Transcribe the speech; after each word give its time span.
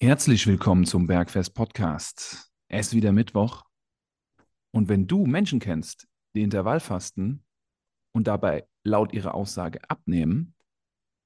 Herzlich 0.00 0.46
willkommen 0.46 0.86
zum 0.86 1.08
Bergfest 1.08 1.54
Podcast. 1.54 2.52
Es 2.68 2.86
ist 2.86 2.94
wieder 2.94 3.10
Mittwoch. 3.10 3.64
Und 4.70 4.88
wenn 4.88 5.08
du 5.08 5.26
Menschen 5.26 5.58
kennst, 5.58 6.06
die 6.36 6.42
Intervallfasten 6.42 7.44
und 8.12 8.28
dabei 8.28 8.68
laut 8.84 9.12
ihrer 9.12 9.34
Aussage 9.34 9.80
abnehmen, 9.90 10.54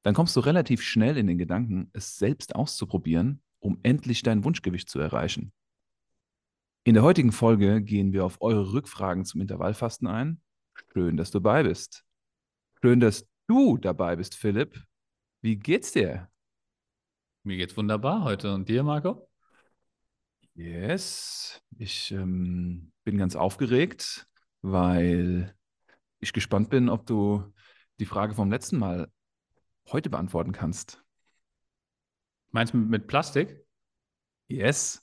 dann 0.04 0.14
kommst 0.14 0.34
du 0.36 0.40
relativ 0.40 0.80
schnell 0.80 1.18
in 1.18 1.26
den 1.26 1.36
Gedanken, 1.36 1.90
es 1.92 2.16
selbst 2.16 2.54
auszuprobieren, 2.54 3.42
um 3.58 3.78
endlich 3.82 4.22
dein 4.22 4.42
Wunschgewicht 4.42 4.88
zu 4.88 5.00
erreichen. 5.00 5.52
In 6.84 6.94
der 6.94 7.02
heutigen 7.02 7.32
Folge 7.32 7.82
gehen 7.82 8.14
wir 8.14 8.24
auf 8.24 8.40
eure 8.40 8.72
Rückfragen 8.72 9.26
zum 9.26 9.42
Intervallfasten 9.42 10.08
ein. 10.08 10.40
Schön, 10.94 11.18
dass 11.18 11.30
du 11.30 11.40
dabei 11.40 11.64
bist. 11.64 12.06
Schön, 12.80 13.00
dass 13.00 13.28
du 13.48 13.76
dabei 13.76 14.16
bist, 14.16 14.34
Philipp. 14.34 14.82
Wie 15.42 15.56
geht's 15.56 15.92
dir? 15.92 16.31
Mir 17.44 17.56
geht's 17.56 17.76
wunderbar 17.76 18.22
heute. 18.22 18.54
Und 18.54 18.68
dir, 18.68 18.84
Marco? 18.84 19.28
Yes, 20.54 21.60
ich 21.78 22.12
ähm, 22.12 22.92
bin 23.04 23.18
ganz 23.18 23.34
aufgeregt, 23.34 24.28
weil 24.60 25.54
ich 26.20 26.32
gespannt 26.32 26.70
bin, 26.70 26.88
ob 26.88 27.04
du 27.06 27.52
die 27.98 28.06
Frage 28.06 28.34
vom 28.34 28.50
letzten 28.50 28.78
Mal 28.78 29.10
heute 29.90 30.08
beantworten 30.08 30.52
kannst. 30.52 31.02
Meinst 32.52 32.74
du 32.74 32.78
mit 32.78 33.08
Plastik? 33.08 33.64
Yes. 34.46 35.02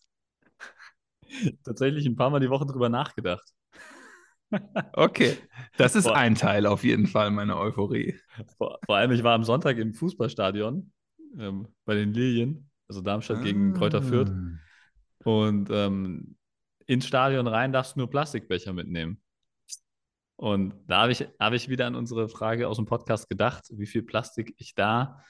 Tatsächlich 1.66 2.05
ein 2.05 2.16
paar 2.16 2.30
Mal 2.30 2.39
die 2.39 2.49
Woche 2.49 2.66
drüber 2.66 2.89
nachgedacht. 2.89 3.53
Okay, 4.94 5.38
das 5.77 5.95
ist 5.95 6.08
ein 6.08 6.33
Teil 6.33 6.66
auf 6.66 6.83
jeden 6.83 7.05
Fall 7.05 7.30
meiner 7.30 7.58
Euphorie. 7.58 8.19
Vor, 8.58 8.80
vor 8.83 8.95
allem, 8.95 9.11
ich 9.11 9.21
war 9.21 9.35
am 9.35 9.44
Sonntag 9.44 9.77
im 9.77 9.94
Fußballstadion 9.94 10.91
ähm, 11.38 11.67
bei 11.85 11.95
den 11.95 12.13
Lilien, 12.13 12.69
also 12.88 13.01
Darmstadt 13.01 13.43
gegen 13.43 13.73
Kräuter 13.73 14.01
Fürth. 14.01 14.31
Ah. 14.31 14.57
Und 15.25 15.69
ähm, 15.71 16.38
ins 16.85 17.05
Stadion 17.05 17.47
rein 17.47 17.71
darfst 17.71 17.95
du 17.95 17.99
nur 17.99 18.09
Plastikbecher 18.09 18.73
mitnehmen. 18.73 19.21
Und 20.38 20.73
da 20.88 21.02
habe 21.02 21.11
ich, 21.11 21.27
hab 21.39 21.53
ich 21.53 21.67
wieder 21.67 21.86
an 21.86 21.95
unsere 21.95 22.30
Frage 22.30 22.67
aus 22.67 22.77
dem 22.77 22.86
Podcast 22.86 23.30
gedacht, 23.30 23.66
wie 23.71 23.86
viel 23.86 24.03
Plastik 24.03 24.55
ich 24.58 24.73
da 24.73 25.21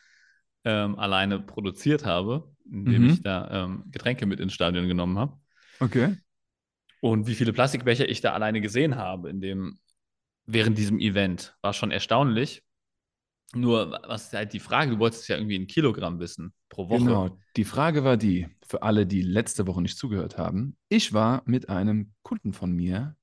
ähm, 0.64 1.00
alleine 1.00 1.40
produziert 1.40 2.06
habe, 2.06 2.54
indem 2.72 3.04
Mhm. 3.04 3.10
ich 3.10 3.24
da 3.24 3.66
ähm, 3.66 3.86
Getränke 3.90 4.26
mit 4.26 4.40
ins 4.40 4.54
Stadion 4.54 4.88
genommen 4.88 5.18
habe. 5.18 5.38
Okay. 5.80 6.16
Und 7.02 7.28
wie 7.28 7.36
viele 7.36 7.54
Plastikbecher 7.54 8.08
ich 8.08 8.22
da 8.22 8.34
alleine 8.34 8.62
gesehen 8.62 8.98
habe 8.98 9.30
in 9.30 9.42
dem, 9.42 9.80
während 10.46 10.78
diesem 10.78 11.00
Event, 11.00 11.56
war 11.62 11.74
schon 11.74 11.92
erstaunlich. 11.92 12.64
Nur, 13.56 14.00
was 14.08 14.26
ist 14.26 14.34
halt 14.34 14.54
die 14.54 14.60
Frage? 14.60 14.92
Du 14.92 15.00
wolltest 15.00 15.28
ja 15.28 15.36
irgendwie 15.36 15.56
in 15.56 15.68
Kilogramm 15.68 16.20
wissen 16.20 16.54
pro 16.70 16.88
Woche. 16.90 17.04
Genau. 17.04 17.40
Die 17.56 17.64
Frage 17.64 18.04
war 18.04 18.16
die, 18.16 18.48
für 18.66 18.84
alle, 18.84 19.08
die 19.08 19.22
letzte 19.22 19.66
Woche 19.66 19.82
nicht 19.82 19.98
zugehört 19.98 20.38
haben. 20.38 20.78
Ich 20.88 21.14
war 21.14 21.42
mit 21.46 21.70
einem 21.70 22.14
Kunden 22.22 22.54
von 22.54 22.72
mir 22.72 23.16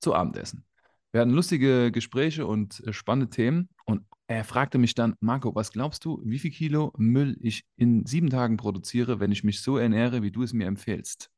zu 0.00 0.14
Abendessen. 0.14 0.64
Wir 1.12 1.20
hatten 1.20 1.30
lustige 1.30 1.92
Gespräche 1.92 2.46
und 2.46 2.82
äh, 2.86 2.92
spannende 2.92 3.30
Themen. 3.30 3.68
Und 3.84 4.02
er 4.26 4.42
fragte 4.44 4.78
mich 4.78 4.94
dann, 4.94 5.14
Marco, 5.20 5.54
was 5.54 5.70
glaubst 5.70 6.04
du, 6.04 6.20
wie 6.24 6.38
viel 6.38 6.50
Kilo 6.50 6.92
Müll 6.96 7.36
ich 7.40 7.64
in 7.76 8.06
sieben 8.06 8.30
Tagen 8.30 8.56
produziere, 8.56 9.20
wenn 9.20 9.32
ich 9.32 9.44
mich 9.44 9.60
so 9.60 9.76
ernähre, 9.76 10.22
wie 10.22 10.30
du 10.30 10.42
es 10.42 10.54
mir 10.54 10.66
empfehlst? 10.66 11.30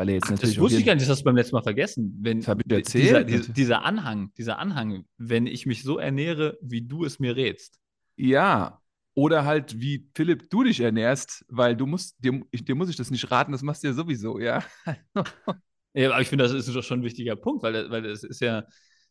Weil 0.00 0.08
er 0.08 0.14
jetzt 0.14 0.28
Ach, 0.28 0.30
natürlich 0.30 0.56
das 0.56 0.62
wusste 0.64 0.78
ich 0.78 0.86
gar 0.86 0.94
nicht, 0.94 1.02
das 1.02 1.10
hast 1.10 1.20
du 1.20 1.24
beim 1.24 1.36
letzten 1.36 1.56
Mal 1.56 1.62
vergessen. 1.62 2.18
Wenn, 2.22 2.42
erzählt. 2.70 3.28
Dieser, 3.28 3.52
dieser, 3.52 3.84
Anhang, 3.84 4.32
dieser 4.38 4.58
Anhang, 4.58 5.04
wenn 5.18 5.46
ich 5.46 5.66
mich 5.66 5.82
so 5.82 5.98
ernähre, 5.98 6.56
wie 6.62 6.80
du 6.80 7.04
es 7.04 7.18
mir 7.18 7.36
rätst. 7.36 7.78
Ja, 8.16 8.80
oder 9.12 9.44
halt 9.44 9.78
wie 9.78 10.08
Philipp, 10.14 10.48
du 10.48 10.64
dich 10.64 10.80
ernährst, 10.80 11.44
weil 11.48 11.76
du 11.76 11.84
musst, 11.84 12.16
dir, 12.24 12.40
ich, 12.50 12.64
dir 12.64 12.74
muss 12.76 12.88
ich 12.88 12.96
das 12.96 13.10
nicht 13.10 13.30
raten, 13.30 13.52
das 13.52 13.60
machst 13.60 13.82
du 13.82 13.88
ja 13.88 13.92
sowieso, 13.92 14.38
ja. 14.38 14.64
Ja, 15.92 16.12
aber 16.12 16.20
ich 16.22 16.28
finde, 16.28 16.44
das 16.44 16.52
ist 16.52 16.74
doch 16.74 16.82
schon 16.84 17.00
ein 17.00 17.04
wichtiger 17.04 17.36
Punkt, 17.36 17.62
weil, 17.62 17.72
das- 17.74 17.90
weil 17.90 18.02
das 18.02 18.22
ist 18.22 18.40
ja, 18.40 18.64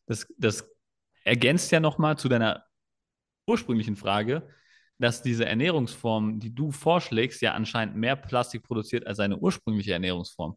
das, 0.08 0.26
das 0.38 0.68
ergänzt 1.24 1.72
ja 1.72 1.80
nochmal 1.80 2.18
zu 2.18 2.30
deiner 2.30 2.64
ursprünglichen 3.46 3.96
Frage, 3.96 4.48
dass 4.98 5.22
diese 5.22 5.46
Ernährungsform, 5.46 6.40
die 6.40 6.56
du 6.56 6.72
vorschlägst, 6.72 7.42
ja 7.42 7.54
anscheinend 7.54 7.96
mehr 7.96 8.16
Plastik 8.16 8.64
produziert 8.64 9.06
als 9.08 9.18
seine 9.18 9.38
ursprüngliche 9.38 9.94
Ernährungsform. 9.94 10.56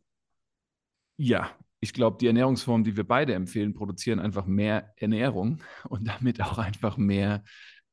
Ja, 1.16 1.50
ich 1.80 1.92
glaube, 1.92 2.18
die 2.20 2.26
Ernährungsformen, 2.26 2.84
die 2.84 2.96
wir 2.96 3.04
beide 3.04 3.34
empfehlen, 3.34 3.74
produzieren 3.74 4.20
einfach 4.20 4.46
mehr 4.46 4.92
Ernährung 4.96 5.62
und 5.88 6.06
damit 6.06 6.40
auch 6.40 6.58
einfach 6.58 6.96
mehr 6.96 7.42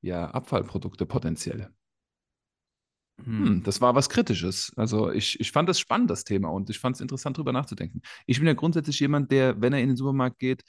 ja, 0.02 0.30
Abfallprodukte 0.30 1.06
potenziell. 1.06 1.70
Hm, 3.24 3.64
das 3.64 3.82
war 3.82 3.96
was 3.96 4.10
Kritisches. 4.10 4.72
Also 4.76 5.12
ich, 5.12 5.40
ich 5.40 5.52
fand 5.52 5.68
das 5.68 5.80
spannend, 5.80 6.10
das 6.10 6.24
Thema, 6.24 6.50
und 6.50 6.70
ich 6.70 6.80
fand 6.80 6.96
es 6.96 7.02
interessant, 7.02 7.38
darüber 7.38 7.52
nachzudenken. 7.52 8.02
Ich 8.26 8.38
bin 8.38 8.48
ja 8.48 8.54
grundsätzlich 8.54 9.00
jemand, 9.00 9.32
der, 9.32 9.62
wenn 9.62 9.74
er 9.74 9.82
in 9.82 9.90
den 9.90 9.98
Supermarkt 9.98 10.40
geht 10.40 10.64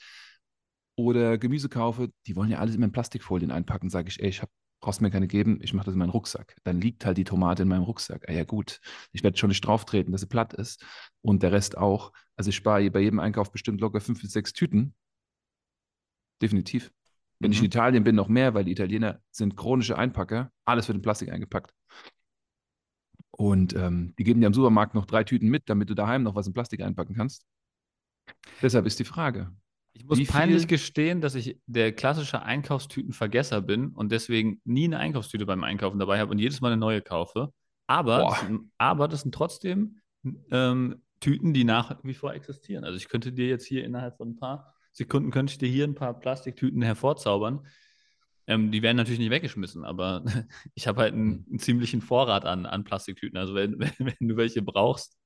oder 0.95 1.37
Gemüse 1.37 1.69
kaufe, 1.69 2.11
die 2.27 2.35
wollen 2.35 2.51
ja 2.51 2.59
alles 2.59 2.75
immer 2.75 2.85
in 2.85 2.91
Plastikfolien 2.91 3.51
einpacken, 3.51 3.89
sage 3.89 4.09
ich, 4.09 4.21
ey, 4.21 4.29
ich 4.29 4.41
hab, 4.41 4.49
brauchst 4.81 5.01
mir 5.01 5.11
keine 5.11 5.27
geben, 5.27 5.59
ich 5.61 5.73
mache 5.73 5.85
das 5.85 5.93
in 5.93 5.99
meinen 5.99 6.09
Rucksack. 6.09 6.55
Dann 6.63 6.81
liegt 6.81 7.05
halt 7.05 7.17
die 7.17 7.23
Tomate 7.23 7.63
in 7.63 7.69
meinem 7.69 7.83
Rucksack. 7.83 8.27
Ah 8.27 8.33
ja 8.33 8.43
gut, 8.43 8.79
ich 9.11 9.23
werde 9.23 9.37
schon 9.37 9.49
nicht 9.49 9.61
drauf 9.65 9.85
treten, 9.85 10.11
dass 10.11 10.21
sie 10.21 10.27
platt 10.27 10.53
ist 10.53 10.83
und 11.21 11.43
der 11.43 11.51
Rest 11.51 11.77
auch. 11.77 12.11
Also 12.35 12.49
ich 12.49 12.55
spare 12.55 12.89
bei 12.91 13.01
jedem 13.01 13.19
Einkauf 13.19 13.51
bestimmt 13.51 13.81
locker 13.81 14.01
fünf 14.01 14.21
bis 14.21 14.31
sechs 14.31 14.53
Tüten. 14.53 14.95
Definitiv. 16.41 16.91
Wenn 17.39 17.51
ich 17.51 17.59
in 17.59 17.63
Mhm. 17.63 17.67
Italien 17.67 18.03
bin, 18.03 18.15
noch 18.15 18.27
mehr, 18.27 18.53
weil 18.53 18.65
die 18.65 18.71
Italiener 18.71 19.21
sind 19.31 19.55
chronische 19.57 19.97
Einpacker. 19.97 20.51
Alles 20.65 20.87
wird 20.87 20.97
in 20.97 21.01
Plastik 21.01 21.31
eingepackt. 21.31 21.73
Und 23.31 23.75
ähm, 23.75 24.13
die 24.17 24.23
geben 24.23 24.41
dir 24.41 24.47
am 24.47 24.53
Supermarkt 24.53 24.93
noch 24.93 25.05
drei 25.05 25.23
Tüten 25.23 25.49
mit, 25.49 25.69
damit 25.69 25.89
du 25.89 25.95
daheim 25.95 26.23
noch 26.23 26.35
was 26.35 26.47
in 26.47 26.53
Plastik 26.53 26.81
einpacken 26.81 27.15
kannst. 27.15 27.45
Deshalb 28.61 28.85
ist 28.85 28.99
die 28.99 29.03
Frage. 29.03 29.51
Ich 29.93 30.05
muss 30.05 30.25
peinlich 30.27 30.67
gestehen, 30.67 31.21
dass 31.21 31.35
ich 31.35 31.59
der 31.65 31.91
klassische 31.91 32.43
Einkaufstütenvergesser 32.43 33.61
bin 33.61 33.89
und 33.89 34.11
deswegen 34.11 34.61
nie 34.63 34.85
eine 34.85 34.99
Einkaufstüte 34.99 35.45
beim 35.45 35.63
Einkaufen 35.63 35.99
dabei 35.99 36.19
habe 36.19 36.31
und 36.31 36.39
jedes 36.39 36.61
Mal 36.61 36.69
eine 36.69 36.77
neue 36.77 37.01
kaufe. 37.01 37.51
Aber, 37.87 38.19
das 38.19 38.39
sind, 38.39 38.71
aber 38.77 39.07
das 39.07 39.21
sind 39.21 39.35
trotzdem 39.35 39.99
ähm, 40.49 41.01
Tüten, 41.19 41.53
die 41.53 41.65
nach 41.65 41.97
wie 42.03 42.13
vor 42.13 42.33
existieren. 42.33 42.85
Also 42.85 42.97
ich 42.97 43.09
könnte 43.09 43.33
dir 43.33 43.47
jetzt 43.47 43.65
hier 43.65 43.83
innerhalb 43.83 44.17
von 44.17 44.29
ein 44.29 44.35
paar 44.37 44.73
Sekunden 44.93 45.31
könnte 45.31 45.51
ich 45.51 45.57
dir 45.57 45.69
hier 45.69 45.85
ein 45.85 45.95
paar 45.95 46.19
Plastiktüten 46.19 46.81
hervorzaubern. 46.81 47.65
Ähm, 48.47 48.71
die 48.71 48.81
werden 48.81 48.97
natürlich 48.97 49.19
nicht 49.19 49.31
weggeschmissen, 49.31 49.85
aber 49.85 50.23
ich 50.75 50.87
habe 50.87 51.01
halt 51.01 51.13
einen, 51.13 51.45
einen 51.49 51.59
ziemlichen 51.59 52.01
Vorrat 52.01 52.45
an, 52.45 52.65
an 52.65 52.83
Plastiktüten. 52.83 53.37
Also 53.37 53.55
wenn, 53.55 53.79
wenn, 53.79 53.91
wenn 53.99 54.27
du 54.27 54.35
welche 54.37 54.61
brauchst, 54.61 55.17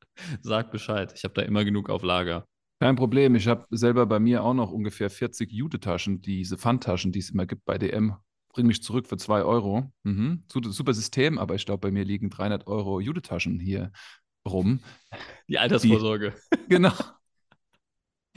sag 0.42 0.72
Bescheid. 0.72 1.14
Ich 1.16 1.24
habe 1.24 1.34
da 1.34 1.42
immer 1.42 1.66
genug 1.66 1.90
auf 1.90 2.04
Lager. 2.04 2.48
Kein 2.80 2.96
Problem. 2.96 3.36
Ich 3.36 3.48
habe 3.48 3.66
selber 3.72 4.06
bei 4.06 4.20
mir 4.20 4.44
auch 4.44 4.54
noch 4.54 4.72
ungefähr 4.72 5.10
40 5.10 5.52
Jute-Taschen, 5.52 6.22
diese 6.22 6.58
Pfandtaschen, 6.58 7.12
die 7.12 7.20
es 7.20 7.30
immer 7.30 7.46
gibt 7.46 7.64
bei 7.66 7.78
DM. 7.78 8.16
Bring 8.50 8.68
mich 8.68 8.84
zurück 8.84 9.08
für 9.08 9.18
2 9.18 9.44
Euro. 9.44 9.92
Mhm. 10.04 10.44
Super 10.50 10.94
System, 10.94 11.38
aber 11.38 11.56
ich 11.56 11.66
glaube, 11.66 11.88
bei 11.88 11.92
mir 11.92 12.04
liegen 12.04 12.30
300 12.30 12.68
Euro 12.68 13.00
Jute-Taschen 13.00 13.60
hier 13.60 13.92
rum. 14.48 14.80
Die 15.48 15.58
Altersvorsorge. 15.58 16.34
Genau. 16.70 16.94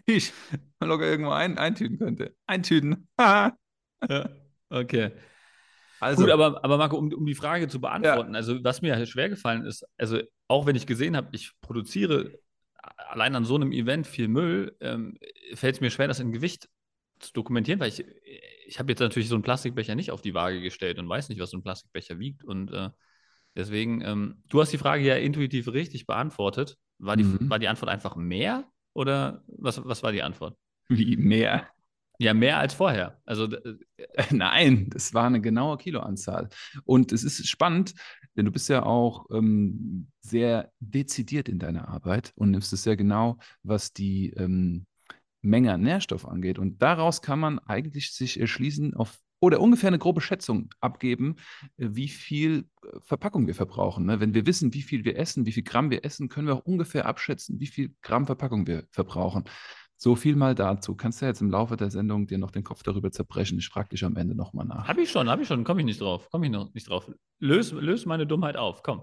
Die 0.09 0.13
Ich 0.13 0.33
locker 0.81 1.07
irgendwo 1.07 1.33
ein, 1.33 1.59
eintüten 1.59 1.99
könnte. 1.99 2.35
Eintüten. 2.47 3.09
Ja, 4.09 4.29
okay. 4.71 5.11
also, 5.99 6.23
Gut, 6.23 6.31
aber, 6.31 6.65
aber 6.65 6.79
Marco, 6.79 6.97
um, 6.97 7.13
um 7.13 7.27
die 7.27 7.35
Frage 7.35 7.67
zu 7.67 7.81
beantworten, 7.81 8.37
also 8.37 8.63
was 8.63 8.81
mir 8.81 8.95
halt 8.95 9.09
schwer 9.09 9.29
gefallen 9.29 9.65
ist, 9.67 9.85
also 9.97 10.21
auch 10.47 10.67
wenn 10.67 10.77
ich 10.77 10.87
gesehen 10.87 11.17
habe, 11.17 11.31
ich 11.33 11.51
produziere 11.61 12.39
allein 12.97 13.35
an 13.35 13.45
so 13.45 13.55
einem 13.57 13.73
Event 13.73 14.07
viel 14.07 14.29
Müll, 14.29 14.77
ähm, 14.81 15.19
fällt 15.55 15.77
es 15.77 15.81
mir 15.81 15.91
schwer, 15.91 16.09
das 16.09 16.21
in 16.21 16.33
Gewicht 16.33 16.69
zu 17.21 17.33
dokumentieren, 17.33 17.81
weil 17.81 17.89
ich, 17.89 18.05
ich 18.67 18.79
habe 18.79 18.93
jetzt 18.93 19.01
natürlich 19.01 19.29
so 19.29 19.35
einen 19.35 19.43
Plastikbecher 19.43 19.95
nicht 19.95 20.11
auf 20.11 20.23
die 20.23 20.35
Waage 20.35 20.61
gestellt 20.61 20.99
und 20.99 21.09
weiß 21.09 21.29
nicht, 21.29 21.41
was 21.41 21.51
so 21.51 21.57
ein 21.59 21.63
Plastikbecher 21.63 22.19
wiegt. 22.19 22.45
Und 22.45 22.73
äh, 22.73 22.91
deswegen, 23.57 24.01
ähm, 24.03 24.43
du 24.49 24.61
hast 24.61 24.73
die 24.73 24.79
Frage 24.79 25.05
ja 25.05 25.17
intuitiv 25.17 25.69
richtig 25.69 26.07
beantwortet. 26.07 26.77
War 26.99 27.17
die, 27.17 27.25
Mhm. 27.25 27.51
war 27.51 27.59
die 27.59 27.69
Antwort 27.69 27.91
einfach 27.91 28.17
mehr 28.17 28.65
oder 28.93 29.43
was, 29.47 29.85
was 29.85 30.03
war 30.03 30.13
die 30.13 30.23
Antwort? 30.23 30.57
wie 30.89 31.17
mehr? 31.17 31.69
Ja, 32.21 32.35
mehr 32.35 32.59
als 32.59 32.75
vorher. 32.75 33.21
Also 33.25 33.45
äh, 33.45 33.77
Nein, 34.31 34.91
das 34.91 35.15
war 35.15 35.27
eine 35.27 35.41
genaue 35.41 35.77
Kiloanzahl. 35.79 36.49
Und 36.85 37.13
es 37.13 37.23
ist 37.25 37.47
spannend, 37.49 37.95
denn 38.37 38.45
du 38.45 38.53
bist 38.53 38.69
ja 38.69 38.85
auch 38.85 39.27
ähm, 39.31 40.09
sehr 40.21 40.71
dezidiert 40.81 41.49
in 41.49 41.59
deiner 41.59 41.89
Arbeit 41.89 42.33
und 42.37 42.51
nimmst 42.51 42.73
es 42.73 42.83
sehr 42.83 42.97
genau, 42.97 43.39
was 43.63 43.93
die 43.93 44.31
ähm, 44.31 44.87
Menge 45.43 45.73
an 45.73 45.83
Nährstoff 45.83 46.27
angeht. 46.27 46.59
Und 46.59 46.83
daraus 46.83 47.23
kann 47.23 47.39
man 47.39 47.59
eigentlich 47.61 48.13
sich 48.13 48.41
erschließen 48.41 48.95
auf 48.95 49.19
oder 49.41 49.61
ungefähr 49.61 49.89
eine 49.89 49.99
grobe 49.99 50.21
Schätzung 50.21 50.71
abgeben, 50.81 51.37
äh, 51.77 51.89
wie 51.93 52.09
viel 52.09 52.69
äh, 52.83 52.99
Verpackung 53.01 53.47
wir 53.47 53.55
verbrauchen. 53.55 54.07
Ne? 54.07 54.21
Wenn 54.21 54.35
wir 54.35 54.47
wissen, 54.47 54.75
wie 54.75 54.83
viel 54.83 55.05
wir 55.05 55.17
essen, 55.17 55.47
wie 55.47 55.53
viel 55.53 55.63
Gramm 55.63 55.91
wir 55.91 56.05
essen, 56.05 56.29
können 56.29 56.47
wir 56.49 56.55
auch 56.55 56.65
ungefähr 56.65 57.07
abschätzen, 57.07 57.61
wie 57.61 57.67
viel 57.67 57.95
Gramm 58.03 58.27
Verpackung 58.27 58.67
wir 58.67 58.85
verbrauchen. 58.91 59.45
So 60.01 60.15
viel 60.15 60.37
mal 60.37 60.55
dazu. 60.55 60.95
Kannst 60.95 61.21
du 61.21 61.27
jetzt 61.27 61.41
im 61.41 61.51
Laufe 61.51 61.77
der 61.77 61.91
Sendung 61.91 62.29
dir 62.29 62.39
noch 62.39 62.53
den 62.53 62.63
Kopf 62.63 62.85
darüber 62.85 63.11
zerbrechen? 63.11 63.59
Ich 63.59 63.69
frage 63.69 63.89
dich 63.89 64.05
am 64.05 64.17
Ende 64.17 64.37
nochmal 64.37 64.65
nach. 64.65 64.87
Habe 64.87 65.03
ich 65.03 65.11
schon, 65.11 65.29
habe 65.29 65.43
ich 65.43 65.49
schon, 65.49 65.65
komme 65.65 65.81
ich 65.81 65.87
nicht 65.87 66.01
drauf, 66.01 66.31
komme 66.31 66.47
ich 66.47 66.53
noch 66.53 66.73
nicht 66.73 66.89
drauf. 66.89 67.11
Löse 67.41 67.75
lös 67.81 68.07
meine 68.07 68.25
Dummheit 68.25 68.57
auf, 68.57 68.85
komm. 68.85 69.03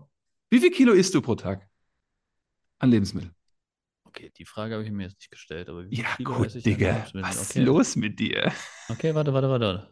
Wie 0.50 0.60
viel 0.60 0.72
Kilo 0.72 0.94
isst 0.94 1.14
du 1.14 1.22
pro 1.22 1.36
Tag 1.36 1.68
an 2.80 2.92
Lebensmitteln? 2.92 3.34
Okay, 4.06 4.32
die 4.38 4.46
Frage 4.46 4.76
habe 4.76 4.86
ich 4.86 4.92
mir 4.92 5.04
jetzt 5.04 5.18
nicht 5.20 5.30
gestellt, 5.32 5.68
aber 5.68 5.84
wie 5.84 5.90
viel 5.90 6.06
Ja, 6.06 6.16
Kilo 6.16 6.34
gut, 6.34 6.46
esse 6.48 6.60
ich 6.60 6.64
Digga. 6.64 7.06
Was 7.14 7.42
ist 7.42 7.52
okay. 7.52 7.64
los 7.66 7.98
mit 7.98 8.18
dir? 8.18 8.54
Okay, 8.88 9.14
warte, 9.14 9.34
warte, 9.34 9.50
warte. 9.50 9.90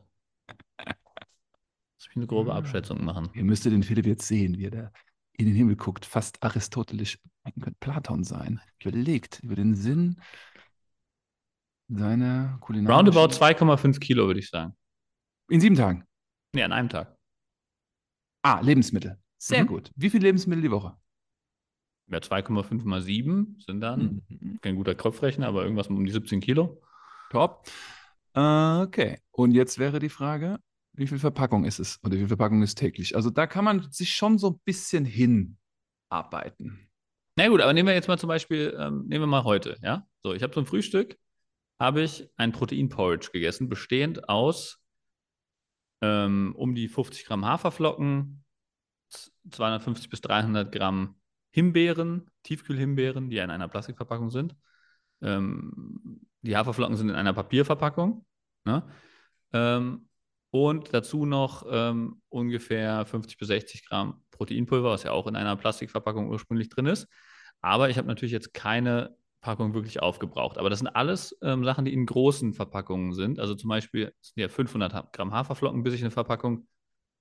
Lass 0.77 2.07
mich 2.07 2.15
eine 2.15 2.27
grobe 2.27 2.53
Ah. 2.53 2.57
Abschätzung 2.59 3.03
machen. 3.03 3.29
Ihr 3.33 3.43
müsstet 3.43 3.73
den 3.73 3.83
Philipp 3.83 4.05
jetzt 4.05 4.25
sehen, 4.25 4.57
wie 4.57 4.65
er 4.67 4.71
da 4.71 4.91
in 5.33 5.47
den 5.47 5.55
Himmel 5.55 5.75
guckt, 5.75 6.05
fast 6.05 6.41
aristotelisch. 6.43 7.19
Könnte 7.59 7.75
Platon 7.81 8.23
sein. 8.23 8.61
Überlegt 8.81 9.39
über 9.43 9.55
den 9.55 9.75
Sinn 9.75 10.21
seiner 11.97 12.57
kulinarischen... 12.61 13.07
Roundabout 13.13 13.33
2,5 13.35 13.99
Kilo, 13.99 14.27
würde 14.27 14.39
ich 14.39 14.49
sagen. 14.49 14.75
In 15.49 15.59
sieben 15.61 15.75
Tagen. 15.75 16.05
Nee, 16.53 16.63
an 16.63 16.71
einem 16.71 16.89
Tag. 16.89 17.15
Ah, 18.43 18.59
Lebensmittel. 18.61 19.17
Sehr 19.37 19.63
Mhm. 19.63 19.67
gut. 19.67 19.91
Wie 19.95 20.09
viele 20.09 20.27
Lebensmittel 20.27 20.61
die 20.61 20.71
Woche? 20.71 20.95
Ja, 22.07 22.19
2,5 22.19 22.83
mal 22.85 23.01
7 23.01 23.57
sind 23.65 23.79
dann, 23.81 24.21
Mhm. 24.27 24.59
kein 24.61 24.75
guter 24.75 24.95
Kopfrechner, 24.95 25.47
aber 25.47 25.63
irgendwas 25.63 25.87
um 25.87 26.05
die 26.05 26.11
17 26.11 26.41
Kilo. 26.41 26.81
Top. 27.29 27.67
Okay. 28.33 29.19
Und 29.31 29.51
jetzt 29.51 29.77
wäre 29.79 29.99
die 29.99 30.09
Frage, 30.09 30.59
wie 30.93 31.07
viel 31.07 31.19
Verpackung 31.19 31.65
ist 31.65 31.79
es? 31.79 31.99
Oder 32.03 32.13
wie 32.13 32.19
viel 32.19 32.27
Verpackung 32.27 32.61
ist 32.61 32.75
täglich? 32.75 33.15
Also 33.15 33.29
da 33.29 33.47
kann 33.47 33.63
man 33.65 33.91
sich 33.91 34.13
schon 34.15 34.37
so 34.37 34.49
ein 34.51 34.59
bisschen 34.65 35.05
hinarbeiten. 35.05 36.89
Na 37.35 37.47
gut, 37.47 37.61
aber 37.61 37.73
nehmen 37.73 37.87
wir 37.87 37.95
jetzt 37.95 38.07
mal 38.07 38.19
zum 38.19 38.27
Beispiel, 38.27 38.75
ähm, 38.79 39.05
nehmen 39.07 39.23
wir 39.23 39.27
mal 39.27 39.43
heute, 39.43 39.77
ja? 39.81 40.07
So, 40.23 40.33
ich 40.33 40.43
habe 40.43 40.53
zum 40.53 40.65
Frühstück, 40.67 41.17
habe 41.83 42.01
ich 42.01 42.29
ein 42.37 42.53
Protein-Porridge 42.53 43.31
gegessen, 43.33 43.67
bestehend 43.67 44.29
aus 44.29 44.81
ähm, 46.01 46.55
um 46.55 46.75
die 46.75 46.87
50 46.87 47.25
Gramm 47.25 47.45
Haferflocken, 47.45 48.45
z- 49.09 49.33
250 49.51 50.09
bis 50.09 50.21
300 50.21 50.71
Gramm 50.71 51.19
Himbeeren, 51.51 52.31
Tiefkühlhimbeeren, 52.43 53.29
die 53.29 53.37
in 53.37 53.49
einer 53.49 53.67
Plastikverpackung 53.67 54.29
sind. 54.29 54.55
Ähm, 55.21 56.21
die 56.41 56.55
Haferflocken 56.55 56.95
sind 56.95 57.09
in 57.09 57.15
einer 57.15 57.33
Papierverpackung. 57.33 58.25
Ne? 58.63 58.89
Ähm, 59.51 60.07
und 60.51 60.93
dazu 60.93 61.25
noch 61.25 61.65
ähm, 61.69 62.21
ungefähr 62.29 63.05
50 63.05 63.37
bis 63.37 63.49
60 63.49 63.85
Gramm 63.89 64.23
Proteinpulver, 64.31 64.89
was 64.89 65.03
ja 65.03 65.11
auch 65.11 65.27
in 65.27 65.35
einer 65.35 65.57
Plastikverpackung 65.57 66.29
ursprünglich 66.29 66.69
drin 66.69 66.85
ist. 66.85 67.09
Aber 67.59 67.89
ich 67.89 67.97
habe 67.97 68.07
natürlich 68.07 68.31
jetzt 68.31 68.53
keine 68.53 69.17
Packung 69.43 69.75
wirklich 69.75 70.01
aufgebraucht. 70.01 70.57
Aber 70.57 70.71
das 70.71 70.79
sind 70.79 70.89
alles 70.89 71.37
ähm, 71.43 71.65
Sachen, 71.65 71.85
die 71.85 71.93
in 71.93 72.07
großen 72.07 72.53
Verpackungen 72.55 73.13
sind. 73.13 73.39
Also 73.39 73.55
zum 73.55 73.69
Beispiel 73.69 74.13
sind 74.21 74.41
ja 74.41 74.49
500 74.49 74.95
Ha- 74.95 75.09
Gramm 75.13 75.33
Haferflocken, 75.33 75.83
bis 75.83 75.95
ich 75.95 76.01
eine 76.01 76.11
Verpackung 76.11 76.67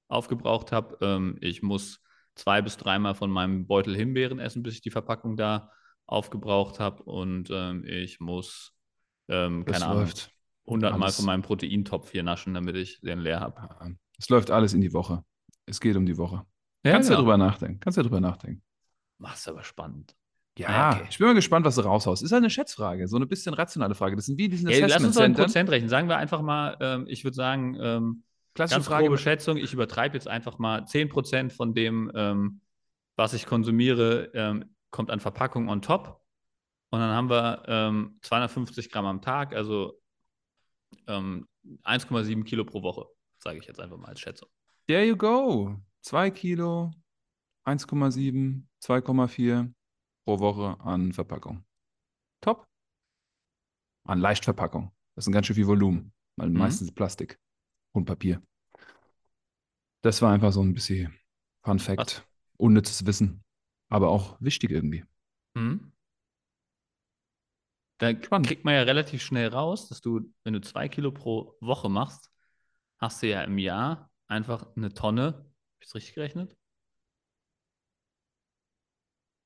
aufgebraucht 0.08 0.72
habe. 0.72 0.98
Ähm, 1.00 1.38
ich 1.40 1.62
muss 1.62 2.00
zwei 2.34 2.62
bis 2.62 2.76
dreimal 2.78 3.14
von 3.14 3.30
meinem 3.30 3.66
Beutel 3.66 3.96
Himbeeren 3.96 4.38
essen, 4.40 4.62
bis 4.62 4.74
ich 4.74 4.82
die 4.82 4.90
Verpackung 4.90 5.36
da 5.36 5.70
aufgebraucht 6.06 6.80
habe. 6.80 7.02
Und 7.04 7.50
ähm, 7.52 7.84
ich 7.86 8.20
muss, 8.20 8.74
ähm, 9.28 9.64
Das 9.64 9.74
keine 9.74 9.86
Ahnung, 9.86 10.04
läuft. 10.04 10.30
100 10.66 10.96
Mal 10.98 11.12
von 11.12 11.24
meinem 11.24 11.42
Proteintopf 11.42 12.10
hier 12.12 12.22
naschen, 12.22 12.54
damit 12.54 12.76
ich 12.76 13.00
den 13.00 13.20
leer 13.20 13.40
habe. 13.40 13.60
Ja, 13.60 13.90
Es 14.18 14.28
läuft 14.28 14.50
alles 14.50 14.74
in 14.74 14.80
die 14.80 14.92
Woche. 14.92 15.24
Es 15.66 15.80
geht 15.80 15.96
um 15.96 16.06
die 16.06 16.16
Woche. 16.18 16.44
Ja, 16.84 16.92
Kannst 16.92 17.08
ja 17.08 17.14
genau. 17.16 17.22
drüber 17.22 17.36
nachdenken. 17.38 17.80
Kannst 17.80 17.96
ja 17.96 18.02
drüber 18.02 18.20
nachdenken. 18.20 18.62
Machst 19.18 19.48
aber 19.48 19.64
spannend. 19.64 20.14
Ja, 20.58 20.68
Ah, 20.68 20.96
okay. 20.96 21.06
ich 21.10 21.18
bin 21.18 21.26
mal 21.28 21.34
gespannt, 21.34 21.64
was 21.64 21.76
du 21.76 21.80
raushaust. 21.80 22.22
Ist 22.22 22.32
halt 22.32 22.42
eine 22.42 22.50
Schätzfrage, 22.50 23.08
so 23.08 23.16
eine 23.16 23.26
bisschen 23.26 23.54
rationale 23.54 23.94
Frage. 23.94 24.16
Das 24.16 24.26
sind 24.26 24.38
wie 24.38 24.48
diesen 24.48 24.68
Ja, 24.68 24.80
lass 24.80 24.96
uns 25.02 25.16
Assessment 25.16 25.16
doch 25.38 25.42
ein. 25.42 25.46
Prozent 25.46 25.70
rechnen. 25.70 25.88
Sagen 25.88 26.08
wir 26.08 26.18
einfach 26.18 26.42
mal, 26.42 26.76
ähm, 26.80 27.06
ich 27.08 27.24
würde 27.24 27.34
sagen, 27.34 27.76
ähm, 27.80 28.22
Klassische 28.54 28.76
ganz 28.80 28.86
Frage. 28.86 29.04
grobe 29.06 29.16
Schätzung, 29.18 29.56
ich 29.56 29.72
übertreibe 29.72 30.14
jetzt 30.14 30.28
einfach 30.28 30.58
mal 30.58 30.84
10% 30.84 31.52
von 31.52 31.72
dem, 31.74 32.12
ähm, 32.14 32.60
was 33.16 33.32
ich 33.32 33.46
konsumiere, 33.46 34.30
ähm, 34.34 34.66
kommt 34.90 35.10
an 35.10 35.20
Verpackung 35.20 35.70
on 35.70 35.80
top. 35.80 36.20
Und 36.90 37.00
dann 37.00 37.10
haben 37.12 37.30
wir 37.30 37.62
ähm, 37.66 38.18
250 38.20 38.90
Gramm 38.90 39.06
am 39.06 39.22
Tag, 39.22 39.54
also 39.54 39.98
ähm, 41.06 41.48
1,7 41.84 42.44
Kilo 42.44 42.66
pro 42.66 42.82
Woche, 42.82 43.06
sage 43.38 43.58
ich 43.58 43.64
jetzt 43.64 43.80
einfach 43.80 43.96
mal 43.96 44.08
als 44.08 44.20
Schätzung. 44.20 44.50
There 44.86 45.02
you 45.02 45.16
go. 45.16 45.76
2 46.02 46.30
Kilo, 46.30 46.90
1,7, 47.64 48.64
2,4 48.82 49.72
pro 50.24 50.40
Woche 50.40 50.80
an 50.80 51.12
Verpackung. 51.12 51.64
Top. 52.42 52.66
An 54.04 54.20
Leichtverpackung. 54.20 54.92
Das 55.14 55.24
ist 55.24 55.28
ein 55.28 55.32
ganz 55.32 55.46
schön 55.46 55.56
viel 55.56 55.66
Volumen, 55.66 56.12
weil 56.36 56.50
Mhm. 56.54 56.58
meistens 56.58 56.92
Plastik 56.92 57.38
und 57.92 58.04
Papier. 58.04 58.42
Das 60.02 60.22
war 60.22 60.32
einfach 60.32 60.52
so 60.52 60.62
ein 60.62 60.74
bisschen 60.74 61.14
Fun 61.64 61.78
Fact. 61.78 61.98
Was? 61.98 62.22
Unnützes 62.56 63.06
Wissen, 63.06 63.42
aber 63.88 64.10
auch 64.10 64.36
wichtig 64.40 64.70
irgendwie. 64.70 65.04
Mhm. 65.56 65.92
Da 67.98 68.10
Spannend. 68.22 68.46
kriegt 68.48 68.64
man 68.64 68.74
ja 68.74 68.82
relativ 68.82 69.22
schnell 69.22 69.48
raus, 69.48 69.88
dass 69.88 70.00
du, 70.00 70.32
wenn 70.44 70.52
du 70.54 70.60
zwei 70.60 70.88
Kilo 70.88 71.12
pro 71.12 71.56
Woche 71.60 71.88
machst, 71.88 72.30
hast 72.98 73.22
du 73.22 73.28
ja 73.28 73.42
im 73.44 73.58
Jahr 73.58 74.10
einfach 74.28 74.66
eine 74.76 74.92
Tonne, 74.94 75.24
habe 75.34 75.46
ich 75.80 75.88
es 75.88 75.94
richtig 75.94 76.14
gerechnet? 76.14 76.56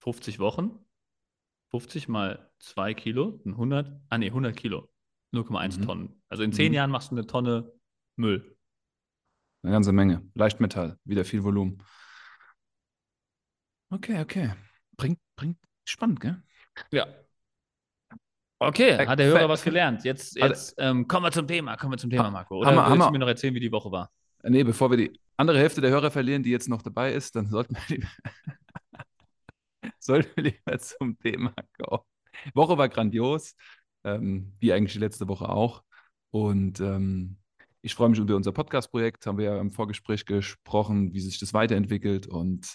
50 0.06 0.38
Wochen, 0.38 0.78
50 1.72 2.06
mal 2.06 2.48
2 2.60 2.94
Kilo, 2.94 3.40
sind 3.42 3.54
100, 3.54 3.90
ah 4.08 4.18
nee, 4.18 4.28
100 4.28 4.56
Kilo, 4.56 4.88
0,1 5.34 5.78
Mhm. 5.80 5.84
Tonnen. 5.84 6.22
Also 6.28 6.44
in 6.44 6.52
10 6.52 6.68
Mhm. 6.68 6.74
Jahren 6.74 6.90
machst 6.92 7.10
du 7.10 7.16
eine 7.16 7.26
Tonne 7.26 7.72
Müll. 8.14 8.56
Eine 9.64 9.72
ganze 9.72 9.90
Menge. 9.92 10.22
Leichtmetall, 10.34 10.96
wieder 11.04 11.24
viel 11.24 11.42
Volumen. 11.42 11.82
Okay, 13.90 14.20
okay. 14.20 14.52
Bringt, 14.96 15.18
bringt 15.34 15.58
spannend, 15.84 16.20
gell? 16.20 16.40
Ja. 16.92 17.06
Okay, 18.60 18.90
Äh, 18.90 19.06
hat 19.08 19.18
der 19.18 19.26
Hörer 19.26 19.48
was 19.48 19.64
gelernt. 19.64 20.04
Jetzt, 20.04 20.36
jetzt 20.36 20.76
ähm, 20.78 21.08
kommen 21.08 21.26
wir 21.26 21.32
zum 21.32 21.48
Thema, 21.48 21.76
kommen 21.76 21.92
wir 21.94 21.98
zum 21.98 22.10
Thema, 22.10 22.30
Marco. 22.30 22.58
Oder 22.58 22.70
wir- 22.70 22.76
willst 22.76 22.90
haben 22.90 22.98
du 23.00 23.10
mir 23.10 23.18
noch 23.18 23.26
erzählen, 23.28 23.54
wie 23.54 23.60
die 23.60 23.72
Woche 23.72 23.90
war? 23.90 24.10
Nee, 24.44 24.62
bevor 24.62 24.88
wir 24.90 24.96
die 24.98 25.20
andere 25.36 25.58
Hälfte 25.58 25.80
der 25.80 25.90
Hörer 25.90 26.12
verlieren, 26.12 26.44
die 26.44 26.50
jetzt 26.50 26.68
noch 26.68 26.80
dabei 26.80 27.12
ist, 27.12 27.34
dann 27.34 27.48
sollten 27.48 27.74
wir 27.74 27.82
lieber, 27.96 28.08
sollten 30.06 30.30
wir 30.36 30.44
lieber 30.52 30.78
zum 30.78 31.18
Thema 31.18 31.54
kommen. 31.78 32.02
Woche 32.54 32.78
war 32.78 32.88
grandios, 32.88 33.54
ähm, 34.04 34.54
wie 34.60 34.72
eigentlich 34.72 34.94
die 34.94 34.98
letzte 34.98 35.28
Woche 35.28 35.48
auch. 35.48 35.82
Und 36.30 36.80
ähm, 36.80 37.38
ich 37.82 37.94
freue 37.94 38.08
mich 38.08 38.18
über 38.18 38.36
unser 38.36 38.52
Podcast-Projekt, 38.52 39.26
haben 39.26 39.38
wir 39.38 39.44
ja 39.44 39.60
im 39.60 39.70
Vorgespräch 39.70 40.26
gesprochen, 40.26 41.12
wie 41.12 41.20
sich 41.20 41.38
das 41.38 41.54
weiterentwickelt. 41.54 42.26
Und 42.26 42.74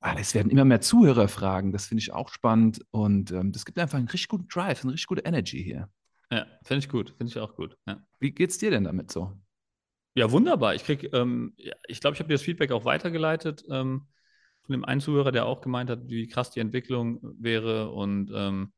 ah, 0.00 0.16
es 0.18 0.34
werden 0.34 0.50
immer 0.50 0.64
mehr 0.64 0.80
Zuhörerfragen, 0.80 1.72
das 1.72 1.86
finde 1.86 2.00
ich 2.00 2.12
auch 2.12 2.30
spannend. 2.30 2.84
Und 2.90 3.30
ähm, 3.32 3.52
das 3.52 3.64
gibt 3.64 3.78
einfach 3.78 3.98
einen 3.98 4.08
richtig 4.08 4.28
guten 4.28 4.48
Drive, 4.48 4.82
eine 4.82 4.92
richtig 4.92 5.06
gute 5.06 5.22
Energy 5.22 5.62
hier. 5.62 5.90
Ja, 6.30 6.46
finde 6.64 6.80
ich 6.80 6.88
gut, 6.88 7.10
finde 7.10 7.30
ich 7.30 7.38
auch 7.38 7.54
gut. 7.54 7.76
Ja. 7.86 8.02
Wie 8.18 8.32
geht's 8.32 8.58
dir 8.58 8.70
denn 8.70 8.84
damit 8.84 9.10
so? 9.10 9.32
Ja, 10.14 10.30
wunderbar. 10.30 10.74
Ich 10.74 10.84
krieg, 10.84 11.12
ähm, 11.12 11.54
ich 11.86 12.00
glaube, 12.00 12.14
ich 12.14 12.20
habe 12.20 12.28
dir 12.28 12.34
das 12.34 12.42
Feedback 12.42 12.72
auch 12.72 12.84
weitergeleitet 12.84 13.64
ähm, 13.70 14.08
von 14.68 14.74
dem 14.74 14.84
einen 14.84 15.00
Zuhörer, 15.00 15.32
der 15.32 15.46
auch 15.46 15.62
gemeint 15.62 15.88
hat, 15.88 16.08
wie 16.08 16.28
krass 16.28 16.50
die 16.50 16.60
Entwicklung 16.60 17.20
wäre 17.40 17.90
und 17.90 18.30
ähm, 18.34 18.74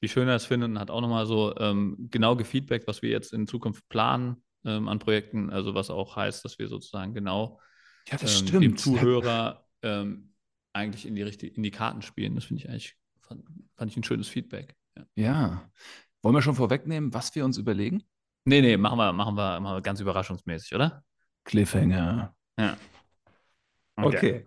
wie 0.00 0.08
schön 0.08 0.28
er 0.28 0.36
es 0.36 0.44
findet 0.44 0.68
und 0.68 0.78
hat 0.78 0.90
auch 0.90 1.00
nochmal 1.00 1.24
so 1.24 1.56
ähm, 1.56 2.08
genau 2.10 2.36
gefeedbackt, 2.36 2.86
was 2.86 3.00
wir 3.00 3.08
jetzt 3.08 3.32
in 3.32 3.46
Zukunft 3.46 3.88
planen 3.88 4.44
ähm, 4.66 4.88
an 4.88 4.98
Projekten. 4.98 5.48
Also 5.48 5.74
was 5.74 5.88
auch 5.88 6.16
heißt, 6.16 6.44
dass 6.44 6.58
wir 6.58 6.68
sozusagen 6.68 7.14
genau 7.14 7.60
Ja, 8.10 8.18
ähm, 8.20 8.60
dem 8.60 8.76
Zuhörer 8.76 9.64
ähm, 9.80 10.34
eigentlich 10.74 11.06
in 11.06 11.14
die, 11.14 11.22
richtig, 11.22 11.56
in 11.56 11.62
die 11.62 11.70
Karten 11.70 12.02
spielen. 12.02 12.34
Das 12.34 12.44
finde 12.44 12.62
ich 12.62 12.68
eigentlich, 12.68 12.94
fand, 13.22 13.42
fand 13.74 13.90
ich 13.90 13.96
ein 13.96 14.04
schönes 14.04 14.28
Feedback. 14.28 14.76
Ja. 14.98 15.06
Ja. 15.14 15.70
Wollen 16.20 16.34
wir 16.34 16.42
schon 16.42 16.56
vorwegnehmen, 16.56 17.14
was 17.14 17.34
wir 17.34 17.46
uns 17.46 17.56
überlegen? 17.56 18.02
Nee, 18.44 18.60
nee, 18.60 18.76
machen 18.76 18.98
wir, 18.98 19.14
machen 19.14 19.34
wir, 19.34 19.60
machen 19.60 19.76
wir 19.76 19.80
ganz 19.80 19.98
überraschungsmäßig, 20.00 20.74
oder? 20.74 21.02
Cliffhanger. 21.44 22.34
Ja. 22.58 22.76
Okay. 23.96 24.46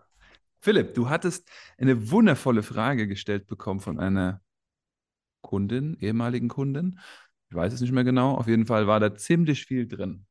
Philipp, 0.66 0.96
du 0.96 1.10
hattest 1.10 1.48
eine 1.78 2.10
wundervolle 2.10 2.64
Frage 2.64 3.08
gestellt 3.08 3.46
bekommen 3.46 3.80
von 3.80 4.00
einer 4.00 4.42
Kundin, 5.42 5.96
ehemaligen 6.00 6.48
Kundin. 6.48 7.00
Ich 7.52 7.56
weiß 7.56 7.72
es 7.72 7.82
nicht 7.82 7.92
mehr 7.92 8.04
genau. 8.04 8.34
Auf 8.34 8.48
jeden 8.48 8.66
Fall 8.66 8.88
war 8.88 9.00
da 9.00 9.14
ziemlich 9.14 9.66
viel 9.66 9.88
drin. 9.88 10.26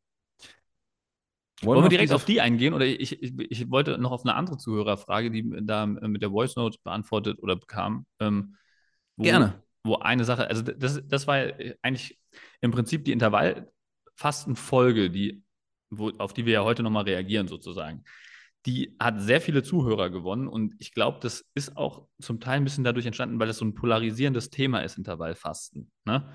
Wollen 1.63 1.85
wir 1.85 1.89
direkt 1.89 2.11
auf 2.13 2.25
die 2.25 2.41
eingehen 2.41 2.75
oder 2.75 2.85
ich, 2.85 3.23
ich, 3.23 3.33
ich 3.39 3.71
wollte 3.71 3.97
noch 3.97 4.11
auf 4.11 4.25
eine 4.25 4.35
andere 4.35 4.59
Zuhörerfrage, 4.59 5.31
die 5.31 5.49
da 5.63 5.87
mit 5.87 6.21
der 6.21 6.31
Voice 6.31 6.57
Note 6.57 6.81
beantwortet 6.83 7.39
oder 7.41 7.55
bekam. 7.55 8.05
Ähm, 8.19 8.57
wo, 9.15 9.23
Gerne. 9.23 9.63
Wo 9.85 9.99
eine 9.99 10.25
Sache, 10.25 10.49
also 10.49 10.63
das, 10.63 11.01
das 11.07 11.29
war 11.29 11.37
eigentlich 11.83 12.19
im 12.61 12.73
Prinzip 12.73 13.05
die 13.05 13.13
Intervallfastenfolge, 13.13 15.11
die, 15.11 15.45
wo, 15.91 16.11
auf 16.19 16.35
die 16.35 16.45
wir 16.45 16.55
ja 16.55 16.65
heute 16.65 16.83
nochmal 16.83 17.05
reagieren 17.05 17.47
sozusagen. 17.47 18.03
Die 18.67 18.97
hat 18.99 19.21
sehr 19.21 19.41
viele 19.41 19.63
Zuhörer 19.63 20.09
gewonnen 20.11 20.49
und 20.49 20.75
ich 20.79 20.93
glaube, 20.93 21.19
das 21.21 21.45
ist 21.55 21.77
auch 21.77 22.07
zum 22.21 22.41
Teil 22.41 22.57
ein 22.57 22.65
bisschen 22.65 22.85
dadurch 22.85 23.07
entstanden, 23.07 23.39
weil 23.39 23.47
das 23.47 23.59
so 23.59 23.65
ein 23.65 23.75
polarisierendes 23.75 24.51
Thema 24.51 24.81
ist, 24.81 24.97
Intervallfasten. 24.97 25.91
Ne? 26.07 26.33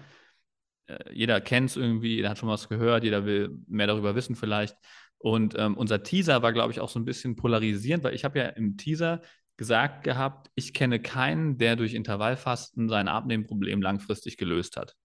Äh, 0.87 1.13
Jeder 1.13 1.41
kennt 1.41 1.71
es 1.71 1.77
irgendwie, 1.77 2.15
jeder 2.17 2.29
hat 2.29 2.37
schon 2.37 2.49
was 2.49 2.69
gehört, 2.69 3.03
jeder 3.03 3.25
will 3.25 3.57
mehr 3.67 3.87
darüber 3.87 4.15
wissen 4.15 4.35
vielleicht. 4.35 4.77
Und 5.17 5.55
ähm, 5.57 5.75
unser 5.75 6.03
Teaser 6.03 6.41
war, 6.41 6.53
glaube 6.53 6.71
ich, 6.71 6.79
auch 6.79 6.89
so 6.89 6.99
ein 6.99 7.05
bisschen 7.05 7.35
polarisierend, 7.35 8.03
weil 8.03 8.15
ich 8.15 8.23
habe 8.23 8.39
ja 8.39 8.45
im 8.45 8.77
Teaser 8.77 9.21
gesagt 9.57 10.05
gehabt, 10.05 10.49
ich 10.55 10.73
kenne 10.73 11.01
keinen, 11.01 11.57
der 11.57 11.75
durch 11.75 11.93
Intervallfasten 11.93 12.87
sein 12.87 13.09
Abnehmproblem 13.09 13.81
langfristig 13.81 14.37
gelöst 14.37 14.77
hat. 14.77 14.95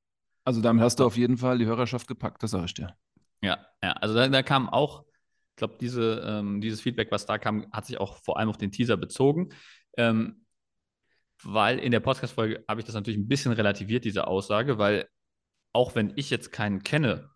Also 0.44 0.60
damit 0.60 0.84
hast 0.84 1.00
du 1.00 1.04
auf 1.04 1.16
jeden 1.16 1.38
Fall 1.38 1.58
die 1.58 1.66
Hörerschaft 1.66 2.06
gepackt, 2.06 2.42
das 2.42 2.52
sage 2.52 2.66
ich 2.66 2.74
dir. 2.74 2.94
Ja, 3.42 3.58
ja. 3.82 3.92
Also 3.94 4.14
da, 4.14 4.28
da 4.28 4.42
kam 4.44 4.68
auch, 4.68 5.04
ich 5.54 5.56
glaube, 5.56 5.76
diese, 5.80 6.20
ähm, 6.26 6.60
dieses 6.60 6.80
Feedback, 6.80 7.12
was 7.12 7.26
da 7.26 7.38
kam, 7.38 7.70
hat 7.70 7.86
sich 7.86 7.98
auch 8.00 8.16
vor 8.24 8.38
allem 8.38 8.48
auf 8.48 8.58
den 8.58 8.72
Teaser 8.72 8.96
bezogen. 8.96 9.50
Ähm, 9.96 10.44
weil 11.44 11.78
in 11.78 11.92
der 11.92 12.00
Podcast-Folge 12.00 12.64
habe 12.66 12.80
ich 12.80 12.86
das 12.86 12.96
natürlich 12.96 13.20
ein 13.20 13.28
bisschen 13.28 13.52
relativiert, 13.52 14.04
diese 14.04 14.26
Aussage, 14.26 14.78
weil 14.78 15.08
auch 15.72 15.94
wenn 15.94 16.12
ich 16.16 16.28
jetzt 16.30 16.50
keinen 16.50 16.82
kenne, 16.82 17.30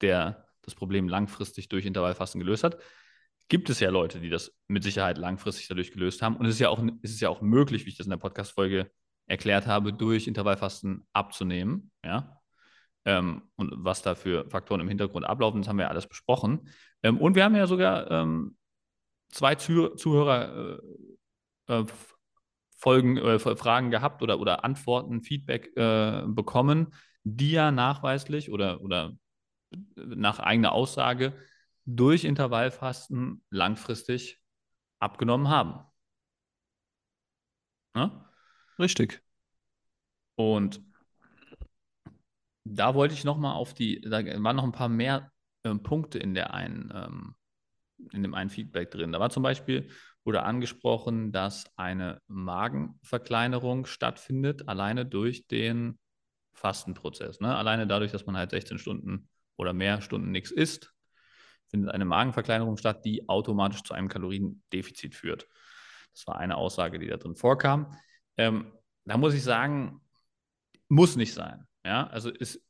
der 0.00 0.46
das 0.62 0.74
Problem 0.74 1.06
langfristig 1.06 1.68
durch 1.68 1.84
Intervallfasten 1.84 2.40
gelöst 2.40 2.64
hat, 2.64 2.78
gibt 3.48 3.68
es 3.68 3.78
ja 3.78 3.90
Leute, 3.90 4.20
die 4.20 4.30
das 4.30 4.56
mit 4.66 4.82
Sicherheit 4.82 5.18
langfristig 5.18 5.68
dadurch 5.68 5.92
gelöst 5.92 6.22
haben. 6.22 6.36
Und 6.36 6.46
es 6.46 6.54
ist 6.54 6.60
ja 6.60 6.70
auch, 6.70 6.82
es 7.02 7.10
ist 7.10 7.20
ja 7.20 7.28
auch 7.28 7.42
möglich, 7.42 7.84
wie 7.84 7.90
ich 7.90 7.98
das 7.98 8.06
in 8.06 8.10
der 8.10 8.16
Podcast-Folge 8.16 8.90
erklärt 9.26 9.66
habe, 9.66 9.92
durch 9.92 10.28
Intervallfasten 10.28 11.06
abzunehmen. 11.12 11.90
Ja. 12.02 12.39
Ähm, 13.04 13.42
und 13.56 13.72
was 13.76 14.02
da 14.02 14.14
für 14.14 14.48
Faktoren 14.50 14.80
im 14.80 14.88
Hintergrund 14.88 15.24
ablaufen, 15.24 15.60
das 15.60 15.68
haben 15.68 15.78
wir 15.78 15.84
ja 15.84 15.90
alles 15.90 16.06
besprochen. 16.06 16.68
Ähm, 17.02 17.18
und 17.18 17.34
wir 17.34 17.44
haben 17.44 17.56
ja 17.56 17.66
sogar 17.66 18.10
ähm, 18.10 18.56
zwei 19.30 19.54
Zuh 19.54 19.94
Zuhörer 19.94 20.78
äh, 21.68 21.80
äh, 21.80 21.84
Folgen, 22.76 23.16
äh, 23.16 23.38
Fragen 23.38 23.90
gehabt 23.90 24.22
oder, 24.22 24.40
oder 24.40 24.64
Antworten, 24.64 25.22
Feedback 25.22 25.76
äh, 25.76 26.22
bekommen, 26.26 26.94
die 27.24 27.52
ja 27.52 27.70
nachweislich 27.70 28.50
oder, 28.50 28.80
oder 28.80 29.12
nach 29.96 30.38
eigener 30.38 30.72
Aussage 30.72 31.34
durch 31.84 32.24
Intervallfasten 32.24 33.42
langfristig 33.50 34.40
abgenommen 34.98 35.48
haben. 35.48 35.80
Ja? 37.94 38.30
Richtig. 38.78 39.22
Und 40.36 40.82
da 42.64 42.94
wollte 42.94 43.14
ich 43.14 43.24
nochmal 43.24 43.54
auf 43.54 43.74
die, 43.74 44.00
da 44.00 44.24
waren 44.24 44.56
noch 44.56 44.64
ein 44.64 44.72
paar 44.72 44.88
mehr 44.88 45.32
äh, 45.62 45.74
Punkte 45.74 46.18
in 46.18 46.34
der 46.34 46.54
einen, 46.54 46.92
ähm, 46.94 47.34
in 48.12 48.22
dem 48.22 48.34
einen 48.34 48.50
Feedback 48.50 48.90
drin. 48.90 49.12
Da 49.12 49.20
war 49.20 49.30
zum 49.30 49.42
Beispiel, 49.42 49.88
wurde 50.24 50.42
angesprochen, 50.42 51.32
dass 51.32 51.64
eine 51.76 52.20
Magenverkleinerung 52.28 53.86
stattfindet, 53.86 54.68
alleine 54.68 55.06
durch 55.06 55.46
den 55.46 55.98
Fastenprozess. 56.52 57.40
Ne? 57.40 57.54
Alleine 57.54 57.86
dadurch, 57.86 58.12
dass 58.12 58.26
man 58.26 58.36
halt 58.36 58.50
16 58.50 58.78
Stunden 58.78 59.28
oder 59.56 59.72
mehr 59.72 60.02
Stunden 60.02 60.30
nichts 60.30 60.50
isst, 60.50 60.92
findet 61.68 61.94
eine 61.94 62.04
Magenverkleinerung 62.04 62.76
statt, 62.76 63.04
die 63.04 63.28
automatisch 63.28 63.82
zu 63.82 63.94
einem 63.94 64.08
Kaloriendefizit 64.08 65.14
führt. 65.14 65.46
Das 66.12 66.26
war 66.26 66.36
eine 66.38 66.56
Aussage, 66.56 66.98
die 66.98 67.06
da 67.06 67.16
drin 67.16 67.36
vorkam. 67.36 67.96
Ähm, 68.36 68.72
da 69.04 69.16
muss 69.16 69.34
ich 69.34 69.42
sagen, 69.42 70.00
muss 70.88 71.16
nicht 71.16 71.32
sein. 71.32 71.66
Ja, 71.90 72.06
also 72.06 72.30
es 72.38 72.62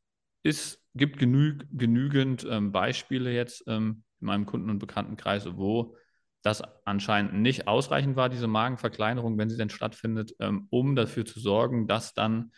ist, 0.43 0.83
gibt 0.95 1.19
genü 1.19 1.59
genügend 1.73 2.47
ähm, 2.49 2.73
Beispiele 2.73 3.31
jetzt 3.35 3.63
ähm, 3.67 4.03
in 4.23 4.27
meinem 4.29 4.47
Kunden- 4.47 4.71
und 4.71 4.79
Bekanntenkreis, 4.79 5.47
wo 5.59 5.95
das 6.41 6.63
anscheinend 6.87 7.35
nicht 7.35 7.69
ausreichend 7.69 8.17
war, 8.17 8.31
diese 8.31 8.47
Magenverkleinerung, 8.47 9.37
wenn 9.37 9.51
sie 9.51 9.59
denn 9.59 9.69
stattfindet, 9.69 10.35
ähm, 10.41 10.69
um 10.71 10.97
dafür 10.97 11.27
zu 11.27 11.39
sorgen, 11.39 11.87
dass 11.87 12.15
dann 12.15 12.53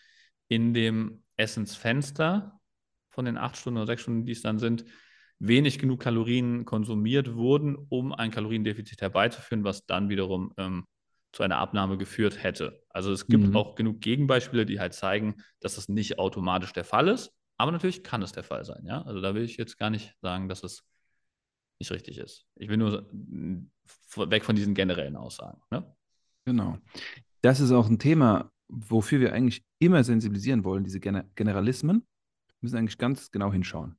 in 0.46 0.72
dem 0.72 1.24
Essensfenster 1.36 2.60
von 3.10 3.24
den 3.24 3.38
acht 3.38 3.56
Stunden 3.56 3.78
oder 3.78 3.88
sechs 3.88 4.02
Stunden, 4.02 4.24
die 4.24 4.30
es 4.30 4.42
dann 4.42 4.60
sind, 4.60 4.84
wenig 5.40 5.80
genug 5.80 5.98
Kalorien 5.98 6.64
konsumiert 6.64 7.34
wurden, 7.34 7.74
um 7.88 8.12
ein 8.12 8.30
Kaloriendefizit 8.30 9.00
herbeizuführen, 9.00 9.64
was 9.64 9.84
dann 9.84 10.08
wiederum 10.10 10.52
ähm, 10.58 10.86
zu 11.32 11.42
einer 11.42 11.58
Abnahme 11.58 11.96
geführt 11.96 12.42
hätte. 12.42 12.84
Also 12.90 13.12
es 13.12 13.26
gibt 13.26 13.44
mhm. 13.44 13.56
auch 13.56 13.74
genug 13.74 14.00
Gegenbeispiele, 14.00 14.66
die 14.66 14.80
halt 14.80 14.94
zeigen, 14.94 15.36
dass 15.60 15.76
das 15.76 15.88
nicht 15.88 16.18
automatisch 16.18 16.72
der 16.72 16.84
Fall 16.84 17.08
ist. 17.08 17.32
Aber 17.56 17.72
natürlich 17.72 18.02
kann 18.02 18.22
es 18.22 18.32
der 18.32 18.44
Fall 18.44 18.64
sein. 18.64 18.84
Ja? 18.86 19.02
Also 19.02 19.20
da 19.20 19.34
will 19.34 19.42
ich 19.42 19.56
jetzt 19.56 19.78
gar 19.78 19.90
nicht 19.90 20.14
sagen, 20.20 20.48
dass 20.48 20.62
es 20.62 20.84
nicht 21.78 21.90
richtig 21.90 22.18
ist. 22.18 22.46
Ich 22.56 22.68
will 22.68 22.76
nur 22.76 23.08
weg 24.16 24.44
von 24.44 24.56
diesen 24.56 24.74
generellen 24.74 25.16
Aussagen. 25.16 25.60
Ne? 25.70 25.84
Genau. 26.44 26.78
Das 27.40 27.60
ist 27.60 27.72
auch 27.72 27.88
ein 27.88 27.98
Thema, 27.98 28.52
wofür 28.68 29.20
wir 29.20 29.32
eigentlich 29.32 29.64
immer 29.78 30.04
sensibilisieren 30.04 30.64
wollen, 30.64 30.84
diese 30.84 31.00
Generalismen. 31.00 32.00
Wir 32.00 32.58
müssen 32.60 32.76
eigentlich 32.76 32.98
ganz 32.98 33.30
genau 33.30 33.52
hinschauen. 33.52 33.96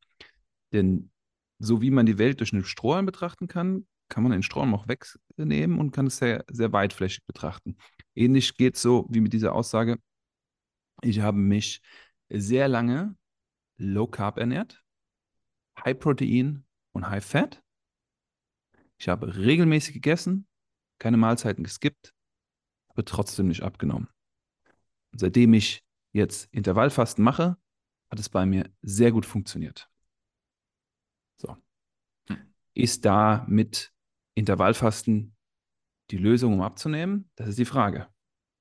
Denn 0.72 1.12
so 1.60 1.82
wie 1.82 1.92
man 1.92 2.06
die 2.06 2.18
Welt 2.18 2.40
durch 2.40 2.54
einen 2.54 2.66
Strohhalm 2.66 3.06
betrachten 3.06 3.48
kann, 3.48 3.86
kann 4.13 4.22
man 4.22 4.32
den 4.32 4.43
Strohhalm 4.43 4.75
auch 4.75 4.88
wegnehmen 4.88 5.79
und 5.79 5.89
kann 5.89 6.05
es 6.05 6.17
sehr, 6.17 6.46
sehr 6.48 6.72
weitflächig 6.72 7.25
betrachten. 7.25 7.77
Ähnlich 8.13 8.58
geht 8.58 8.75
es 8.75 8.84
so 8.84 9.08
wie 9.10 9.22
mit 9.22 9.34
dieser 9.34 9.55
Aussage, 9.55 9.98
ich 11.01 11.20
habe 11.20 11.39
mich 11.39 11.82
sehr 12.29 12.67
lange 12.67 13.17
Low 13.77 14.05
Carb 14.05 14.38
ernährt, 14.38 14.84
High 15.84 15.98
Protein 15.98 16.63
und 16.91 17.10
High 17.10 17.25
Fat. 17.25 17.63
Ich 19.00 19.10
habe 19.10 19.36
regelmäßig 19.36 19.96
gegessen, 19.96 20.48
keine 21.00 21.17
Mahlzeiten 21.17 21.63
geskippt, 21.63 22.13
habe 22.89 23.03
trotzdem 23.03 23.48
nicht 23.48 23.63
abgenommen. 23.63 24.08
Und 25.12 25.22
seitdem 25.22 25.55
ich 25.55 25.84
jetzt 26.12 26.53
Intervallfasten 26.53 27.24
mache, 27.24 27.58
hat 28.12 28.20
es 28.20 28.29
bei 28.29 28.46
mir 28.46 28.70
sehr 28.84 29.12
gut 29.12 29.25
funktioniert. 29.25 29.89
So. 31.38 31.58
Hm. 32.27 32.53
Ist 32.75 33.05
da 33.05 33.43
mit 33.50 33.91
Intervallfasten 34.36 35.36
die 36.12 36.18
Lösung, 36.18 36.54
um 36.54 36.62
abzunehmen? 36.62 37.30
Das 37.36 37.48
ist 37.48 37.60
die 37.60 37.66
Frage. 37.66 38.08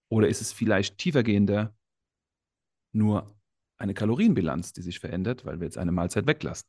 Oder 0.08 0.28
ist 0.28 0.40
es 0.40 0.52
vielleicht 0.52 0.98
tiefergehender 0.98 1.74
nur 2.92 3.34
eine 3.78 3.94
Kalorienbilanz, 3.94 4.72
die 4.72 4.82
sich 4.82 5.00
verändert, 5.00 5.44
weil 5.44 5.60
wir 5.60 5.64
jetzt 5.64 5.78
eine 5.78 5.92
Mahlzeit 5.92 6.26
weglassen? 6.26 6.68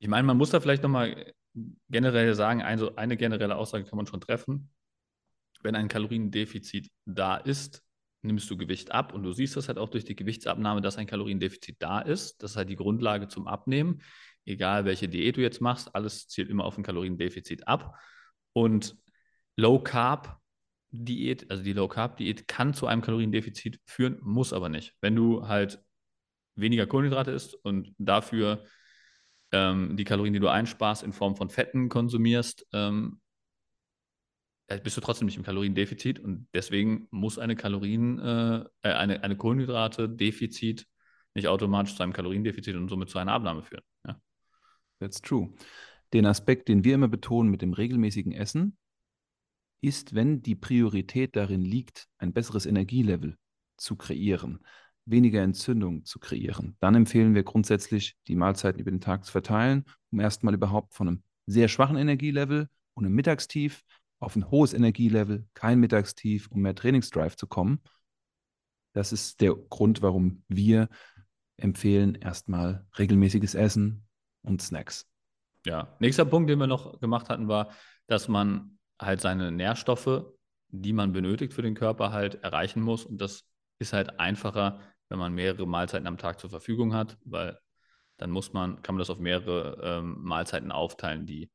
Ich 0.00 0.08
meine, 0.08 0.26
man 0.26 0.36
muss 0.36 0.50
da 0.50 0.60
vielleicht 0.60 0.82
nochmal 0.82 1.32
generell 1.88 2.34
sagen, 2.34 2.62
also 2.62 2.96
eine 2.96 3.16
generelle 3.16 3.56
Aussage 3.56 3.84
kann 3.84 3.96
man 3.96 4.06
schon 4.06 4.20
treffen. 4.20 4.70
Wenn 5.62 5.74
ein 5.74 5.88
Kaloriendefizit 5.88 6.88
da 7.04 7.36
ist, 7.36 7.84
nimmst 8.22 8.48
du 8.50 8.56
Gewicht 8.56 8.92
ab 8.92 9.12
und 9.12 9.22
du 9.22 9.32
siehst 9.32 9.56
das 9.56 9.68
halt 9.68 9.78
auch 9.78 9.88
durch 9.88 10.04
die 10.04 10.16
Gewichtsabnahme, 10.16 10.80
dass 10.80 10.96
ein 10.96 11.06
Kaloriendefizit 11.06 11.76
da 11.80 12.00
ist. 12.00 12.42
Das 12.42 12.52
ist 12.52 12.56
halt 12.56 12.68
die 12.68 12.76
Grundlage 12.76 13.28
zum 13.28 13.46
Abnehmen. 13.46 14.02
Egal 14.48 14.84
welche 14.84 15.08
Diät 15.08 15.36
du 15.36 15.42
jetzt 15.42 15.60
machst, 15.60 15.94
alles 15.94 16.26
zielt 16.28 16.48
immer 16.48 16.64
auf 16.64 16.78
ein 16.78 16.82
Kaloriendefizit 16.82 17.68
ab. 17.68 17.98
Und 18.52 18.96
Low 19.56 19.78
Carb 19.78 20.40
Diät, 20.90 21.50
also 21.50 21.62
die 21.62 21.74
Low 21.74 21.88
Carb 21.88 22.16
Diät 22.16 22.48
kann 22.48 22.72
zu 22.72 22.86
einem 22.86 23.02
Kaloriendefizit 23.02 23.80
führen, 23.84 24.18
muss 24.22 24.52
aber 24.52 24.68
nicht. 24.68 24.94
Wenn 25.00 25.14
du 25.14 25.46
halt 25.46 25.82
weniger 26.54 26.86
Kohlenhydrate 26.86 27.30
isst 27.30 27.54
und 27.54 27.94
dafür 27.98 28.64
ähm, 29.52 29.96
die 29.96 30.04
Kalorien, 30.04 30.32
die 30.32 30.40
du 30.40 30.48
einsparst, 30.48 31.02
in 31.02 31.12
Form 31.12 31.36
von 31.36 31.50
Fetten 31.50 31.88
konsumierst, 31.88 32.66
ähm, 32.72 33.20
bist 34.82 34.96
du 34.96 35.00
trotzdem 35.00 35.26
nicht 35.26 35.36
im 35.36 35.44
Kaloriendefizit 35.44 36.20
und 36.20 36.46
deswegen 36.54 37.06
muss 37.10 37.38
eine 37.38 37.56
Kalorien, 37.56 38.18
äh, 38.18 38.64
eine, 38.82 39.22
eine 39.22 39.36
Kohlenhydrate-Defizit 39.36 40.86
nicht 41.34 41.48
automatisch 41.48 41.94
zu 41.94 42.02
einem 42.02 42.12
Kaloriendefizit 42.12 42.76
und 42.76 42.88
somit 42.88 43.08
zu 43.08 43.18
einer 43.18 43.32
Abnahme 43.32 43.62
führen. 43.62 43.84
Ja. 44.06 44.20
That's 45.00 45.20
true. 45.20 45.52
Den 46.12 46.26
Aspekt, 46.26 46.68
den 46.68 46.84
wir 46.84 46.94
immer 46.94 47.08
betonen 47.08 47.50
mit 47.50 47.62
dem 47.62 47.72
regelmäßigen 47.72 48.32
Essen, 48.32 48.76
ist, 49.80 50.14
wenn 50.14 50.42
die 50.42 50.54
Priorität 50.54 51.36
darin 51.36 51.62
liegt, 51.62 52.08
ein 52.18 52.32
besseres 52.32 52.66
Energielevel 52.66 53.36
zu 53.76 53.96
kreieren, 53.96 54.60
weniger 55.04 55.42
Entzündung 55.42 56.04
zu 56.04 56.18
kreieren, 56.18 56.76
dann 56.80 56.94
empfehlen 56.94 57.34
wir 57.34 57.44
grundsätzlich, 57.44 58.16
die 58.26 58.34
Mahlzeiten 58.34 58.80
über 58.80 58.90
den 58.90 59.00
Tag 59.00 59.24
zu 59.24 59.30
verteilen, 59.30 59.84
um 60.10 60.20
erstmal 60.20 60.54
überhaupt 60.54 60.94
von 60.94 61.08
einem 61.08 61.22
sehr 61.46 61.68
schwachen 61.68 61.96
Energielevel 61.96 62.68
und 62.94 63.04
einem 63.04 63.14
Mittagstief 63.14 63.84
auf 64.18 64.34
ein 64.34 64.50
hohes 64.50 64.74
Energielevel, 64.74 65.46
kein 65.54 65.78
Mittagstief, 65.78 66.48
um 66.48 66.62
mehr 66.62 66.74
Trainingsdrive 66.74 67.36
zu 67.36 67.46
kommen. 67.46 67.80
Das 68.92 69.12
ist 69.12 69.40
der 69.40 69.54
Grund, 69.54 70.02
warum 70.02 70.42
wir 70.48 70.88
empfehlen 71.56 72.16
erstmal 72.16 72.84
regelmäßiges 72.98 73.54
Essen 73.54 74.07
und 74.42 74.62
Snacks. 74.62 75.10
Ja, 75.66 75.96
nächster 75.98 76.24
Punkt, 76.24 76.48
den 76.48 76.58
wir 76.58 76.66
noch 76.66 77.00
gemacht 77.00 77.28
hatten, 77.28 77.48
war, 77.48 77.72
dass 78.06 78.28
man 78.28 78.78
halt 79.00 79.20
seine 79.20 79.52
Nährstoffe, 79.52 80.24
die 80.68 80.92
man 80.92 81.12
benötigt 81.12 81.52
für 81.52 81.62
den 81.62 81.74
Körper, 81.74 82.12
halt 82.12 82.42
erreichen 82.42 82.82
muss. 82.82 83.04
Und 83.04 83.20
das 83.20 83.44
ist 83.78 83.92
halt 83.92 84.18
einfacher, 84.20 84.80
wenn 85.08 85.18
man 85.18 85.34
mehrere 85.34 85.66
Mahlzeiten 85.66 86.06
am 86.06 86.18
Tag 86.18 86.40
zur 86.40 86.50
Verfügung 86.50 86.94
hat, 86.94 87.18
weil 87.24 87.58
dann 88.16 88.30
muss 88.30 88.52
man, 88.52 88.82
kann 88.82 88.94
man 88.94 89.00
das 89.00 89.10
auf 89.10 89.18
mehrere 89.18 89.78
ähm, 89.82 90.22
Mahlzeiten 90.22 90.72
aufteilen, 90.72 91.26
die 91.26 91.50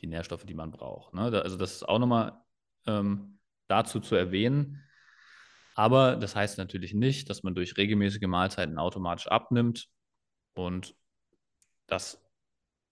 die 0.00 0.06
Nährstoffe, 0.06 0.44
die 0.44 0.54
man 0.54 0.70
braucht. 0.70 1.14
Ne? 1.14 1.22
also 1.42 1.56
das 1.56 1.72
ist 1.72 1.88
auch 1.88 1.98
nochmal 1.98 2.40
ähm, 2.86 3.38
dazu 3.68 4.00
zu 4.00 4.14
erwähnen. 4.14 4.82
Aber 5.74 6.16
das 6.16 6.34
heißt 6.34 6.58
natürlich 6.58 6.94
nicht, 6.94 7.30
dass 7.30 7.42
man 7.42 7.54
durch 7.54 7.76
regelmäßige 7.76 8.26
Mahlzeiten 8.26 8.78
automatisch 8.78 9.28
abnimmt. 9.28 9.88
Und 10.54 10.94
das 11.90 12.24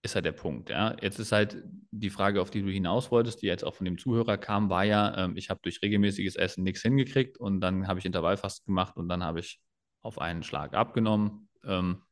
ist 0.01 0.15
halt 0.15 0.25
der 0.25 0.31
Punkt. 0.31 0.69
Ja. 0.69 0.95
Jetzt 1.01 1.19
ist 1.19 1.31
halt 1.31 1.61
die 1.91 2.09
Frage, 2.09 2.41
auf 2.41 2.51
die 2.51 2.61
du 2.61 2.69
hinaus 2.69 3.11
wolltest, 3.11 3.41
die 3.41 3.47
jetzt 3.47 3.63
auch 3.63 3.75
von 3.75 3.85
dem 3.85 3.97
Zuhörer 3.97 4.37
kam, 4.37 4.69
war 4.69 4.83
ja, 4.83 5.17
ähm, 5.17 5.35
ich 5.35 5.49
habe 5.49 5.59
durch 5.61 5.81
regelmäßiges 5.81 6.35
Essen 6.35 6.63
nichts 6.63 6.81
hingekriegt 6.81 7.37
und 7.37 7.59
dann 7.59 7.87
habe 7.87 7.99
ich 7.99 8.05
Intervallfasten 8.05 8.65
gemacht 8.67 8.95
und 8.95 9.09
dann 9.09 9.23
habe 9.23 9.39
ich 9.39 9.61
auf 10.01 10.19
einen 10.19 10.43
Schlag 10.43 10.73
abgenommen. 10.73 11.49
Ähm, 11.63 12.03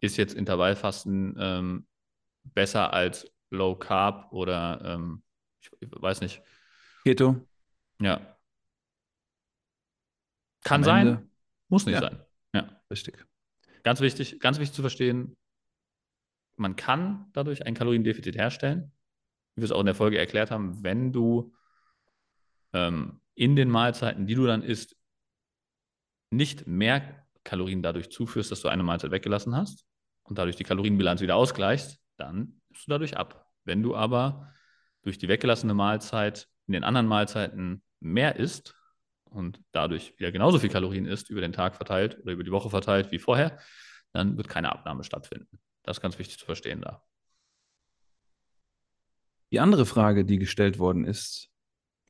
ist 0.00 0.16
jetzt 0.16 0.34
Intervallfasten 0.34 1.36
ähm, 1.38 1.86
besser 2.42 2.92
als 2.92 3.30
Low 3.50 3.76
Carb 3.76 4.32
oder 4.32 4.80
ähm, 4.84 5.22
ich, 5.60 5.70
ich 5.80 5.88
weiß 5.90 6.20
nicht. 6.20 6.42
Keto? 7.04 7.46
Ja. 8.00 8.36
Kann 10.64 10.82
sein, 10.82 11.30
muss 11.68 11.86
nicht 11.86 11.94
ja. 11.94 12.00
sein. 12.00 12.20
Ja. 12.52 12.82
Richtig. 12.90 13.24
Ganz 13.84 14.00
wichtig, 14.00 14.40
ganz 14.40 14.58
wichtig 14.58 14.74
zu 14.74 14.82
verstehen, 14.82 15.36
man 16.58 16.76
kann 16.76 17.26
dadurch 17.32 17.66
ein 17.66 17.74
Kaloriendefizit 17.74 18.36
herstellen, 18.36 18.92
wie 19.54 19.62
wir 19.62 19.64
es 19.64 19.72
auch 19.72 19.80
in 19.80 19.86
der 19.86 19.94
Folge 19.94 20.18
erklärt 20.18 20.50
haben, 20.50 20.82
wenn 20.82 21.12
du 21.12 21.52
ähm, 22.72 23.20
in 23.34 23.56
den 23.56 23.70
Mahlzeiten, 23.70 24.26
die 24.26 24.34
du 24.34 24.46
dann 24.46 24.62
isst, 24.62 24.96
nicht 26.30 26.66
mehr 26.66 27.26
Kalorien 27.44 27.82
dadurch 27.82 28.10
zuführst, 28.10 28.50
dass 28.50 28.60
du 28.60 28.68
eine 28.68 28.82
Mahlzeit 28.82 29.10
weggelassen 29.10 29.56
hast 29.56 29.86
und 30.24 30.38
dadurch 30.38 30.56
die 30.56 30.64
Kalorienbilanz 30.64 31.20
wieder 31.20 31.36
ausgleichst, 31.36 31.98
dann 32.16 32.60
nimmst 32.68 32.86
du 32.86 32.90
dadurch 32.90 33.16
ab. 33.16 33.46
Wenn 33.64 33.82
du 33.82 33.96
aber 33.96 34.52
durch 35.02 35.18
die 35.18 35.28
weggelassene 35.28 35.74
Mahlzeit 35.74 36.48
in 36.66 36.72
den 36.72 36.84
anderen 36.84 37.06
Mahlzeiten 37.06 37.82
mehr 38.00 38.36
isst 38.36 38.74
und 39.24 39.60
dadurch 39.72 40.18
wieder 40.18 40.32
genauso 40.32 40.58
viel 40.58 40.70
Kalorien 40.70 41.06
isst 41.06 41.30
über 41.30 41.40
den 41.40 41.52
Tag 41.52 41.76
verteilt 41.76 42.18
oder 42.20 42.32
über 42.32 42.44
die 42.44 42.52
Woche 42.52 42.70
verteilt 42.70 43.10
wie 43.10 43.18
vorher, 43.18 43.58
dann 44.12 44.36
wird 44.36 44.48
keine 44.48 44.70
Abnahme 44.70 45.04
stattfinden. 45.04 45.58
Das 45.88 45.96
ist 45.96 46.02
ganz 46.02 46.18
wichtig 46.18 46.38
zu 46.38 46.44
verstehen 46.44 46.82
da. 46.82 47.02
Die 49.50 49.58
andere 49.58 49.86
Frage, 49.86 50.26
die 50.26 50.38
gestellt 50.38 50.78
worden 50.78 51.06
ist, 51.06 51.48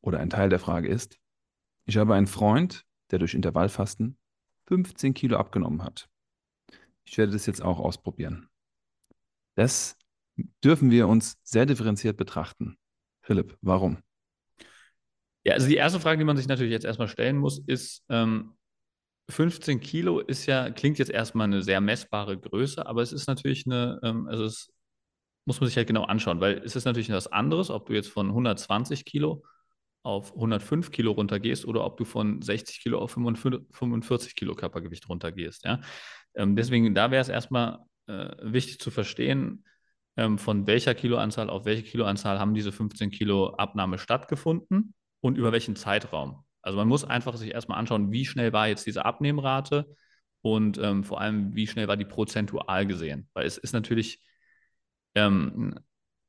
oder 0.01 0.19
ein 0.19 0.31
Teil 0.31 0.49
der 0.49 0.59
Frage 0.59 0.89
ist, 0.89 1.21
ich 1.85 1.97
habe 1.97 2.17
einen 2.17 2.27
Freund, 2.27 2.85
der 3.13 3.21
durch 3.21 3.35
Intervallfasten 3.35 4.19
15 4.67 5.15
Kilo 5.15 5.37
abgenommen 5.37 5.85
hat. 5.85 6.09
Ich 7.05 7.17
werde 7.19 7.31
das 7.31 7.47
jetzt 7.47 7.63
auch 7.63 7.79
ausprobieren. 7.79 8.49
Das 9.55 9.97
dürfen 10.65 10.91
wir 10.91 11.07
uns 11.07 11.39
sehr 11.45 11.65
differenziert 11.65 12.17
betrachten. 12.17 12.79
Philipp, 13.23 13.57
warum? 13.61 14.03
Ja, 15.45 15.55
also 15.55 15.69
die 15.69 15.77
erste 15.77 16.01
Frage, 16.01 16.19
die 16.19 16.25
man 16.25 16.37
sich 16.37 16.49
natürlich 16.49 16.73
jetzt 16.73 16.85
erstmal 16.85 17.07
stellen 17.07 17.39
muss, 17.39 17.61
ist, 17.61 18.05
ähm, 18.09 18.58
15 19.31 19.81
Kilo 19.81 20.21
ist 20.21 20.47
ja, 20.47 20.71
klingt 20.71 20.99
jetzt 20.99 21.11
erstmal 21.11 21.45
eine 21.45 21.63
sehr 21.63 21.81
messbare 21.81 22.39
Größe, 22.39 22.87
aber 22.87 23.03
es 23.03 23.13
ist 23.13 23.27
natürlich 23.27 23.67
eine, 23.67 24.01
ähm, 24.03 24.27
also 24.29 24.45
es 24.45 24.73
muss 25.45 25.61
man 25.61 25.69
sich 25.69 25.77
halt 25.77 25.87
genau 25.87 26.05
anschauen, 26.05 26.41
weil 26.41 26.59
es 26.65 26.77
ist 26.77 26.85
natürlich 26.85 27.09
etwas 27.09 27.27
anderes, 27.27 27.71
ob 27.71 27.87
du 27.87 27.95
jetzt 27.95 28.09
von 28.09 28.29
120 28.29 29.05
Kilo 29.05 29.45
auf 30.03 30.35
105 30.35 30.91
Kilo 30.91 31.13
runtergehst 31.13 31.67
oder 31.67 31.85
ob 31.85 31.97
du 31.97 32.05
von 32.05 32.41
60 32.43 32.81
Kilo 32.81 32.99
auf 32.99 33.13
45 33.13 34.35
Kilo 34.37 34.55
Körpergewicht 34.55 35.09
runtergehst. 35.09 35.65
Ja? 35.65 35.81
Ähm, 36.35 36.57
deswegen, 36.57 36.95
da 36.95 37.11
wäre 37.11 37.21
es 37.21 37.29
erstmal 37.29 37.81
äh, 38.07 38.31
wichtig 38.43 38.79
zu 38.79 38.91
verstehen, 38.91 39.65
ähm, 40.17 40.39
von 40.39 40.67
welcher 40.67 40.95
Kiloanzahl 40.95 41.51
auf 41.51 41.65
welche 41.65 41.83
Kiloanzahl 41.83 42.39
haben 42.39 42.55
diese 42.55 42.73
15 42.73 43.11
Kilo 43.11 43.55
Abnahme 43.55 43.99
stattgefunden 43.99 44.95
und 45.21 45.37
über 45.37 45.53
welchen 45.53 45.77
Zeitraum. 45.77 46.45
Also 46.63 46.77
man 46.79 46.89
muss 46.89 47.05
einfach 47.05 47.37
sich 47.37 47.53
erstmal 47.53 47.79
anschauen, 47.79 48.11
wie 48.11 48.25
schnell 48.25 48.53
war 48.53 48.69
jetzt 48.69 48.87
diese 48.87 49.05
Abnehmrate 49.05 49.87
und 50.43 50.79
ähm, 50.79 51.05
vor 51.05 51.21
allem, 51.21 51.55
wie 51.55 51.67
schnell 51.67 51.89
war 51.89 51.97
die 51.97 52.05
prozentual 52.05 52.87
gesehen. 52.87 53.29
Weil 53.33 53.47
es 53.47 53.59
ist 53.59 53.73
natürlich 53.73 54.21
ähm, 55.15 55.79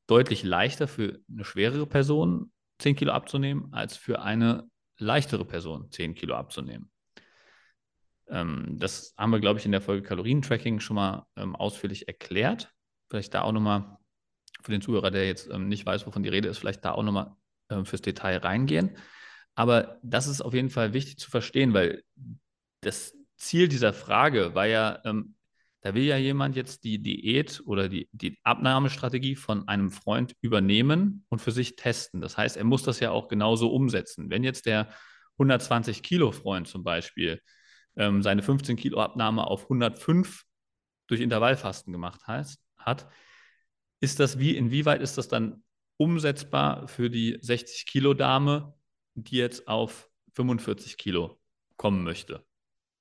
deutlich 0.06 0.42
leichter 0.42 0.88
für 0.88 1.20
eine 1.30 1.44
schwerere 1.44 1.86
Person 1.86 2.52
10 2.78 2.96
Kilo 2.96 3.12
abzunehmen, 3.12 3.72
als 3.72 3.96
für 3.96 4.22
eine 4.22 4.68
leichtere 4.98 5.44
Person 5.44 5.90
10 5.90 6.14
Kilo 6.14 6.34
abzunehmen. 6.34 6.90
Ähm, 8.28 8.76
das 8.78 9.14
haben 9.16 9.30
wir, 9.30 9.40
glaube 9.40 9.58
ich, 9.58 9.66
in 9.66 9.72
der 9.72 9.80
Folge 9.80 10.06
Kalorientracking 10.06 10.80
schon 10.80 10.96
mal 10.96 11.26
ähm, 11.36 11.54
ausführlich 11.56 12.08
erklärt. 12.08 12.72
Vielleicht 13.08 13.34
da 13.34 13.42
auch 13.42 13.52
nochmal 13.52 13.98
für 14.62 14.72
den 14.72 14.82
Zuhörer, 14.82 15.10
der 15.10 15.26
jetzt 15.26 15.48
ähm, 15.50 15.68
nicht 15.68 15.86
weiß, 15.86 16.06
wovon 16.06 16.22
die 16.22 16.28
Rede 16.28 16.48
ist, 16.48 16.58
vielleicht 16.58 16.84
da 16.84 16.92
auch 16.92 17.02
nochmal 17.02 17.34
äh, 17.68 17.84
fürs 17.84 18.02
Detail 18.02 18.38
reingehen. 18.38 18.96
Aber 19.60 19.98
das 20.02 20.26
ist 20.26 20.40
auf 20.40 20.54
jeden 20.54 20.70
Fall 20.70 20.94
wichtig 20.94 21.18
zu 21.18 21.30
verstehen, 21.30 21.74
weil 21.74 22.02
das 22.80 23.14
Ziel 23.36 23.68
dieser 23.68 23.92
Frage 23.92 24.54
war 24.54 24.64
ja, 24.64 25.02
ähm, 25.04 25.34
da 25.82 25.92
will 25.94 26.04
ja 26.04 26.16
jemand 26.16 26.56
jetzt 26.56 26.82
die 26.82 26.98
Diät 27.02 27.62
oder 27.66 27.90
die, 27.90 28.08
die 28.12 28.38
Abnahmestrategie 28.42 29.36
von 29.36 29.68
einem 29.68 29.90
Freund 29.90 30.34
übernehmen 30.40 31.26
und 31.28 31.40
für 31.40 31.50
sich 31.50 31.76
testen. 31.76 32.22
Das 32.22 32.38
heißt, 32.38 32.56
er 32.56 32.64
muss 32.64 32.84
das 32.84 33.00
ja 33.00 33.10
auch 33.10 33.28
genauso 33.28 33.70
umsetzen. 33.70 34.30
Wenn 34.30 34.44
jetzt 34.44 34.64
der 34.64 34.88
120 35.34 36.02
Kilo 36.02 36.32
Freund 36.32 36.66
zum 36.66 36.82
Beispiel 36.82 37.42
ähm, 37.96 38.22
seine 38.22 38.42
15 38.42 38.76
Kilo 38.76 38.98
Abnahme 38.98 39.46
auf 39.46 39.64
105 39.64 40.44
durch 41.06 41.20
Intervallfasten 41.20 41.92
gemacht 41.92 42.26
heißt, 42.26 42.62
hat, 42.78 43.10
ist 44.00 44.20
das 44.20 44.38
wie, 44.38 44.56
inwieweit 44.56 45.02
ist 45.02 45.18
das 45.18 45.28
dann 45.28 45.62
umsetzbar 45.98 46.88
für 46.88 47.10
die 47.10 47.36
60 47.42 47.84
Kilo 47.84 48.14
Dame, 48.14 48.72
die 49.14 49.36
jetzt 49.36 49.68
auf 49.68 50.10
45 50.34 50.96
Kilo 50.96 51.38
kommen 51.76 52.04
möchte. 52.04 52.44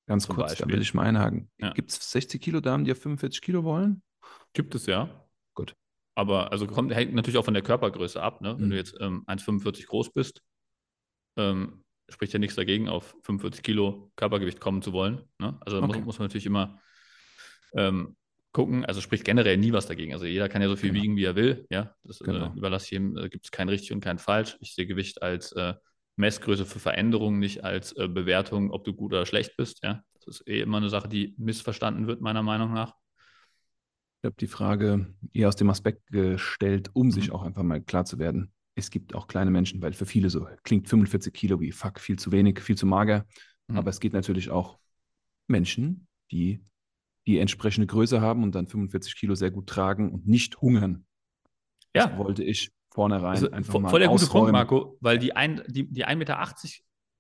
Ganz 0.08 0.28
kurz, 0.28 0.52
Beispiel. 0.52 0.68
da 0.68 0.74
will 0.74 0.82
ich 0.82 0.94
mal 0.94 1.04
einhaken. 1.04 1.52
Ja. 1.60 1.72
Gibt 1.74 1.92
es 1.92 2.12
60 2.12 2.42
Kilo 2.42 2.62
Damen, 2.62 2.84
die 2.84 2.92
auf 2.92 2.98
45 3.00 3.42
Kilo 3.42 3.64
wollen? 3.64 4.02
Gibt 4.54 4.74
es 4.74 4.88
ja. 4.88 5.28
Gut. 5.54 5.76
Aber 6.16 6.52
also 6.52 6.66
kommt, 6.66 6.94
hängt 6.94 7.14
natürlich 7.14 7.38
auch 7.38 7.46
von 7.46 7.54
der 7.54 7.62
Körpergröße 7.62 8.22
ab. 8.22 8.42
Ne? 8.42 8.58
Wenn 8.58 8.66
mhm. 8.66 8.70
du 8.72 8.76
jetzt 8.76 8.96
ähm, 9.00 9.24
1,45 9.28 9.86
groß 9.86 10.12
bist, 10.12 10.42
ähm, 11.38 11.84
spricht 12.10 12.34
ja 12.34 12.40
nichts 12.40 12.56
dagegen, 12.56 12.90
auf 12.90 13.16
45 13.22 13.62
Kilo 13.62 14.12
Körpergewicht 14.16 14.60
kommen 14.60 14.82
zu 14.82 14.94
wollen. 14.94 15.22
Ne? 15.38 15.58
Also 15.62 15.78
okay. 15.78 15.98
muss, 15.98 16.06
muss, 16.06 16.20
man 16.20 16.26
natürlich 16.26 16.48
immer 16.48 16.80
ähm, 17.74 18.18
gucken. 18.52 18.86
Also 18.86 19.02
spricht 19.02 19.26
generell 19.26 19.58
nie 19.58 19.74
was 19.74 19.88
dagegen. 19.88 20.14
Also 20.14 20.26
jeder 20.26 20.50
kann 20.50 20.62
ja 20.62 20.70
so 20.70 20.76
viel 20.76 20.90
genau. 20.90 21.04
wiegen, 21.04 21.16
wie 21.18 21.26
er 21.26 21.36
will. 21.36 21.68
Ja, 21.70 21.96
das 22.04 22.22
äh, 22.22 22.26
genau. 22.26 22.48
äh, 22.48 22.58
überlasse 22.58 22.86
ich 22.86 22.92
jedem. 22.92 23.16
Äh, 23.18 23.30
Gibt 23.30 23.46
es 23.46 23.52
kein 23.52 23.70
richtig 23.70 23.92
und 23.92 24.02
kein 24.02 24.18
falsch. 24.18 24.58
Ich 24.60 24.74
sehe 24.74 24.88
Gewicht 24.88 25.22
als 25.22 25.52
äh, 25.52 25.76
Messgröße 26.20 26.66
für 26.66 26.80
Veränderungen, 26.80 27.40
nicht 27.40 27.64
als 27.64 27.94
äh, 27.94 28.08
Bewertung, 28.08 28.72
ob 28.72 28.84
du 28.84 28.94
gut 28.94 29.14
oder 29.14 29.26
schlecht 29.26 29.56
bist. 29.58 29.80
Ja? 29.84 30.04
Das 30.14 30.28
ist 30.28 30.48
eh 30.48 30.62
immer 30.62 30.78
eine 30.78 30.90
Sache, 30.90 31.08
die 31.08 31.34
missverstanden 31.38 32.08
wird, 32.08 32.22
meiner 32.22 32.44
Meinung 32.44 32.74
nach. 32.74 32.94
Ich 34.22 34.26
habe 34.26 34.36
die 34.38 34.48
Frage 34.48 35.16
eher 35.34 35.48
aus 35.48 35.56
dem 35.56 35.70
Aspekt 35.70 36.06
gestellt, 36.08 36.90
um 36.94 37.08
mhm. 37.08 37.12
sich 37.12 37.32
auch 37.32 37.42
einfach 37.42 37.64
mal 37.64 37.82
klar 37.82 38.04
zu 38.04 38.20
werden. 38.20 38.52
Es 38.76 38.92
gibt 38.92 39.16
auch 39.16 39.28
kleine 39.28 39.50
Menschen, 39.50 39.82
weil 39.82 39.94
für 39.94 40.06
viele 40.06 40.30
so 40.30 40.46
klingt 40.64 40.90
45 40.90 41.34
Kilo 41.34 41.60
wie 41.62 41.72
fuck, 41.72 42.00
viel 42.00 42.20
zu 42.20 42.32
wenig, 42.32 42.60
viel 42.60 42.78
zu 42.78 42.86
mager. 42.86 43.26
Mhm. 43.68 43.78
Aber 43.78 43.90
es 43.90 44.02
geht 44.02 44.14
natürlich 44.14 44.50
auch 44.50 44.78
Menschen, 45.48 46.08
die 46.32 46.60
die 47.28 47.40
entsprechende 47.40 47.88
Größe 47.88 48.20
haben 48.20 48.44
und 48.44 48.56
dann 48.56 48.68
45 48.68 49.16
Kilo 49.16 49.36
sehr 49.36 49.52
gut 49.52 49.68
tragen 49.68 50.12
und 50.12 50.28
nicht 50.28 50.60
hungern. 50.62 51.06
Ja. 51.96 52.08
Das 52.08 52.18
wollte 52.18 52.44
ich 52.44 52.72
vornherein 52.92 53.32
also, 53.32 53.52
einfach 53.52 53.72
voll, 53.72 53.82
mal 53.82 53.90
Voll 53.90 54.00
der 54.00 54.10
gute 54.10 54.28
Punkt, 54.28 54.52
Marco, 54.52 54.98
weil 55.02 55.20
die, 55.20 55.36
ein, 55.36 55.64
die, 55.68 55.92
die 55.92 56.06
1,80 56.06 56.16
Meter 56.16 56.48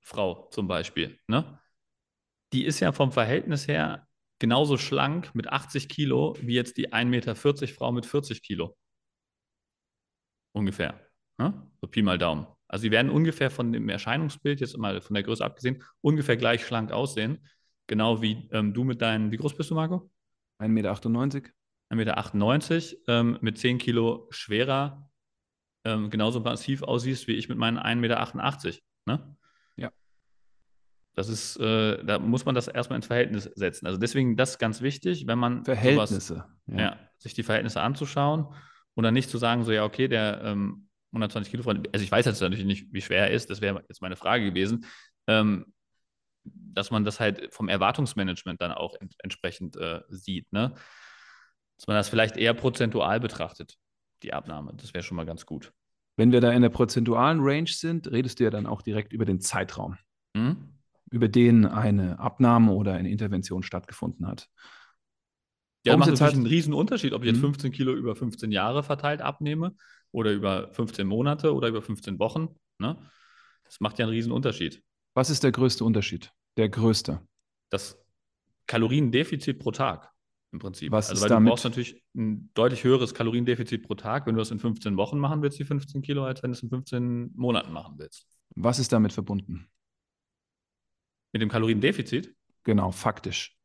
Frau 0.02 0.48
zum 0.52 0.68
Beispiel, 0.68 1.18
ne, 1.28 1.60
die 2.54 2.66
ist 2.66 2.80
ja 2.80 2.92
vom 2.92 3.12
Verhältnis 3.12 3.68
her 3.68 4.08
genauso 4.40 4.78
schlank 4.78 5.36
mit 5.36 5.48
80 5.50 5.90
Kilo 5.90 6.36
wie 6.42 6.56
jetzt 6.56 6.78
die 6.78 6.92
1,40 6.92 7.06
Meter 7.06 7.36
Frau 7.36 7.92
mit 7.92 8.06
40 8.06 8.42
Kilo. 8.42 8.76
Ungefähr. 10.54 11.00
Ne? 11.38 11.70
So 11.80 11.88
Pi 11.88 12.02
mal 12.02 12.18
Daumen. 12.18 12.48
Also 12.68 12.84
sie 12.84 12.92
werden 12.92 13.12
ungefähr 13.12 13.52
von 13.52 13.72
dem 13.72 13.90
Erscheinungsbild, 13.90 14.62
jetzt 14.62 14.78
mal 14.78 15.02
von 15.02 15.14
der 15.14 15.24
Größe 15.24 15.44
abgesehen, 15.44 15.84
ungefähr 16.02 16.38
gleich 16.38 16.66
schlank 16.66 16.92
aussehen. 16.92 17.46
Genau 17.88 18.22
wie 18.22 18.48
ähm, 18.52 18.74
du 18.74 18.84
mit 18.84 19.02
deinen, 19.02 19.32
wie 19.32 19.38
groß 19.38 19.56
bist 19.56 19.72
du, 19.72 19.76
Marco? 19.76 20.10
1,98 20.60 20.68
Meter. 21.96 22.18
1,98 22.18 22.74
Meter 22.74 22.98
ähm, 23.08 23.38
mit 23.42 23.58
10 23.58 23.78
Kilo 23.80 24.28
schwerer 24.30 25.10
ähm, 25.86 26.10
genauso 26.10 26.40
massiv 26.40 26.84
aussiehst 26.84 27.28
wie 27.28 27.36
ich 27.36 27.50
mit 27.50 27.58
meinen 27.58 27.78
1,88 27.78 27.96
Meter. 27.96 28.80
Ne? 29.06 29.38
Ja. 29.78 29.92
Das 31.16 31.30
ist, 31.30 31.58
äh, 31.58 32.04
da 32.04 32.20
muss 32.20 32.46
man 32.46 32.56
das 32.56 32.68
erstmal 32.68 32.98
ins 32.98 33.08
Verhältnis 33.08 33.46
setzen. 33.56 33.88
Also 33.88 33.98
deswegen 33.98 34.36
das 34.36 34.52
ist 34.52 34.60
ganz 34.60 34.82
wichtig, 34.82 35.28
wenn 35.28 35.40
man 35.40 35.66
Verhältnisse, 35.66 36.36
sowas, 36.36 36.46
ja. 36.68 36.80
ja. 36.80 37.00
sich 37.18 37.34
die 37.34 37.44
Verhältnisse 37.44 37.82
anzuschauen 37.82 38.54
und 38.96 39.04
dann 39.04 39.14
nicht 39.14 39.30
zu 39.30 39.38
sagen, 39.38 39.64
so 39.64 39.72
ja, 39.72 39.84
okay, 39.84 40.08
der 40.08 40.42
ähm, 40.44 40.90
120 41.12 41.50
Kilo 41.50 41.64
Freund, 41.64 41.88
also 41.94 42.04
ich 42.04 42.12
weiß 42.12 42.26
jetzt 42.26 42.42
natürlich 42.42 42.66
nicht, 42.66 42.88
wie 42.92 43.02
schwer 43.02 43.28
er 43.28 43.32
ist, 43.32 43.50
das 43.50 43.62
wäre 43.62 43.84
jetzt 43.90 44.02
meine 44.02 44.16
Frage 44.16 44.46
gewesen, 44.46 44.86
ähm, 45.28 45.74
dass 46.44 46.92
man 46.92 47.04
das 47.04 47.20
halt 47.20 47.54
vom 47.54 47.70
Erwartungsmanagement 47.70 48.62
dann 48.62 48.72
auch 48.72 48.96
ent 49.00 49.16
entsprechend 49.20 49.76
äh, 49.76 50.02
sieht, 50.10 50.52
ne? 50.52 50.74
Dass 51.78 51.88
man 51.88 51.96
das 51.96 52.10
vielleicht 52.10 52.38
eher 52.38 52.54
prozentual 52.54 53.20
betrachtet 53.20 53.78
die 54.24 54.34
Abnahme. 54.34 54.74
Das 54.76 54.94
wäre 54.94 55.04
schon 55.04 55.18
mal 55.18 55.26
ganz 55.26 55.46
gut. 55.46 55.74
Wenn 56.18 56.32
wir 56.32 56.42
da 56.42 56.52
in 56.52 56.62
der 56.62 56.70
prozentualen 56.70 57.40
Range 57.42 57.70
sind, 57.70 58.12
redest 58.12 58.40
du 58.40 58.44
ja 58.44 58.50
dann 58.50 58.66
auch 58.66 58.82
direkt 58.82 59.14
über 59.14 59.26
den 59.26 59.40
Zeitraum, 59.40 59.98
mhm. 60.34 60.74
über 61.12 61.30
den 61.30 61.66
eine 61.66 62.20
Abnahme 62.20 62.74
oder 62.74 62.94
eine 62.94 63.10
Intervention 63.10 63.64
stattgefunden 63.64 64.28
hat. 64.28 64.50
Ja, 65.86 65.94
das 65.94 66.00
macht 66.00 66.10
natürlich 66.10 66.34
einen 66.34 66.46
riesen 66.46 66.74
Unterschied, 66.74 67.14
ob 67.14 67.24
ich 67.24 67.30
jetzt 67.30 67.40
15 67.40 67.70
mhm. 67.70 67.74
Kilo 67.74 67.94
über 67.94 68.16
15 68.16 68.52
Jahre 68.52 68.84
verteilt 68.84 69.22
abnehme 69.22 69.76
oder 70.12 70.34
über 70.34 70.74
15 70.74 71.08
Monate 71.08 71.54
oder 71.54 71.70
über 71.70 71.82
15 71.82 72.20
Wochen. 72.20 72.50
Ne? 72.80 72.98
Das 73.64 73.80
macht 73.80 73.98
ja 73.98 74.06
einen 74.06 74.14
riesen 74.14 74.34
Unterschied. 74.34 74.84
Was 75.14 75.30
ist 75.30 75.44
der 75.44 75.52
größte 75.52 75.86
Unterschied? 75.86 76.34
Der 76.58 76.68
größte. 76.68 77.22
Das 77.70 77.98
Kaloriendefizit 78.68 79.60
pro 79.60 79.72
Tag 79.72 80.12
im 80.52 80.60
Prinzip. 80.60 80.92
Was 80.92 81.10
also 81.10 81.22
weil 81.22 81.30
damit? 81.30 81.48
du 81.48 81.52
brauchst 81.52 81.64
natürlich 81.64 82.04
ein 82.16 82.50
deutlich 82.54 82.84
höheres 82.84 83.14
Kaloriendefizit 83.14 83.84
pro 83.84 83.96
Tag, 83.96 84.26
wenn 84.26 84.36
du 84.36 84.40
das 84.40 84.52
in 84.52 84.60
15 84.60 84.98
Wochen 84.98 85.20
machen 85.20 85.42
willst, 85.42 85.60
die 85.60 85.66
15 85.66 86.02
Kilo, 86.02 86.24
als 86.26 86.42
wenn 86.42 86.52
du 86.52 86.56
es 86.56 86.64
in 86.64 86.70
15 86.70 87.34
Monaten 87.36 87.72
machen 87.72 87.96
willst. 87.98 88.26
Was 88.56 88.80
ist 88.80 88.92
damit 88.92 89.14
verbunden? 89.14 89.68
Mit 91.32 91.42
dem 91.42 91.50
Kaloriendefizit? 91.50 92.34
Genau, 92.64 92.92
faktisch. 92.92 93.56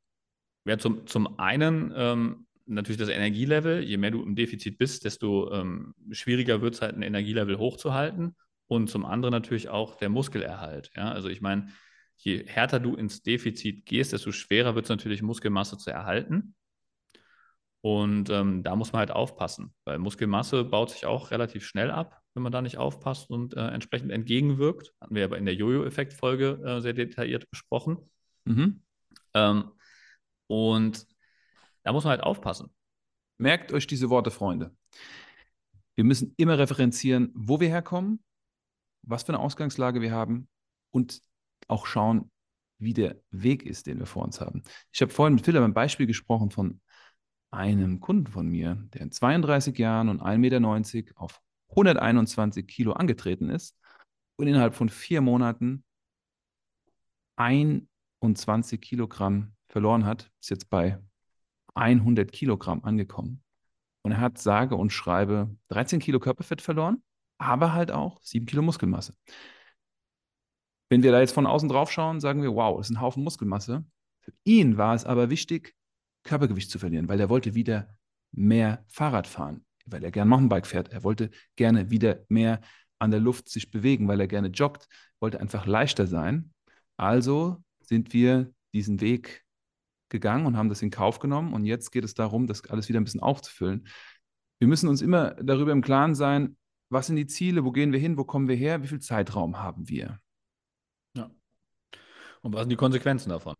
Ja, 0.66 0.78
zum, 0.78 1.06
zum 1.06 1.38
einen 1.38 1.92
ähm, 1.96 2.46
natürlich 2.66 2.98
das 2.98 3.08
Energielevel. 3.08 3.82
Je 3.82 3.96
mehr 3.96 4.10
du 4.10 4.22
im 4.22 4.34
Defizit 4.34 4.78
bist, 4.78 5.04
desto 5.04 5.52
ähm, 5.52 5.94
schwieriger 6.10 6.62
wird 6.62 6.74
es 6.74 6.82
halt, 6.82 6.96
ein 6.96 7.02
Energielevel 7.02 7.58
hochzuhalten. 7.58 8.36
Und 8.66 8.88
zum 8.88 9.04
anderen 9.04 9.32
natürlich 9.32 9.68
auch 9.68 9.96
der 9.96 10.08
Muskelerhalt. 10.08 10.90
Ja? 10.96 11.12
Also 11.12 11.28
ich 11.28 11.40
meine, 11.40 11.68
je 12.16 12.44
härter 12.46 12.80
du 12.80 12.94
ins 12.96 13.22
Defizit 13.22 13.84
gehst, 13.84 14.12
desto 14.12 14.32
schwerer 14.32 14.74
wird 14.74 14.86
es 14.86 14.90
natürlich, 14.90 15.22
Muskelmasse 15.22 15.76
zu 15.76 15.90
erhalten. 15.90 16.54
Und 17.84 18.30
ähm, 18.30 18.62
da 18.62 18.76
muss 18.76 18.94
man 18.94 19.00
halt 19.00 19.10
aufpassen, 19.10 19.74
weil 19.84 19.98
Muskelmasse 19.98 20.64
baut 20.64 20.88
sich 20.88 21.04
auch 21.04 21.30
relativ 21.30 21.66
schnell 21.66 21.90
ab, 21.90 22.22
wenn 22.32 22.42
man 22.42 22.50
da 22.50 22.62
nicht 22.62 22.78
aufpasst 22.78 23.28
und 23.28 23.54
äh, 23.58 23.68
entsprechend 23.68 24.10
entgegenwirkt. 24.10 24.94
Hatten 25.02 25.14
wir 25.14 25.22
aber 25.22 25.36
in 25.36 25.44
der 25.44 25.54
Jojo-Effekt-Folge 25.54 26.62
äh, 26.64 26.80
sehr 26.80 26.94
detailliert 26.94 27.50
besprochen. 27.50 27.98
Mhm. 28.46 28.82
Ähm, 29.34 29.70
und 30.46 31.06
da 31.82 31.92
muss 31.92 32.04
man 32.04 32.12
halt 32.12 32.22
aufpassen. 32.22 32.74
Merkt 33.36 33.70
euch 33.70 33.86
diese 33.86 34.08
Worte, 34.08 34.30
Freunde. 34.30 34.74
Wir 35.94 36.04
müssen 36.04 36.32
immer 36.38 36.56
referenzieren, 36.56 37.32
wo 37.34 37.60
wir 37.60 37.68
herkommen, 37.68 38.24
was 39.02 39.24
für 39.24 39.34
eine 39.34 39.40
Ausgangslage 39.40 40.00
wir 40.00 40.12
haben 40.12 40.48
und 40.90 41.20
auch 41.68 41.84
schauen, 41.84 42.30
wie 42.78 42.94
der 42.94 43.20
Weg 43.30 43.66
ist, 43.66 43.86
den 43.86 43.98
wir 43.98 44.06
vor 44.06 44.24
uns 44.24 44.40
haben. 44.40 44.62
Ich 44.90 45.02
habe 45.02 45.12
vorhin 45.12 45.34
mit 45.34 45.44
Philipp 45.44 45.60
ein 45.60 45.74
Beispiel 45.74 46.06
gesprochen 46.06 46.50
von 46.50 46.80
einem 47.54 48.00
Kunden 48.00 48.26
von 48.26 48.48
mir, 48.48 48.74
der 48.92 49.02
in 49.02 49.12
32 49.12 49.78
Jahren 49.78 50.08
und 50.08 50.20
1,90 50.20 50.38
Meter 50.38 51.20
auf 51.20 51.40
121 51.70 52.66
Kilo 52.66 52.92
angetreten 52.92 53.50
ist 53.50 53.76
und 54.36 54.46
innerhalb 54.46 54.74
von 54.74 54.88
vier 54.88 55.20
Monaten 55.20 55.84
21 57.36 58.80
Kilogramm 58.80 59.54
verloren 59.68 60.04
hat, 60.04 60.30
ist 60.40 60.50
jetzt 60.50 60.70
bei 60.70 60.98
100 61.74 62.30
Kilogramm 62.30 62.84
angekommen. 62.84 63.42
Und 64.02 64.12
er 64.12 64.20
hat 64.20 64.38
sage 64.38 64.76
und 64.76 64.90
schreibe 64.90 65.56
13 65.68 65.98
Kilo 65.98 66.20
Körperfett 66.20 66.60
verloren, 66.60 67.02
aber 67.38 67.72
halt 67.72 67.90
auch 67.90 68.20
7 68.22 68.46
Kilo 68.46 68.62
Muskelmasse. 68.62 69.14
Wenn 70.90 71.02
wir 71.02 71.10
da 71.10 71.20
jetzt 71.20 71.32
von 71.32 71.46
außen 71.46 71.68
drauf 71.68 71.90
schauen, 71.90 72.20
sagen 72.20 72.42
wir, 72.42 72.54
wow, 72.54 72.76
das 72.76 72.90
ist 72.90 72.96
ein 72.96 73.00
Haufen 73.00 73.24
Muskelmasse. 73.24 73.84
Für 74.20 74.32
ihn 74.44 74.76
war 74.76 74.94
es 74.94 75.04
aber 75.04 75.30
wichtig, 75.30 75.74
Körpergewicht 76.24 76.70
zu 76.70 76.78
verlieren, 76.78 77.08
weil 77.08 77.20
er 77.20 77.28
wollte 77.28 77.54
wieder 77.54 77.88
mehr 78.32 78.84
Fahrrad 78.88 79.26
fahren, 79.26 79.64
weil 79.86 80.02
er 80.02 80.10
gern 80.10 80.28
Mountainbike 80.28 80.66
fährt. 80.66 80.92
Er 80.92 81.04
wollte 81.04 81.30
gerne 81.56 81.90
wieder 81.90 82.24
mehr 82.28 82.60
an 82.98 83.10
der 83.10 83.20
Luft 83.20 83.48
sich 83.48 83.70
bewegen, 83.70 84.08
weil 84.08 84.20
er 84.20 84.26
gerne 84.26 84.48
joggt, 84.48 84.88
wollte 85.20 85.40
einfach 85.40 85.66
leichter 85.66 86.06
sein. 86.06 86.52
Also 86.96 87.62
sind 87.80 88.12
wir 88.12 88.52
diesen 88.72 89.00
Weg 89.00 89.44
gegangen 90.08 90.46
und 90.46 90.56
haben 90.56 90.68
das 90.68 90.82
in 90.82 90.90
Kauf 90.90 91.18
genommen. 91.18 91.52
Und 91.52 91.64
jetzt 91.64 91.90
geht 91.90 92.04
es 92.04 92.14
darum, 92.14 92.46
das 92.46 92.64
alles 92.70 92.88
wieder 92.88 93.00
ein 93.00 93.04
bisschen 93.04 93.20
aufzufüllen. 93.20 93.86
Wir 94.58 94.68
müssen 94.68 94.88
uns 94.88 95.02
immer 95.02 95.34
darüber 95.34 95.72
im 95.72 95.82
Klaren 95.82 96.14
sein, 96.14 96.56
was 96.88 97.06
sind 97.08 97.16
die 97.16 97.26
Ziele, 97.26 97.64
wo 97.64 97.72
gehen 97.72 97.92
wir 97.92 97.98
hin, 97.98 98.16
wo 98.16 98.24
kommen 98.24 98.48
wir 98.48 98.56
her, 98.56 98.82
wie 98.82 98.86
viel 98.86 99.00
Zeitraum 99.00 99.58
haben 99.58 99.88
wir. 99.88 100.20
Ja. 101.16 101.30
Und 102.42 102.52
was 102.52 102.60
sind 102.62 102.70
die 102.70 102.76
Konsequenzen 102.76 103.30
davon? 103.30 103.54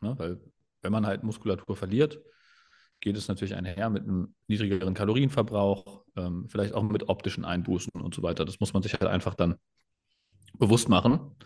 Ne? 0.00 0.18
Weil 0.18 0.40
wenn 0.82 0.92
man 0.92 1.06
halt 1.06 1.22
Muskulatur 1.22 1.76
verliert, 1.76 2.20
geht 3.00 3.16
es 3.16 3.28
natürlich 3.28 3.54
einher 3.54 3.90
mit 3.90 4.02
einem 4.02 4.34
niedrigeren 4.46 4.94
Kalorienverbrauch, 4.94 6.04
ähm, 6.16 6.48
vielleicht 6.48 6.74
auch 6.74 6.82
mit 6.82 7.08
optischen 7.08 7.44
Einbußen 7.44 7.92
und 7.92 8.14
so 8.14 8.22
weiter. 8.22 8.44
Das 8.44 8.60
muss 8.60 8.72
man 8.72 8.82
sich 8.82 8.92
halt 8.92 9.06
einfach 9.06 9.34
dann 9.34 9.56
bewusst 10.58 10.88
machen 10.88 11.36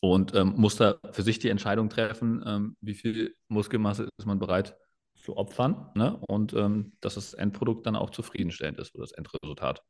und 0.00 0.34
ähm, 0.34 0.54
muss 0.56 0.76
da 0.76 0.98
für 1.12 1.22
sich 1.22 1.38
die 1.38 1.48
Entscheidung 1.48 1.88
treffen, 1.88 2.44
ähm, 2.46 2.76
wie 2.80 2.94
viel 2.94 3.34
Muskelmasse 3.48 4.08
ist 4.18 4.26
man 4.26 4.38
bereit 4.38 4.76
zu 5.16 5.36
opfern 5.36 5.90
ne? 5.94 6.18
und 6.28 6.52
ähm, 6.52 6.92
dass 7.00 7.14
das 7.14 7.32
Endprodukt 7.32 7.86
dann 7.86 7.96
auch 7.96 8.10
zufriedenstellend 8.10 8.78
ist 8.78 8.94
oder 8.94 9.04
das 9.04 9.12
Endresultat. 9.12 9.82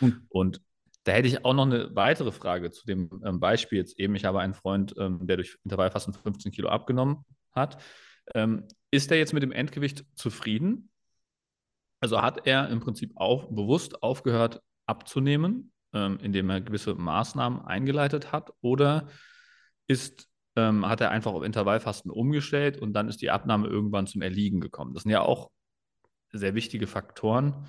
Mhm. 0.00 0.26
Und 0.30 0.62
da 1.04 1.12
hätte 1.12 1.28
ich 1.28 1.44
auch 1.44 1.52
noch 1.52 1.66
eine 1.66 1.94
weitere 1.94 2.32
Frage 2.32 2.70
zu 2.70 2.86
dem 2.86 3.10
ähm, 3.24 3.40
Beispiel 3.40 3.78
jetzt 3.78 3.98
eben. 3.98 4.14
Ich 4.14 4.24
habe 4.24 4.40
einen 4.40 4.54
Freund, 4.54 4.94
ähm, 4.96 5.26
der 5.26 5.36
durch 5.36 5.58
Intervallfasten 5.64 6.14
15 6.14 6.52
Kilo 6.52 6.68
abgenommen 6.68 7.24
hat. 7.54 7.82
Ähm, 8.34 8.66
ist 8.90 9.10
er 9.10 9.18
jetzt 9.18 9.32
mit 9.32 9.42
dem 9.42 9.52
Endgewicht 9.52 10.04
zufrieden? 10.14 10.90
Also 12.00 12.20
hat 12.20 12.46
er 12.46 12.68
im 12.68 12.80
Prinzip 12.80 13.12
auch 13.16 13.46
bewusst 13.46 14.02
aufgehört 14.02 14.60
abzunehmen, 14.86 15.72
ähm, 15.92 16.18
indem 16.20 16.50
er 16.50 16.60
gewisse 16.60 16.94
Maßnahmen 16.94 17.62
eingeleitet 17.62 18.32
hat? 18.32 18.52
Oder 18.60 19.08
ist, 19.86 20.28
ähm, 20.56 20.86
hat 20.86 21.00
er 21.00 21.10
einfach 21.10 21.32
auf 21.32 21.42
Intervallfasten 21.42 22.10
umgestellt 22.10 22.76
und 22.76 22.92
dann 22.92 23.08
ist 23.08 23.22
die 23.22 23.30
Abnahme 23.30 23.68
irgendwann 23.68 24.06
zum 24.06 24.22
Erliegen 24.22 24.60
gekommen? 24.60 24.94
Das 24.94 25.04
sind 25.04 25.12
ja 25.12 25.22
auch 25.22 25.50
sehr 26.32 26.54
wichtige 26.54 26.86
Faktoren, 26.86 27.68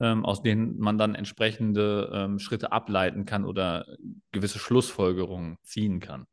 ähm, 0.00 0.24
aus 0.24 0.42
denen 0.42 0.78
man 0.78 0.98
dann 0.98 1.14
entsprechende 1.14 2.10
ähm, 2.12 2.38
Schritte 2.38 2.72
ableiten 2.72 3.26
kann 3.26 3.44
oder 3.44 3.86
gewisse 4.32 4.58
Schlussfolgerungen 4.58 5.58
ziehen 5.62 6.00
kann 6.00 6.26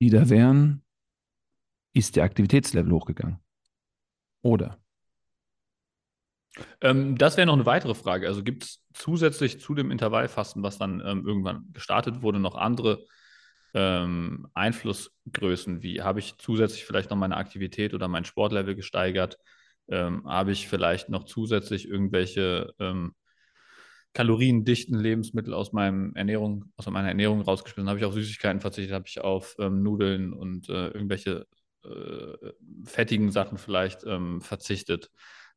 die 0.00 0.10
da 0.10 0.28
wären, 0.28 0.82
ist 1.92 2.16
der 2.16 2.24
Aktivitätslevel 2.24 2.92
hochgegangen. 2.92 3.38
Oder? 4.42 4.78
Ähm, 6.80 7.16
das 7.16 7.36
wäre 7.36 7.46
noch 7.46 7.54
eine 7.54 7.66
weitere 7.66 7.94
Frage. 7.94 8.26
Also 8.26 8.42
gibt 8.42 8.64
es 8.64 8.84
zusätzlich 8.92 9.60
zu 9.60 9.74
dem 9.74 9.90
Intervallfasten, 9.90 10.62
was 10.62 10.78
dann 10.78 11.02
ähm, 11.04 11.26
irgendwann 11.26 11.72
gestartet 11.72 12.22
wurde, 12.22 12.38
noch 12.38 12.54
andere 12.54 13.04
ähm, 13.74 14.48
Einflussgrößen? 14.54 15.82
Wie 15.82 16.02
habe 16.02 16.20
ich 16.20 16.36
zusätzlich 16.38 16.84
vielleicht 16.84 17.10
noch 17.10 17.16
meine 17.16 17.36
Aktivität 17.36 17.94
oder 17.94 18.08
mein 18.08 18.24
Sportlevel 18.24 18.74
gesteigert? 18.74 19.38
Ähm, 19.88 20.26
habe 20.28 20.52
ich 20.52 20.68
vielleicht 20.68 21.08
noch 21.08 21.24
zusätzlich 21.24 21.88
irgendwelche 21.88 22.74
ähm, 22.78 23.14
kaloriendichten 24.18 24.98
Lebensmittel 24.98 25.54
aus, 25.54 25.72
meinem 25.72 26.12
Ernährung, 26.16 26.72
aus 26.76 26.90
meiner 26.90 27.06
Ernährung 27.06 27.40
rausgeschmissen. 27.40 27.88
Habe 27.88 28.00
ich 28.00 28.04
auf 28.04 28.14
Süßigkeiten 28.14 28.60
verzichtet, 28.60 28.92
habe 28.92 29.04
ich 29.06 29.20
auf 29.20 29.54
ähm, 29.60 29.84
Nudeln 29.84 30.32
und 30.32 30.68
äh, 30.68 30.88
irgendwelche 30.88 31.46
äh, 31.84 32.50
fettigen 32.84 33.30
Sachen 33.30 33.58
vielleicht 33.58 34.02
ähm, 34.02 34.40
verzichtet. 34.40 35.12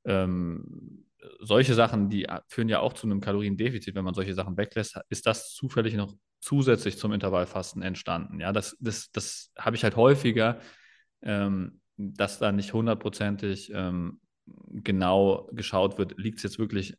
Ähm, 0.05 1.07
solche 1.39 1.73
Sachen, 1.73 2.09
die 2.09 2.27
führen 2.49 2.69
ja 2.69 2.81
auch 2.81 2.93
zu 2.93 3.07
einem 3.07 3.19
Kaloriendefizit, 3.19 3.95
wenn 3.95 4.03
man 4.03 4.13
solche 4.13 4.35
Sachen 4.35 4.55
weglässt. 4.57 4.99
Ist 5.09 5.25
das 5.25 5.55
zufällig 5.55 5.95
noch 5.95 6.13
zusätzlich 6.39 6.99
zum 6.99 7.13
Intervallfasten 7.13 7.81
entstanden? 7.81 8.39
Ja, 8.39 8.53
das, 8.53 8.77
das, 8.79 9.09
das 9.09 9.51
habe 9.57 9.75
ich 9.75 9.83
halt 9.83 9.95
häufiger, 9.95 10.59
ähm, 11.23 11.81
dass 11.97 12.37
da 12.37 12.51
nicht 12.51 12.73
hundertprozentig 12.73 13.71
ähm, 13.73 14.21
genau 14.45 15.49
geschaut 15.51 15.97
wird, 15.97 16.15
liegt 16.19 16.37
es 16.37 16.43
jetzt 16.43 16.59
wirklich 16.59 16.95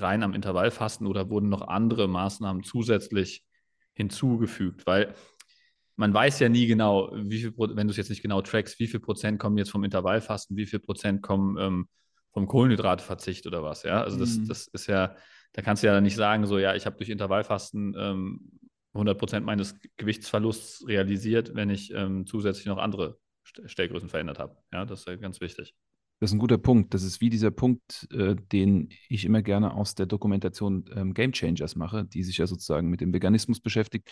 rein 0.00 0.22
am 0.22 0.34
Intervallfasten 0.34 1.06
oder 1.06 1.30
wurden 1.30 1.48
noch 1.48 1.62
andere 1.68 2.08
Maßnahmen 2.08 2.62
zusätzlich 2.62 3.44
hinzugefügt? 3.94 4.86
Weil 4.86 5.14
man 5.96 6.12
weiß 6.12 6.40
ja 6.40 6.48
nie 6.48 6.66
genau, 6.66 7.10
wie 7.14 7.38
viel, 7.38 7.54
wenn 7.56 7.86
du 7.86 7.90
es 7.90 7.96
jetzt 7.96 8.10
nicht 8.10 8.22
genau 8.22 8.42
trackst, 8.42 8.78
wie 8.80 8.88
viel 8.88 9.00
Prozent 9.00 9.38
kommen 9.38 9.58
jetzt 9.58 9.70
vom 9.70 9.84
Intervallfasten, 9.84 10.56
wie 10.56 10.66
viel 10.66 10.80
Prozent 10.80 11.22
kommen 11.22 11.56
ähm, 11.58 11.88
vom 12.32 12.48
Kohlenhydratverzicht 12.48 13.46
oder 13.46 13.62
was, 13.62 13.84
ja? 13.84 14.02
Also 14.02 14.18
das, 14.18 14.36
mhm. 14.36 14.48
das 14.48 14.66
ist 14.66 14.88
ja, 14.88 15.14
da 15.52 15.62
kannst 15.62 15.82
du 15.82 15.86
ja 15.86 16.00
nicht 16.00 16.16
sagen, 16.16 16.46
so, 16.46 16.58
ja, 16.58 16.74
ich 16.74 16.84
habe 16.84 16.96
durch 16.96 17.10
Intervallfasten 17.10 17.94
ähm, 17.96 18.50
100 18.94 19.18
Prozent 19.18 19.46
meines 19.46 19.76
Gewichtsverlusts 19.96 20.86
realisiert, 20.86 21.54
wenn 21.54 21.70
ich 21.70 21.92
ähm, 21.92 22.26
zusätzlich 22.26 22.66
noch 22.66 22.78
andere 22.78 23.18
Stellgrößen 23.42 24.08
verändert 24.08 24.38
habe. 24.38 24.56
Ja, 24.72 24.84
das 24.84 25.00
ist 25.00 25.06
ja 25.06 25.16
ganz 25.16 25.40
wichtig. 25.40 25.74
Das 26.24 26.30
ist 26.30 26.36
ein 26.36 26.38
guter 26.38 26.56
Punkt. 26.56 26.94
Das 26.94 27.02
ist 27.02 27.20
wie 27.20 27.28
dieser 27.28 27.50
Punkt, 27.50 28.08
äh, 28.10 28.34
den 28.34 28.88
ich 29.10 29.26
immer 29.26 29.42
gerne 29.42 29.74
aus 29.74 29.94
der 29.94 30.06
Dokumentation 30.06 30.86
ähm, 30.96 31.12
Game 31.12 31.32
Changers 31.32 31.76
mache, 31.76 32.06
die 32.06 32.22
sich 32.22 32.38
ja 32.38 32.46
sozusagen 32.46 32.88
mit 32.88 33.02
dem 33.02 33.12
Veganismus 33.12 33.60
beschäftigt, 33.60 34.10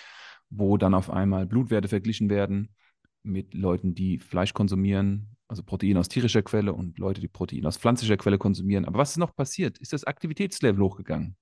wo 0.50 0.76
dann 0.76 0.92
auf 0.92 1.08
einmal 1.08 1.46
Blutwerte 1.46 1.88
verglichen 1.88 2.28
werden 2.28 2.74
mit 3.22 3.54
Leuten, 3.54 3.94
die 3.94 4.18
Fleisch 4.18 4.52
konsumieren, 4.52 5.38
also 5.48 5.62
Protein 5.62 5.96
aus 5.96 6.10
tierischer 6.10 6.42
Quelle 6.42 6.74
und 6.74 6.98
Leute, 6.98 7.22
die 7.22 7.28
Protein 7.28 7.64
aus 7.64 7.78
pflanzlicher 7.78 8.18
Quelle 8.18 8.36
konsumieren. 8.36 8.84
Aber 8.84 8.98
was 8.98 9.12
ist 9.12 9.16
noch 9.16 9.34
passiert? 9.34 9.78
Ist 9.78 9.94
das 9.94 10.04
Aktivitätslevel 10.04 10.84
hochgegangen? 10.84 11.38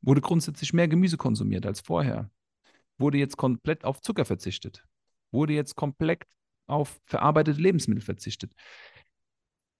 Wurde 0.00 0.20
grundsätzlich 0.20 0.72
mehr 0.72 0.88
Gemüse 0.88 1.18
konsumiert 1.18 1.64
als 1.66 1.82
vorher? 1.82 2.32
Wurde 2.98 3.18
jetzt 3.18 3.36
komplett 3.36 3.84
auf 3.84 4.00
Zucker 4.00 4.24
verzichtet? 4.24 4.84
Wurde 5.30 5.52
jetzt 5.52 5.76
komplett 5.76 6.26
auf 6.66 7.00
verarbeitete 7.06 7.60
Lebensmittel 7.60 8.02
verzichtet? 8.02 8.52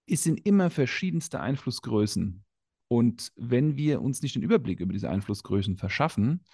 Es 0.09 0.23
sind 0.23 0.44
immer 0.47 0.71
verschiedenste 0.71 1.40
Einflussgrößen. 1.40 2.44
Und 2.88 3.33
wenn 3.37 3.77
wir 3.77 4.01
uns 4.01 4.23
nicht 4.23 4.35
den 4.35 4.42
Überblick 4.42 4.81
über 4.81 4.92
diese 4.92 5.11
Einflussgrößen 5.11 5.77
verschaffen 5.77 6.44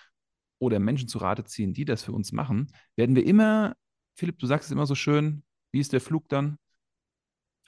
oder 0.58 0.80
Menschen 0.80 1.08
zu 1.08 1.18
Rate 1.18 1.44
ziehen, 1.44 1.72
die 1.72 1.84
das 1.84 2.02
für 2.02 2.12
uns 2.12 2.32
machen, 2.32 2.72
werden 2.96 3.14
wir 3.14 3.24
immer, 3.24 3.76
Philipp, 4.16 4.38
du 4.38 4.46
sagst 4.46 4.66
es 4.66 4.72
immer 4.72 4.86
so 4.86 4.94
schön, 4.94 5.44
wie 5.72 5.80
ist 5.80 5.92
der 5.92 6.00
Flug 6.00 6.28
dann? 6.28 6.58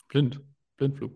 Blind, 0.09 0.40
Blindflug. 0.77 1.12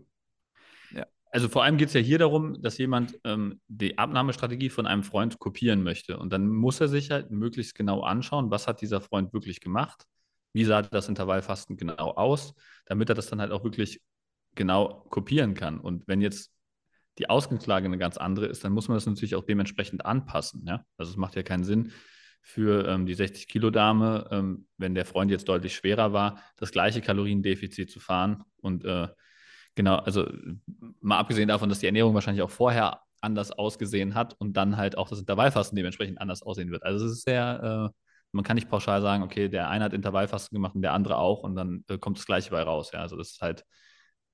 Ja. 0.93 1.07
Also 1.31 1.49
vor 1.49 1.65
allem 1.65 1.77
geht 1.77 1.89
es 1.89 1.95
ja 1.95 2.01
hier 2.01 2.19
darum, 2.19 2.61
dass 2.63 2.79
jemand 2.79 3.19
ähm, 3.25 3.61
die 3.69 3.99
Abnahmestrategie 3.99 4.71
von 4.71 4.87
einem 4.87 5.03
Freund 5.03 5.39
kopieren 5.39 5.83
möchte. 5.83 6.19
Und 6.19 6.33
dann 6.33 6.49
muss 6.49 6.81
er 6.81 6.89
sich 6.89 7.11
halt 7.11 7.31
möglichst 7.31 7.75
genau 7.75 8.03
anschauen, 8.03 8.51
was 8.51 8.67
hat 8.67 8.81
dieser 8.81 9.01
Freund 9.01 9.33
wirklich 9.33 9.61
gemacht, 9.61 10.05
wie 10.53 10.65
sah 10.65 10.83
das 10.83 11.09
Intervallfasten 11.09 11.77
genau 11.77 12.13
aus, 12.15 12.55
damit 12.87 13.09
er 13.09 13.15
das 13.15 13.29
dann 13.29 13.41
halt 13.41 13.53
auch 13.53 13.65
wirklich 13.65 14.01
genau 14.61 15.07
kopieren 15.09 15.55
kann. 15.55 15.81
Und 15.81 16.07
wenn 16.07 16.21
jetzt 16.21 16.53
die 17.19 17.31
Ausgangslage 17.31 17.87
eine 17.87 17.97
ganz 17.97 18.19
andere 18.19 18.45
ist, 18.45 18.63
dann 18.63 18.73
muss 18.73 18.89
man 18.89 18.97
das 18.99 19.07
natürlich 19.07 19.35
auch 19.35 19.45
dementsprechend 19.47 20.05
anpassen. 20.05 20.67
Ja? 20.67 20.85
Also 20.99 21.13
es 21.13 21.17
macht 21.17 21.35
ja 21.35 21.43
keinen 21.43 21.65
Sinn 21.65 21.93
für 22.43 22.87
ähm, 22.87 23.07
die 23.07 23.17
60-Kilo-Dame, 23.17 24.29
ähm, 24.31 24.67
wenn 24.77 24.95
der 24.95 25.07
Freund 25.07 25.31
jetzt 25.31 25.49
deutlich 25.49 25.75
schwerer 25.75 26.13
war, 26.13 26.43
das 26.57 26.73
gleiche 26.73 27.01
Kaloriendefizit 27.01 27.91
zu 27.91 28.01
fahren. 28.01 28.45
Und 28.61 28.85
äh, 28.85 29.09
genau, 29.77 29.97
also 29.97 30.31
mal 31.01 31.19
abgesehen 31.19 31.49
davon, 31.49 31.71
dass 31.71 31.79
die 31.79 31.87
Ernährung 31.87 32.13
wahrscheinlich 32.13 32.43
auch 32.43 32.51
vorher 32.51 33.01
anders 33.23 33.53
ausgesehen 33.53 34.15
hat 34.15 34.35
und 34.39 34.59
dann 34.59 34.77
halt 34.77 34.99
auch 34.99 35.09
das 35.09 35.21
Intervallfasten 35.21 35.75
dementsprechend 35.75 36.21
anders 36.21 36.43
aussehen 36.43 36.71
wird. 36.71 36.83
Also 36.83 37.07
es 37.07 37.13
ist 37.13 37.25
sehr, 37.25 37.91
äh, 37.91 37.99
man 38.33 38.45
kann 38.45 38.57
nicht 38.57 38.69
pauschal 38.69 39.01
sagen, 39.01 39.23
okay, 39.23 39.49
der 39.49 39.71
eine 39.71 39.85
hat 39.85 39.95
Intervallfasten 39.95 40.55
gemacht 40.55 40.75
und 40.75 40.83
der 40.83 40.93
andere 40.93 41.17
auch 41.17 41.45
und 41.45 41.55
dann 41.55 41.83
äh, 41.89 41.97
kommt 41.97 42.19
das 42.19 42.27
Gleiche 42.27 42.51
bei 42.51 42.63
raus. 42.63 42.91
Ja? 42.93 43.01
Also 43.01 43.17
das 43.17 43.31
ist 43.31 43.41
halt 43.41 43.65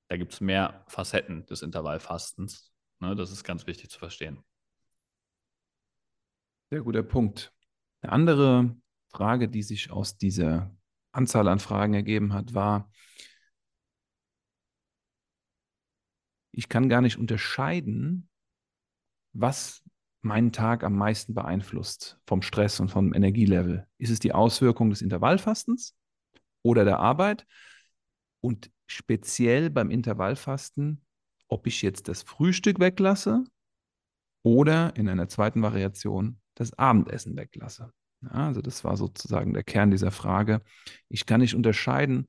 da 0.07 0.17
gibt 0.17 0.33
es 0.33 0.41
mehr 0.41 0.83
Facetten 0.87 1.45
des 1.45 1.61
Intervallfastens. 1.61 2.71
Ne? 2.99 3.15
Das 3.15 3.31
ist 3.31 3.43
ganz 3.43 3.67
wichtig 3.67 3.89
zu 3.89 3.99
verstehen. 3.99 4.43
Sehr 6.69 6.81
guter 6.81 7.03
Punkt. 7.03 7.53
Eine 8.01 8.11
andere 8.11 8.75
Frage, 9.09 9.49
die 9.49 9.63
sich 9.63 9.91
aus 9.91 10.17
dieser 10.17 10.75
Anzahl 11.11 11.47
an 11.47 11.59
Fragen 11.59 11.93
ergeben 11.93 12.33
hat, 12.33 12.53
war, 12.53 12.91
ich 16.51 16.69
kann 16.69 16.89
gar 16.89 17.01
nicht 17.01 17.17
unterscheiden, 17.17 18.29
was 19.33 19.83
meinen 20.21 20.51
Tag 20.51 20.83
am 20.83 20.95
meisten 20.95 21.33
beeinflusst 21.33 22.19
vom 22.25 22.41
Stress 22.41 22.79
und 22.79 22.89
vom 22.89 23.13
Energielevel. 23.13 23.87
Ist 23.97 24.09
es 24.09 24.19
die 24.19 24.33
Auswirkung 24.33 24.89
des 24.89 25.01
Intervallfastens 25.01 25.95
oder 26.63 26.83
der 26.83 26.99
Arbeit? 26.99 27.45
Und 28.41 28.71
speziell 28.87 29.69
beim 29.69 29.91
Intervallfasten, 29.91 31.05
ob 31.47 31.67
ich 31.67 31.81
jetzt 31.81 32.07
das 32.07 32.23
Frühstück 32.23 32.79
weglasse 32.79 33.43
oder 34.43 34.95
in 34.95 35.07
einer 35.09 35.27
zweiten 35.27 35.61
Variation 35.61 36.39
das 36.55 36.73
Abendessen 36.73 37.37
weglasse. 37.37 37.91
Ja, 38.21 38.47
also 38.47 38.61
das 38.61 38.83
war 38.83 38.97
sozusagen 38.97 39.53
der 39.53 39.63
Kern 39.63 39.91
dieser 39.91 40.11
Frage. 40.11 40.61
Ich 41.07 41.25
kann 41.25 41.41
nicht 41.41 41.53
unterscheiden, 41.53 42.27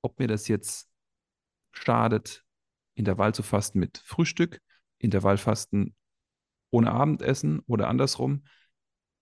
ob 0.00 0.18
mir 0.18 0.28
das 0.28 0.48
jetzt 0.48 0.88
schadet, 1.72 2.44
Intervall 2.94 3.34
zu 3.34 3.42
fasten 3.42 3.78
mit 3.78 3.98
Frühstück, 3.98 4.60
Intervallfasten 4.98 5.94
ohne 6.70 6.92
Abendessen 6.92 7.60
oder 7.66 7.88
andersrum, 7.88 8.44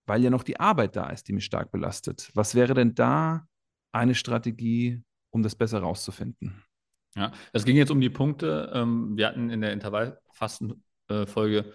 weil 0.07 0.23
ja 0.23 0.31
noch 0.31 0.45
die 0.45 0.61
Arbeit 0.61 0.97
da 0.97 1.11
ist, 1.11 1.29
die 1.29 1.33
mich 1.33 1.45
stark 1.45 1.73
belastet. 1.73 2.31
Was 2.35 2.55
wäre 2.55 2.75
denn 2.75 2.95
da 2.95 3.47
eine 3.93 4.15
Strategie, 4.15 5.03
um 5.31 5.43
das 5.43 5.57
besser 5.57 5.81
rauszufinden? 5.81 6.63
Ja, 7.17 7.33
es 7.53 7.65
ging 7.65 7.77
jetzt 7.77 7.91
um 7.91 8.01
die 8.01 8.11
Punkte. 8.11 8.71
Ähm, 8.75 9.17
wir 9.17 9.29
hatten 9.29 9.51
in 9.51 9.61
der 9.61 9.73
Intervallfastenfolge 9.73 11.73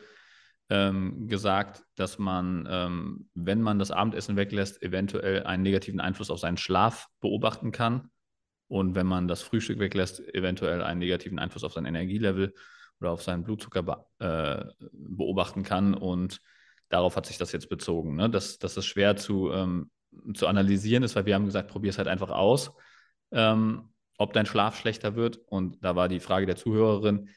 ähm, 0.69 1.27
gesagt, 1.27 1.83
dass 1.95 2.19
man, 2.19 2.67
ähm, 2.69 3.29
wenn 3.33 3.61
man 3.61 3.79
das 3.79 3.91
Abendessen 3.91 4.35
weglässt, 4.35 4.83
eventuell 4.83 5.43
einen 5.43 5.63
negativen 5.63 6.01
Einfluss 6.01 6.29
auf 6.29 6.39
seinen 6.39 6.57
Schlaf 6.57 7.07
beobachten 7.21 7.71
kann. 7.71 8.09
Und 8.67 8.95
wenn 8.95 9.07
man 9.07 9.27
das 9.27 9.41
Frühstück 9.41 9.79
weglässt, 9.79 10.19
eventuell 10.35 10.83
einen 10.83 10.99
negativen 10.99 11.39
Einfluss 11.39 11.63
auf 11.63 11.73
sein 11.73 11.85
Energielevel 11.85 12.53
oder 12.99 13.11
auf 13.11 13.23
seinen 13.23 13.43
Blutzucker 13.43 14.05
äh, 14.19 14.65
beobachten 14.91 15.63
kann. 15.63 15.93
Und 15.93 16.41
darauf 16.89 17.15
hat 17.15 17.25
sich 17.25 17.37
das 17.37 17.53
jetzt 17.53 17.69
bezogen. 17.69 18.15
Ne? 18.15 18.29
Dass, 18.29 18.59
dass 18.59 18.75
das 18.75 18.85
schwer 18.85 19.15
zu, 19.15 19.51
zu 20.33 20.47
analysieren 20.47 21.03
ist, 21.03 21.15
weil 21.15 21.25
wir 21.25 21.33
haben 21.33 21.45
gesagt, 21.45 21.71
probier 21.71 21.89
es 21.89 21.97
halt 21.97 22.07
einfach 22.07 22.29
aus. 22.29 22.71
Ob 24.19 24.33
dein 24.33 24.45
Schlaf 24.45 24.77
schlechter 24.77 25.15
wird. 25.15 25.39
Und 25.47 25.83
da 25.83 25.95
war 25.95 26.07
die 26.07 26.19
Frage 26.19 26.45
der 26.45 26.57
Zuhörerin, 26.57 27.29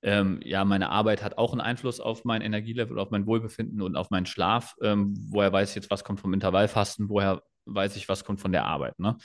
ähm, 0.00 0.40
ja, 0.44 0.64
meine 0.64 0.90
Arbeit 0.90 1.22
hat 1.22 1.38
auch 1.38 1.52
einen 1.52 1.60
Einfluss 1.60 2.00
auf 2.00 2.24
mein 2.24 2.40
Energielevel, 2.40 2.98
auf 2.98 3.10
mein 3.10 3.26
Wohlbefinden 3.26 3.82
und 3.82 3.96
auf 3.96 4.10
meinen 4.10 4.26
Schlaf. 4.26 4.74
Ähm, 4.80 5.14
woher 5.30 5.52
weiß 5.52 5.70
ich 5.70 5.76
jetzt, 5.76 5.90
was 5.90 6.04
kommt 6.04 6.20
vom 6.20 6.32
Intervallfasten? 6.32 7.08
Woher 7.08 7.42
weiß 7.66 7.96
ich, 7.96 8.08
was 8.08 8.24
kommt 8.24 8.40
von 8.40 8.52
der 8.52 8.64
Arbeit? 8.64 8.98
Ne? 8.98 9.16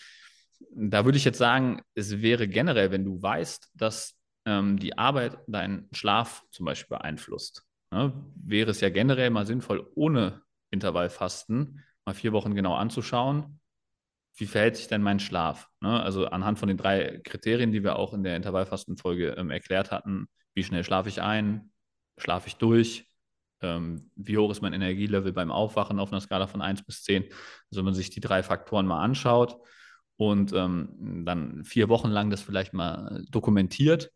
Da 0.75 1.05
würde 1.05 1.17
ich 1.17 1.25
jetzt 1.25 1.37
sagen, 1.37 1.81
es 1.93 2.21
wäre 2.21 2.47
generell, 2.47 2.91
wenn 2.91 3.05
du 3.05 3.21
weißt, 3.21 3.71
dass 3.75 4.19
ähm, 4.45 4.77
die 4.79 4.97
Arbeit 4.97 5.37
deinen 5.47 5.89
Schlaf 5.93 6.43
zum 6.49 6.65
Beispiel 6.65 6.97
beeinflusst, 6.97 7.63
ne? 7.91 8.11
wäre 8.35 8.71
es 8.71 8.81
ja 8.81 8.89
generell 8.89 9.29
mal 9.29 9.45
sinnvoll, 9.45 9.87
ohne 9.95 10.41
Intervallfasten 10.71 11.83
mal 12.05 12.15
vier 12.15 12.33
Wochen 12.33 12.55
genau 12.55 12.73
anzuschauen, 12.73 13.59
wie 14.35 14.47
verhält 14.47 14.77
sich 14.77 14.87
denn 14.87 15.01
mein 15.01 15.19
Schlaf? 15.19 15.69
Ne? 15.81 16.01
Also 16.01 16.25
anhand 16.27 16.59
von 16.59 16.67
den 16.67 16.77
drei 16.77 17.19
Kriterien, 17.23 17.71
die 17.71 17.83
wir 17.83 17.97
auch 17.97 18.13
in 18.13 18.23
der 18.23 18.35
Intervallfastenfolge 18.35 19.35
ähm, 19.37 19.51
erklärt 19.51 19.91
hatten, 19.91 20.27
wie 20.53 20.63
schnell 20.63 20.83
schlafe 20.83 21.09
ich 21.09 21.21
ein, 21.21 21.71
schlafe 22.17 22.47
ich 22.47 22.55
durch, 22.55 23.07
ähm, 23.61 24.11
wie 24.15 24.37
hoch 24.37 24.51
ist 24.51 24.61
mein 24.61 24.73
Energielevel 24.73 25.33
beim 25.33 25.51
Aufwachen 25.51 25.99
auf 25.99 26.11
einer 26.11 26.21
Skala 26.21 26.47
von 26.47 26.61
1 26.61 26.83
bis 26.83 27.03
10. 27.03 27.23
Also 27.23 27.79
wenn 27.79 27.85
man 27.85 27.93
sich 27.93 28.09
die 28.09 28.19
drei 28.19 28.43
Faktoren 28.43 28.87
mal 28.87 29.03
anschaut 29.03 29.57
und 30.17 30.53
ähm, 30.53 31.23
dann 31.25 31.63
vier 31.63 31.89
Wochen 31.89 32.09
lang 32.09 32.29
das 32.29 32.41
vielleicht 32.41 32.73
mal 32.73 33.23
dokumentiert 33.29 34.11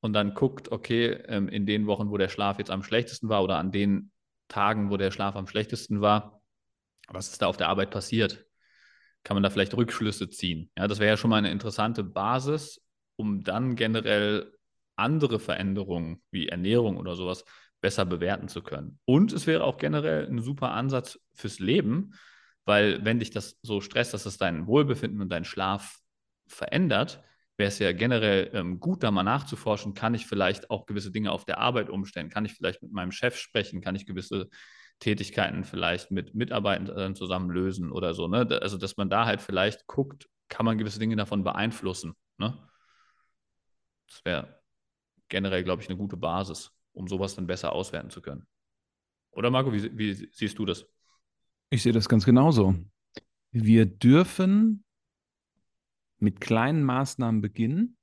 und 0.00 0.12
dann 0.12 0.34
guckt, 0.34 0.70
okay, 0.72 1.12
ähm, 1.26 1.48
in 1.48 1.66
den 1.66 1.86
Wochen, 1.86 2.10
wo 2.10 2.18
der 2.18 2.28
Schlaf 2.28 2.58
jetzt 2.58 2.70
am 2.70 2.82
schlechtesten 2.82 3.28
war 3.28 3.42
oder 3.42 3.56
an 3.56 3.72
den 3.72 4.10
Tagen, 4.48 4.90
wo 4.90 4.96
der 4.98 5.10
Schlaf 5.10 5.36
am 5.36 5.46
schlechtesten 5.46 6.02
war, 6.02 6.42
was 7.08 7.28
ist 7.28 7.42
da 7.42 7.46
auf 7.46 7.56
der 7.56 7.68
Arbeit 7.68 7.90
passiert? 7.90 8.46
Kann 9.24 9.34
man 9.34 9.42
da 9.42 9.50
vielleicht 9.50 9.74
Rückschlüsse 9.76 10.30
ziehen. 10.30 10.70
Ja, 10.78 10.86
das 10.86 11.00
wäre 11.00 11.10
ja 11.10 11.16
schon 11.16 11.30
mal 11.30 11.38
eine 11.38 11.50
interessante 11.50 12.04
Basis, 12.04 12.80
um 13.16 13.42
dann 13.42 13.74
generell 13.74 14.52
andere 14.96 15.40
Veränderungen 15.40 16.22
wie 16.30 16.48
Ernährung 16.48 16.98
oder 16.98 17.16
sowas 17.16 17.44
besser 17.80 18.04
bewerten 18.04 18.48
zu 18.48 18.62
können. 18.62 18.98
Und 19.04 19.32
es 19.32 19.46
wäre 19.46 19.64
auch 19.64 19.78
generell 19.78 20.26
ein 20.26 20.40
super 20.40 20.70
Ansatz 20.70 21.18
fürs 21.34 21.58
Leben, 21.58 22.14
weil 22.64 23.04
wenn 23.04 23.18
dich 23.18 23.30
das 23.30 23.58
so 23.62 23.80
stresst, 23.80 24.14
dass 24.14 24.26
es 24.26 24.38
dein 24.38 24.66
Wohlbefinden 24.66 25.20
und 25.20 25.30
deinen 25.30 25.44
Schlaf 25.44 25.98
verändert, 26.46 27.22
wäre 27.56 27.68
es 27.68 27.78
ja 27.78 27.92
generell 27.92 28.50
ähm, 28.52 28.80
gut, 28.80 29.02
da 29.02 29.10
mal 29.10 29.22
nachzuforschen, 29.22 29.94
kann 29.94 30.14
ich 30.14 30.26
vielleicht 30.26 30.70
auch 30.70 30.86
gewisse 30.86 31.10
Dinge 31.10 31.30
auf 31.30 31.44
der 31.44 31.58
Arbeit 31.58 31.88
umstellen, 31.88 32.30
kann 32.30 32.44
ich 32.44 32.54
vielleicht 32.54 32.82
mit 32.82 32.92
meinem 32.92 33.12
Chef 33.12 33.36
sprechen, 33.36 33.80
kann 33.80 33.94
ich 33.96 34.06
gewisse 34.06 34.48
Tätigkeiten 35.00 35.64
vielleicht 35.64 36.10
mit 36.10 36.34
Mitarbeitern 36.34 37.14
zusammen 37.14 37.50
lösen 37.50 37.92
oder 37.92 38.14
so. 38.14 38.28
Ne? 38.28 38.46
Also, 38.62 38.78
dass 38.78 38.96
man 38.96 39.10
da 39.10 39.26
halt 39.26 39.40
vielleicht 39.40 39.86
guckt, 39.86 40.28
kann 40.48 40.64
man 40.64 40.78
gewisse 40.78 40.98
Dinge 40.98 41.16
davon 41.16 41.44
beeinflussen. 41.44 42.14
Ne? 42.38 42.58
Das 44.08 44.24
wäre 44.24 44.62
generell, 45.28 45.64
glaube 45.64 45.82
ich, 45.82 45.88
eine 45.88 45.98
gute 45.98 46.16
Basis, 46.16 46.70
um 46.92 47.08
sowas 47.08 47.34
dann 47.34 47.46
besser 47.46 47.72
auswerten 47.72 48.10
zu 48.10 48.22
können. 48.22 48.46
Oder 49.32 49.50
Marco, 49.50 49.72
wie, 49.72 49.98
wie 49.98 50.14
siehst 50.32 50.58
du 50.58 50.64
das? 50.64 50.86
Ich 51.70 51.82
sehe 51.82 51.92
das 51.92 52.08
ganz 52.08 52.24
genauso. 52.24 52.74
Wir 53.50 53.86
dürfen 53.86 54.84
mit 56.18 56.40
kleinen 56.40 56.84
Maßnahmen 56.84 57.40
beginnen, 57.40 57.96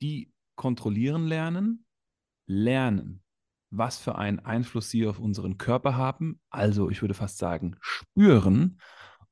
die 0.00 0.32
kontrollieren 0.54 1.26
lernen, 1.26 1.86
lernen, 2.46 3.21
was 3.72 3.98
für 3.98 4.16
einen 4.16 4.38
Einfluss 4.38 4.90
sie 4.90 5.06
auf 5.06 5.18
unseren 5.18 5.56
Körper 5.56 5.96
haben, 5.96 6.38
also 6.50 6.90
ich 6.90 7.00
würde 7.00 7.14
fast 7.14 7.38
sagen 7.38 7.76
spüren 7.80 8.78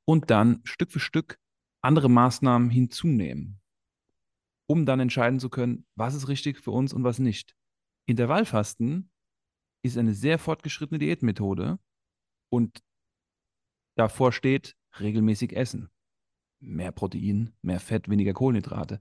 und 0.07 0.31
dann 0.31 0.61
Stück 0.65 0.91
für 0.91 0.99
Stück 0.99 1.39
andere 1.83 2.09
Maßnahmen 2.09 2.71
hinzunehmen, 2.71 3.61
um 4.67 4.87
dann 4.87 4.99
entscheiden 4.99 5.41
zu 5.41 5.51
können, 5.51 5.87
was 5.95 6.15
ist 6.15 6.29
richtig 6.29 6.59
für 6.59 6.71
uns 6.71 6.95
und 6.95 7.05
was 7.05 7.19
nicht. 7.19 7.55
Intervallfasten 8.07 9.11
ist 9.83 9.99
eine 9.99 10.15
sehr 10.15 10.39
fortgeschrittene 10.39 10.99
Diätmethode 10.99 11.79
und 12.49 12.83
davor 13.97 14.33
steht 14.33 14.75
regelmäßig 14.99 15.55
essen. 15.55 15.91
Mehr 16.61 16.93
Protein, 16.93 17.55
mehr 17.61 17.81
Fett, 17.81 18.09
weniger 18.09 18.33
Kohlenhydrate. 18.33 19.01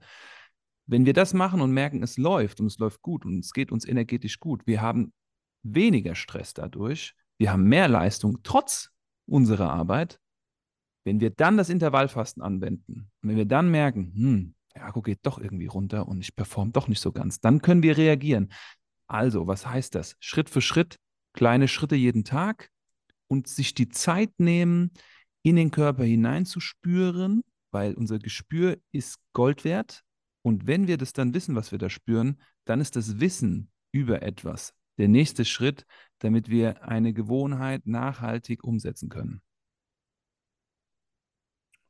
Wenn 0.86 1.06
wir 1.06 1.14
das 1.14 1.32
machen 1.32 1.62
und 1.62 1.72
merken, 1.72 2.02
es 2.02 2.18
läuft 2.18 2.60
und 2.60 2.66
es 2.66 2.78
läuft 2.78 3.00
gut 3.00 3.24
und 3.24 3.38
es 3.38 3.52
geht 3.52 3.72
uns 3.72 3.86
energetisch 3.86 4.38
gut, 4.38 4.66
wir 4.66 4.82
haben 4.82 5.12
weniger 5.62 6.14
Stress 6.14 6.54
dadurch, 6.54 7.14
wir 7.38 7.52
haben 7.52 7.64
mehr 7.64 7.88
Leistung 7.88 8.42
trotz 8.42 8.90
unserer 9.26 9.70
Arbeit. 9.70 10.20
Wenn 11.04 11.20
wir 11.20 11.30
dann 11.30 11.56
das 11.56 11.70
Intervallfasten 11.70 12.42
anwenden 12.42 13.10
wenn 13.22 13.36
wir 13.36 13.46
dann 13.46 13.70
merken, 13.70 14.12
hm, 14.14 14.54
ja, 14.76 14.82
Akku 14.82 15.02
geht 15.02 15.20
doch 15.22 15.38
irgendwie 15.38 15.66
runter 15.66 16.06
und 16.06 16.20
ich 16.20 16.36
performe 16.36 16.72
doch 16.72 16.88
nicht 16.88 17.00
so 17.00 17.12
ganz. 17.12 17.40
Dann 17.40 17.62
können 17.62 17.82
wir 17.82 17.96
reagieren. 17.96 18.52
Also, 19.06 19.46
was 19.46 19.66
heißt 19.66 19.94
das? 19.94 20.16
Schritt 20.20 20.50
für 20.50 20.60
Schritt, 20.60 20.96
kleine 21.32 21.66
Schritte 21.66 21.96
jeden 21.96 22.24
Tag 22.24 22.70
und 23.26 23.48
sich 23.48 23.74
die 23.74 23.88
Zeit 23.88 24.38
nehmen, 24.38 24.92
in 25.42 25.56
den 25.56 25.70
Körper 25.70 26.04
hineinzuspüren, 26.04 27.42
weil 27.70 27.94
unser 27.94 28.18
Gespür 28.18 28.78
ist 28.92 29.18
Gold 29.32 29.64
wert. 29.64 30.02
Und 30.42 30.66
wenn 30.66 30.86
wir 30.86 30.98
das 30.98 31.12
dann 31.12 31.34
wissen, 31.34 31.54
was 31.54 31.72
wir 31.72 31.78
da 31.78 31.88
spüren, 31.88 32.40
dann 32.66 32.80
ist 32.80 32.96
das 32.96 33.20
Wissen 33.20 33.70
über 33.92 34.22
etwas 34.22 34.74
der 35.00 35.08
nächste 35.08 35.46
Schritt, 35.46 35.86
damit 36.18 36.50
wir 36.50 36.82
eine 36.82 37.14
Gewohnheit 37.14 37.86
nachhaltig 37.86 38.62
umsetzen 38.62 39.08
können. 39.08 39.42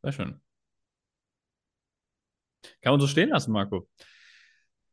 Sehr 0.03 0.13
schön. 0.13 0.41
Kann 2.81 2.93
man 2.93 3.01
so 3.01 3.09
stehen 3.09 3.31
lassen, 3.31 3.53
Marco. 3.53 3.89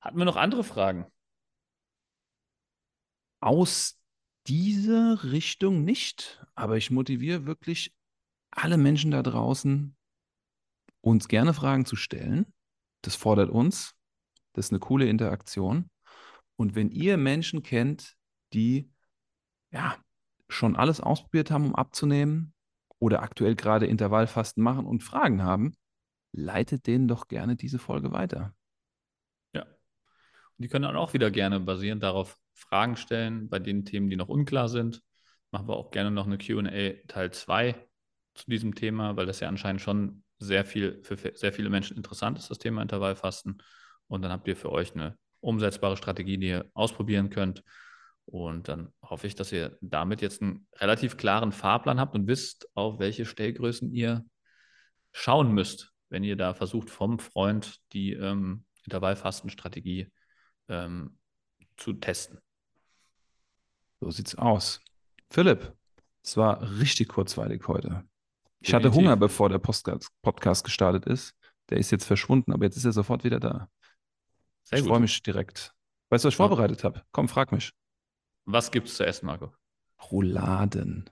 Hatten 0.02 0.18
wir 0.18 0.26
noch 0.26 0.36
andere 0.36 0.64
Fragen? 0.64 1.06
Aus 3.40 4.02
dieser 4.48 5.24
Richtung 5.24 5.84
nicht, 5.84 6.44
aber 6.56 6.78
ich 6.78 6.90
motiviere 6.90 7.46
wirklich 7.46 7.94
alle 8.50 8.78
Menschen 8.78 9.12
da 9.12 9.22
draußen, 9.22 9.96
uns 11.02 11.28
gerne 11.28 11.54
Fragen 11.54 11.86
zu 11.86 11.96
stellen. 11.96 12.52
Das 13.04 13.16
fordert 13.16 13.52
uns. 13.52 13.94
Das 14.54 14.66
ist 14.66 14.72
eine 14.72 14.80
coole 14.80 15.08
Interaktion. 15.08 15.90
Und 16.58 16.76
wenn 16.76 16.90
ihr 16.90 17.18
Menschen 17.18 17.64
kennt, 17.64 18.16
die 18.54 18.92
ja 19.72 19.96
schon 20.50 20.76
alles 20.76 21.00
ausprobiert 21.00 21.52
haben, 21.52 21.68
um 21.68 21.76
abzunehmen 21.76 22.54
oder 23.00 23.22
aktuell 23.22 23.56
gerade 23.56 23.86
Intervallfasten 23.86 24.64
machen 24.64 24.86
und 24.86 25.04
Fragen 25.04 25.44
haben, 25.44 25.76
leitet 26.32 26.88
denen 26.88 27.08
doch 27.08 27.28
gerne 27.28 27.56
diese 27.56 27.80
Folge 27.80 28.12
weiter. 28.12 28.56
Ja. 29.54 29.64
Und 29.64 30.58
die 30.58 30.68
können 30.68 30.84
dann 30.84 30.96
auch 30.96 31.14
wieder 31.14 31.32
gerne 31.32 31.60
basierend 31.60 32.04
darauf 32.04 32.38
Fragen 32.54 32.98
stellen 32.98 33.50
bei 33.50 33.60
den 33.60 33.86
Themen, 33.86 34.10
die 34.10 34.16
noch 34.16 34.30
unklar 34.30 34.68
sind. 34.68 35.04
Machen 35.52 35.68
wir 35.68 35.78
auch 35.78 35.92
gerne 35.92 36.12
noch 36.12 36.26
eine 36.26 36.38
QA 36.38 36.94
Teil 37.08 37.32
2 37.32 37.76
zu 38.34 38.50
diesem 38.50 38.74
Thema, 38.74 39.16
weil 39.16 39.26
das 39.26 39.40
ja 39.40 39.48
anscheinend 39.48 39.82
schon 39.82 40.24
sehr 40.40 40.66
viel 40.66 41.02
für 41.04 41.18
sehr 41.36 41.54
viele 41.54 41.70
Menschen 41.70 41.98
interessant 41.98 42.38
ist, 42.38 42.50
das 42.50 42.58
Thema 42.58 42.82
Intervallfasten. 42.82 43.62
Und 44.08 44.22
dann 44.22 44.32
habt 44.32 44.48
ihr 44.48 44.56
für 44.56 44.72
euch 44.72 44.94
eine 44.96 45.18
umsetzbare 45.40 45.98
Strategie, 45.98 46.38
die 46.38 46.48
ihr 46.48 46.70
ausprobieren 46.74 47.30
könnt. 47.30 47.64
Und 48.26 48.68
dann 48.68 48.94
hoffe 49.02 49.28
ich, 49.28 49.36
dass 49.36 49.52
ihr 49.52 49.78
damit 49.82 50.22
jetzt 50.22 50.42
einen 50.42 50.68
relativ 50.76 51.16
klaren 51.18 51.52
Fahrplan 51.52 52.00
habt 52.00 52.16
und 52.16 52.28
wisst, 52.28 52.68
auf 52.76 53.00
welche 53.00 53.26
Stellgrößen 53.26 53.92
ihr 53.92 54.26
schauen 55.14 55.54
müsst, 55.54 55.94
wenn 56.10 56.24
ihr 56.24 56.36
da 56.36 56.54
versucht, 56.54 56.90
vom 56.90 57.20
Freund 57.20 57.80
die 57.94 58.14
ähm, 58.14 58.66
Intervallfastenstrategie 58.84 60.12
ähm, 60.68 61.18
zu 61.78 61.94
testen. 61.94 62.40
So 64.02 64.12
sieht's 64.12 64.36
aus. 64.36 64.82
Philipp, 65.30 65.74
es 66.24 66.38
war 66.38 66.62
richtig 66.80 67.08
kurzweilig 67.08 67.68
heute. 67.68 68.04
Ich 68.60 68.72
Definitiv. 68.72 68.74
hatte 68.74 68.94
Hunger, 68.94 69.16
bevor 69.18 69.50
der 69.50 69.60
Podcast 69.60 70.64
gestartet 70.64 71.06
ist. 71.06 71.36
Der 71.70 71.78
ist 71.78 71.92
jetzt 71.92 72.06
verschwunden, 72.06 72.54
aber 72.54 72.66
jetzt 72.66 72.78
ist 72.78 72.86
er 72.86 72.92
sofort 72.92 73.24
wieder 73.24 73.40
da. 73.40 73.70
Sehr 74.68 74.80
ich 74.80 74.86
freue 74.86 75.00
mich 75.00 75.24
direkt. 75.24 75.74
Weißt 76.10 76.26
du, 76.26 76.28
was 76.28 76.34
ich 76.34 76.40
ja. 76.40 76.46
vorbereitet 76.46 76.84
habe? 76.84 77.02
Komm, 77.14 77.30
frag 77.30 77.54
mich. 77.54 77.72
Was 78.44 78.70
gibt 78.70 78.90
es 78.90 78.96
zu 78.96 79.06
essen, 79.06 79.26
Marco? 79.26 79.54
Rouladen. 80.12 81.10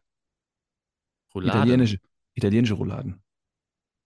Rouladen? 1.33 1.61
Italienische, 1.61 1.99
italienische 2.33 2.73
Rouladen. 2.73 3.23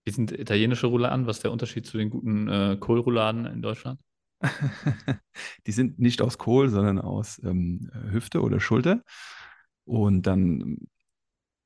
Wie 0.06 0.12
sind 0.12 0.32
italienische 0.32 0.86
Rouladen? 0.86 1.26
Was 1.26 1.38
ist 1.38 1.44
der 1.44 1.52
Unterschied 1.52 1.88
zu 1.88 1.98
den 1.98 2.12
guten 2.12 2.48
äh, 2.48 2.78
Kohlrouladen 2.80 3.48
in 3.48 3.64
Deutschland? 3.64 4.00
die 5.66 5.72
sind 5.72 5.98
nicht 5.98 6.22
aus 6.22 6.38
Kohl, 6.38 6.70
sondern 6.70 7.00
aus 7.00 7.42
ähm, 7.44 7.90
Hüfte 8.12 8.42
oder 8.42 8.60
Schulter. 8.60 9.04
Und 9.84 10.28
dann 10.28 10.78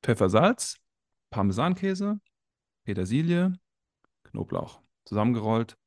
Pfeffer, 0.01 0.29
Salz, 0.29 0.77
Parmesankäse, 1.31 2.21
Petersilie, 2.85 3.59
Knoblauch 4.23 4.81
zusammengerollt 5.03 5.77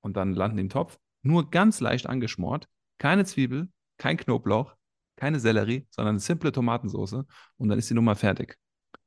und 0.00 0.16
dann 0.16 0.32
landen 0.32 0.58
im 0.58 0.68
Topf. 0.68 0.98
Nur 1.24 1.50
ganz 1.50 1.80
leicht 1.80 2.06
angeschmort. 2.06 2.68
Keine 2.98 3.24
Zwiebel, 3.24 3.68
kein 3.96 4.16
Knoblauch, 4.16 4.76
keine 5.16 5.40
Sellerie, 5.40 5.86
sondern 5.90 6.12
eine 6.12 6.20
simple 6.20 6.52
Tomatensauce. 6.52 7.24
Und 7.56 7.68
dann 7.68 7.78
ist 7.78 7.88
die 7.90 7.94
Nummer 7.94 8.14
fertig. 8.14 8.58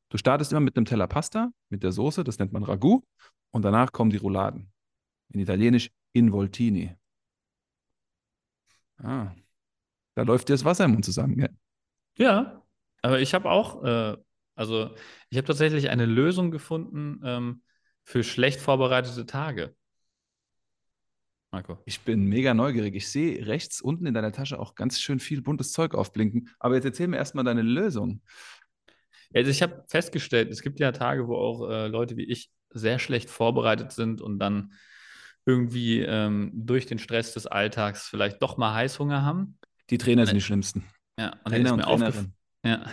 Du 0.10 0.18
startest 0.18 0.52
immer 0.52 0.62
mit 0.62 0.76
einem 0.76 0.86
Teller 0.86 1.08
Pasta, 1.08 1.52
mit 1.70 1.84
der 1.84 1.92
Soße, 1.92 2.24
das 2.24 2.40
nennt 2.40 2.54
man 2.54 2.64
Ragout. 2.64 3.04
Und 3.52 3.64
danach 3.64 3.92
kommen 3.92 4.10
die 4.10 4.18
Rouladen. 4.18 4.72
In 5.30 5.40
Italienisch 5.40 5.92
Involtini. 6.14 6.96
Ah, 8.98 9.32
da 10.16 10.24
läuft 10.24 10.50
dir 10.50 10.54
das 10.54 10.66
Wasser 10.66 10.86
im 10.86 10.92
Mund 10.92 11.06
zusammen, 11.06 11.38
gell? 11.38 11.56
Ja, 12.18 12.64
aber 13.04 13.20
ich 13.20 13.36
habe 13.36 13.52
auch, 13.52 13.84
äh, 13.84 14.18
also 14.56 14.96
ich 15.30 15.38
habe 15.38 15.46
tatsächlich 15.46 15.92
eine 15.92 16.08
Lösung 16.08 16.50
gefunden 16.50 17.22
ähm, 17.24 17.62
für 18.04 18.24
schlecht 18.24 18.60
vorbereitete 18.60 19.28
Tage. 19.28 19.76
Marco. 21.58 21.80
Ich 21.86 22.02
bin 22.02 22.26
mega 22.26 22.54
neugierig. 22.54 22.94
Ich 22.94 23.10
sehe 23.10 23.48
rechts 23.48 23.82
unten 23.82 24.06
in 24.06 24.14
deiner 24.14 24.32
Tasche 24.32 24.60
auch 24.60 24.76
ganz 24.76 25.00
schön 25.00 25.20
viel 25.20 25.42
buntes 25.42 25.72
Zeug 25.72 25.96
aufblinken. 25.96 26.50
Aber 26.60 26.76
jetzt 26.76 26.86
erzähl 26.86 27.08
mir 27.08 27.18
erstmal 27.18 27.44
deine 27.44 27.64
Lösung. 27.64 28.22
Also 29.34 29.50
ich 29.50 29.64
habe 29.64 29.84
festgestellt, 29.88 30.52
es 30.52 30.62
gibt 30.62 30.80
ja 30.80 30.92
Tage, 30.92 31.28
wo 31.28 31.36
auch 31.36 31.68
äh, 31.68 31.88
Leute 31.88 32.16
wie 32.16 32.26
ich 32.26 32.52
sehr 32.70 33.00
schlecht 33.00 33.32
vorbereitet 33.32 33.92
sind 33.92 34.22
und 34.22 34.38
dann 34.38 34.74
irgendwie 35.48 36.02
ähm, 36.02 36.52
durch 36.54 36.86
den 36.86 37.00
Stress 37.00 37.34
des 37.34 37.48
Alltags 37.48 38.08
vielleicht 38.08 38.40
doch 38.44 38.58
mal 38.58 38.76
Heißhunger 38.76 39.24
haben. 39.24 39.58
Die 39.90 39.98
Trainer 39.98 40.28
sind 40.28 40.36
die 40.36 40.42
schlimmsten. 40.42 40.84
Ja, 41.18 41.32
und 41.44 41.52
Trainer 41.52 41.72
dann 41.72 41.80
ist, 41.80 41.86
mir 41.86 41.88
aufgefallen, 41.88 42.34
ja. 42.64 42.86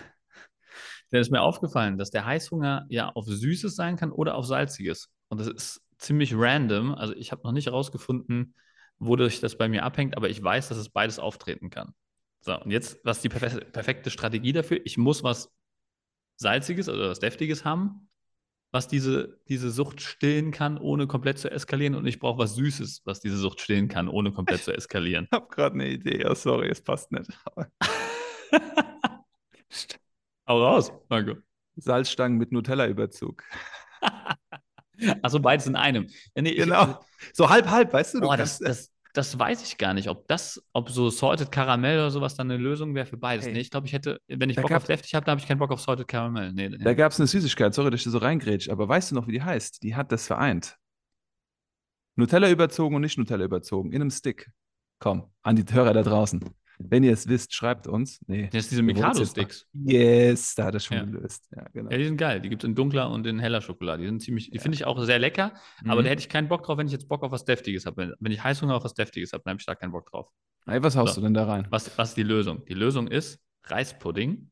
dann 1.10 1.20
ist 1.20 1.30
mir 1.30 1.42
aufgefallen, 1.42 1.98
dass 1.98 2.10
der 2.10 2.24
Heißhunger 2.24 2.86
ja 2.88 3.10
auf 3.10 3.26
Süßes 3.26 3.76
sein 3.76 3.96
kann 3.96 4.10
oder 4.10 4.36
auf 4.36 4.46
Salziges. 4.46 5.10
Und 5.28 5.38
das 5.38 5.48
ist 5.48 5.83
ziemlich 5.98 6.34
random. 6.34 6.94
Also 6.94 7.14
ich 7.14 7.32
habe 7.32 7.42
noch 7.44 7.52
nicht 7.52 7.66
herausgefunden, 7.66 8.54
wodurch 8.98 9.40
das 9.40 9.56
bei 9.56 9.68
mir 9.68 9.84
abhängt, 9.84 10.16
aber 10.16 10.28
ich 10.28 10.42
weiß, 10.42 10.68
dass 10.68 10.78
es 10.78 10.88
beides 10.88 11.18
auftreten 11.18 11.70
kann. 11.70 11.94
So, 12.40 12.60
und 12.60 12.70
jetzt, 12.70 12.98
was 13.04 13.22
die 13.22 13.28
perfekte 13.28 14.10
Strategie 14.10 14.52
dafür? 14.52 14.80
Ich 14.84 14.98
muss 14.98 15.22
was 15.22 15.50
Salziges 16.36 16.88
oder 16.88 17.08
was 17.10 17.20
Deftiges 17.20 17.64
haben, 17.64 18.10
was 18.70 18.88
diese, 18.88 19.38
diese 19.48 19.70
Sucht 19.70 20.02
stillen 20.02 20.50
kann, 20.50 20.76
ohne 20.78 21.06
komplett 21.06 21.38
zu 21.38 21.50
eskalieren. 21.50 21.94
Und 21.94 22.06
ich 22.06 22.18
brauche 22.18 22.38
was 22.38 22.54
Süßes, 22.56 23.02
was 23.04 23.20
diese 23.20 23.36
Sucht 23.36 23.60
stillen 23.60 23.88
kann, 23.88 24.08
ohne 24.08 24.32
komplett 24.32 24.62
zu 24.62 24.72
eskalieren. 24.72 25.26
Ich 25.30 25.36
habe 25.36 25.48
gerade 25.48 25.74
eine 25.74 25.88
Idee. 25.88 26.26
Oh, 26.26 26.34
sorry, 26.34 26.68
es 26.68 26.82
passt 26.82 27.12
nicht. 27.12 27.30
Hau 30.46 30.62
raus, 30.62 30.92
Marco. 31.08 31.36
Salzstangen 31.76 32.36
mit 32.36 32.52
Nutella-Überzug. 32.52 33.42
Achso, 35.22 35.40
beides 35.40 35.66
in 35.66 35.76
einem. 35.76 36.08
Ja, 36.34 36.42
nee, 36.42 36.54
genau. 36.54 37.00
Ich, 37.20 37.30
so 37.34 37.48
halb, 37.48 37.68
halb, 37.68 37.92
weißt 37.92 38.14
du? 38.14 38.20
Boah, 38.20 38.36
das, 38.36 38.58
das, 38.58 38.92
das 39.14 39.38
weiß 39.38 39.62
ich 39.62 39.78
gar 39.78 39.94
nicht, 39.94 40.08
ob 40.08 40.26
das, 40.28 40.62
ob 40.72 40.90
so 40.90 41.08
Salted 41.08 41.52
Caramel 41.52 41.98
oder 41.98 42.10
sowas 42.10 42.34
dann 42.34 42.50
eine 42.50 42.60
Lösung 42.60 42.94
wäre 42.94 43.06
für 43.06 43.16
beides. 43.16 43.46
Hey. 43.46 43.52
Nee, 43.52 43.60
ich 43.60 43.70
glaube, 43.70 43.86
ich 43.86 43.92
hätte, 43.92 44.20
wenn 44.26 44.50
ich 44.50 44.56
da 44.56 44.62
Bock 44.62 44.72
auf 44.72 44.84
deftig 44.84 45.14
habe, 45.14 45.24
dann 45.24 45.32
habe 45.32 45.40
ich 45.40 45.46
keinen 45.46 45.58
Bock 45.58 45.70
auf 45.70 45.80
Salted 45.80 46.08
Caramel. 46.08 46.52
Nee, 46.52 46.70
da 46.70 46.90
ja. 46.90 46.94
gab 46.94 47.12
es 47.12 47.20
eine 47.20 47.28
Süßigkeit, 47.28 47.72
sorry, 47.74 47.90
dass 47.90 48.04
ich 48.04 48.10
so 48.10 48.18
reingrätsch, 48.18 48.68
aber 48.68 48.88
weißt 48.88 49.12
du 49.12 49.14
noch, 49.14 49.28
wie 49.28 49.32
die 49.32 49.42
heißt? 49.42 49.82
Die 49.82 49.94
hat 49.94 50.10
das 50.10 50.26
vereint. 50.26 50.76
Nutella 52.16 52.50
überzogen 52.50 52.96
und 52.96 53.02
nicht 53.02 53.16
Nutella 53.16 53.44
überzogen, 53.44 53.92
in 53.92 54.00
einem 54.00 54.10
Stick. 54.10 54.50
Komm, 54.98 55.30
an 55.42 55.56
die 55.56 55.64
Hörer 55.72 55.92
da 55.92 56.02
draußen. 56.02 56.44
Wenn 56.78 57.04
ihr 57.04 57.12
es 57.12 57.28
wisst, 57.28 57.54
schreibt 57.54 57.86
uns. 57.86 58.20
Nee. 58.26 58.48
Das 58.52 58.64
ist 58.64 58.70
diese 58.72 58.82
Mikado-Sticks. 58.82 59.66
Yes, 59.72 60.54
da 60.54 60.66
hat 60.66 60.74
es 60.74 60.84
schon 60.84 60.96
ja. 60.96 61.04
gelöst. 61.04 61.48
Ja, 61.54 61.64
genau. 61.72 61.90
ja, 61.90 61.98
die 61.98 62.04
sind 62.04 62.16
geil. 62.16 62.40
Die 62.40 62.48
gibt 62.48 62.64
es 62.64 62.68
in 62.68 62.74
dunkler 62.74 63.10
und 63.10 63.26
in 63.26 63.38
heller 63.38 63.60
Schokolade. 63.60 64.02
Die 64.02 64.08
sind 64.08 64.20
ziemlich, 64.20 64.50
die 64.50 64.58
finde 64.58 64.76
ich 64.76 64.84
auch 64.84 65.02
sehr 65.04 65.18
lecker, 65.18 65.52
mhm. 65.82 65.90
aber 65.90 66.02
da 66.02 66.10
hätte 66.10 66.20
ich 66.20 66.28
keinen 66.28 66.48
Bock 66.48 66.64
drauf, 66.64 66.78
wenn 66.78 66.86
ich 66.86 66.92
jetzt 66.92 67.08
Bock 67.08 67.22
auf 67.22 67.32
was 67.32 67.44
Deftiges 67.44 67.86
habe. 67.86 67.96
Wenn, 67.98 68.14
wenn 68.18 68.32
ich 68.32 68.42
Heißhunger 68.42 68.74
auf 68.74 68.84
was 68.84 68.94
Deftiges 68.94 69.32
habe, 69.32 69.42
dann 69.44 69.52
habe 69.52 69.60
ich 69.60 69.66
da 69.66 69.74
keinen 69.74 69.92
Bock 69.92 70.10
drauf. 70.10 70.28
Hey, 70.66 70.82
was 70.82 70.96
haust 70.96 71.14
so. 71.14 71.20
du 71.20 71.26
denn 71.26 71.34
da 71.34 71.44
rein? 71.44 71.66
Was, 71.70 71.96
was 71.96 72.10
ist 72.10 72.16
die 72.16 72.22
Lösung? 72.22 72.64
Die 72.66 72.74
Lösung 72.74 73.08
ist 73.08 73.40
Reispudding. 73.64 74.50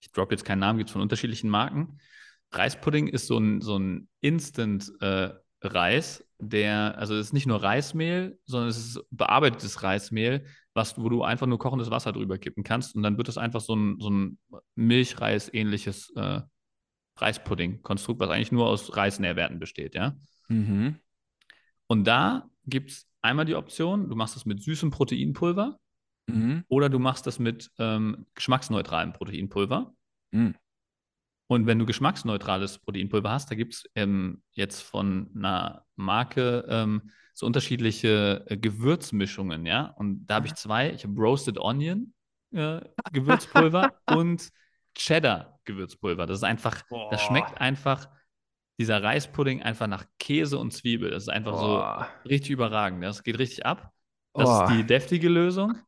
Ich 0.00 0.10
droppe 0.12 0.34
jetzt 0.34 0.44
keinen 0.44 0.60
Namen, 0.60 0.78
gibt 0.78 0.90
es 0.90 0.92
von 0.92 1.02
unterschiedlichen 1.02 1.50
Marken. 1.50 1.98
Reispudding 2.52 3.08
ist 3.08 3.26
so 3.26 3.38
ein, 3.38 3.60
so 3.60 3.78
ein 3.78 4.08
Instant- 4.20 4.90
äh, 5.00 5.30
Reis, 5.62 6.24
der, 6.38 6.96
also 6.98 7.14
es 7.14 7.26
ist 7.26 7.32
nicht 7.32 7.46
nur 7.46 7.62
Reismehl, 7.62 8.38
sondern 8.44 8.68
es 8.68 8.78
ist 8.78 9.00
bearbeitetes 9.10 9.82
Reismehl, 9.82 10.44
was, 10.74 10.96
wo 10.96 11.08
du 11.08 11.24
einfach 11.24 11.46
nur 11.46 11.58
kochendes 11.58 11.90
Wasser 11.90 12.12
drüber 12.12 12.38
kippen 12.38 12.62
kannst 12.62 12.94
und 12.94 13.02
dann 13.02 13.18
wird 13.18 13.28
es 13.28 13.38
einfach 13.38 13.60
so 13.60 13.74
ein, 13.74 13.98
so 13.98 14.10
ein 14.10 14.38
Milchreis-ähnliches 14.76 16.12
äh, 16.16 16.42
Reispudding-Konstrukt, 17.16 18.20
was 18.20 18.30
eigentlich 18.30 18.52
nur 18.52 18.68
aus 18.68 18.96
Reisnährwerten 18.96 19.58
besteht, 19.58 19.94
ja. 19.94 20.16
Mhm. 20.48 20.96
Und 21.88 22.04
da 22.04 22.48
gibt 22.66 22.90
es 22.90 23.08
einmal 23.22 23.44
die 23.44 23.56
Option, 23.56 24.08
du 24.08 24.14
machst 24.14 24.36
es 24.36 24.46
mit 24.46 24.62
süßem 24.62 24.90
Proteinpulver 24.90 25.78
mhm. 26.28 26.64
oder 26.68 26.88
du 26.88 26.98
machst 26.98 27.26
das 27.26 27.38
mit 27.38 27.70
ähm, 27.78 28.26
geschmacksneutralem 28.34 29.12
Proteinpulver. 29.12 29.92
Mhm. 30.30 30.54
Und 31.48 31.66
wenn 31.66 31.78
du 31.78 31.86
geschmacksneutrales 31.86 32.78
Proteinpulver 32.78 33.30
hast, 33.30 33.50
da 33.50 33.54
gibt 33.54 33.74
es 33.74 33.84
ähm, 33.94 34.42
jetzt 34.52 34.82
von 34.82 35.30
einer 35.34 35.84
Marke 35.96 36.64
ähm, 36.68 37.10
so 37.34 37.46
unterschiedliche 37.46 38.44
äh, 38.48 38.56
Gewürzmischungen, 38.56 39.66
ja. 39.66 39.94
Und 39.96 40.26
da 40.26 40.36
habe 40.36 40.46
ich 40.46 40.54
zwei. 40.54 40.90
Ich 40.92 41.04
habe 41.04 41.18
Roasted 41.20 41.58
Onion 41.58 42.12
äh, 42.52 42.80
Gewürzpulver 43.12 43.94
und 44.10 44.50
Cheddar 44.94 45.58
Gewürzpulver. 45.64 46.26
Das 46.26 46.38
ist 46.38 46.44
einfach, 46.44 46.82
Boah. 46.88 47.10
das 47.10 47.22
schmeckt 47.22 47.60
einfach, 47.60 48.08
dieser 48.78 49.02
Reispudding 49.02 49.62
einfach 49.62 49.86
nach 49.86 50.04
Käse 50.18 50.58
und 50.58 50.72
Zwiebel. 50.72 51.10
Das 51.10 51.24
ist 51.24 51.28
einfach 51.30 51.52
Boah. 51.52 52.08
so 52.22 52.28
richtig 52.28 52.50
überragend. 52.50 53.02
Das 53.02 53.22
geht 53.24 53.38
richtig 53.38 53.64
ab. 53.66 53.92
Das 54.34 54.48
Oh. 54.48 54.62
ist 54.64 54.70
die 54.72 54.84
deftige 54.84 55.28
Lösung. 55.28 55.78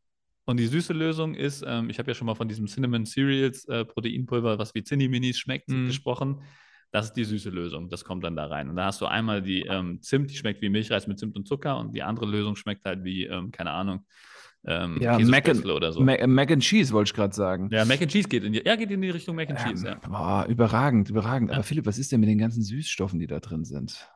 Und 0.50 0.56
die 0.58 0.66
süße 0.66 0.92
Lösung 0.92 1.34
ist, 1.34 1.64
ähm, 1.66 1.90
ich 1.90 1.98
habe 1.98 2.10
ja 2.10 2.14
schon 2.14 2.26
mal 2.26 2.34
von 2.34 2.48
diesem 2.48 2.66
Cinnamon 2.66 3.06
Cereals 3.06 3.64
äh, 3.66 3.84
Proteinpulver, 3.84 4.58
was 4.58 4.74
wie 4.74 4.82
Zinni-Minis 4.82 5.38
schmeckt, 5.38 5.68
Mhm. 5.68 5.86
gesprochen. 5.86 6.42
Das 6.92 7.06
ist 7.06 7.12
die 7.12 7.22
süße 7.24 7.50
Lösung. 7.50 7.88
Das 7.88 8.04
kommt 8.04 8.24
dann 8.24 8.34
da 8.34 8.46
rein. 8.46 8.68
Und 8.68 8.74
da 8.76 8.86
hast 8.86 9.00
du 9.00 9.06
einmal 9.06 9.42
die 9.42 9.60
ähm, 9.62 10.02
Zimt, 10.02 10.30
die 10.30 10.34
schmeckt 10.34 10.60
wie 10.60 10.68
Milchreis 10.68 11.06
mit 11.06 11.20
Zimt 11.20 11.36
und 11.36 11.46
Zucker. 11.46 11.78
Und 11.78 11.94
die 11.94 12.02
andere 12.02 12.26
Lösung 12.26 12.56
schmeckt 12.56 12.84
halt 12.84 13.04
wie, 13.04 13.26
ähm, 13.26 13.52
keine 13.52 13.70
Ahnung, 13.70 14.04
ähm, 14.66 14.98
Ja, 15.00 15.16
Mac 15.20 15.48
and, 15.48 15.64
oder 15.66 15.92
so. 15.92 16.00
Mac, 16.00 16.26
Mac 16.26 16.50
and 16.50 16.62
Cheese 16.64 16.92
wollte 16.92 17.10
ich 17.10 17.14
gerade 17.14 17.32
sagen. 17.34 17.68
ja, 17.70 17.84
Mac 17.84 18.02
and 18.02 18.10
Cheese 18.10 18.28
geht 18.28 18.42
in 18.42 18.52
die, 18.52 18.62
ja, 18.66 18.74
geht 18.74 18.90
in 18.90 19.00
die 19.00 19.10
Richtung 19.10 19.36
Mac 19.36 19.48
and 19.50 19.60
Ähm, 19.60 19.66
Cheese, 19.70 19.86
ja. 19.86 19.94
boah, 20.08 20.46
überragend, 20.48 21.08
überragend. 21.10 21.50
Ja. 21.50 21.54
Aber 21.58 21.62
Philipp, 21.62 21.86
was 21.86 21.96
ist 21.96 22.10
denn 22.10 22.18
mit 22.18 22.28
den 22.28 22.38
ganzen 22.38 22.64
Süßstoffen, 22.64 23.20
die 23.20 23.28
da 23.28 23.38
drin 23.38 23.64
sind? 23.64 24.08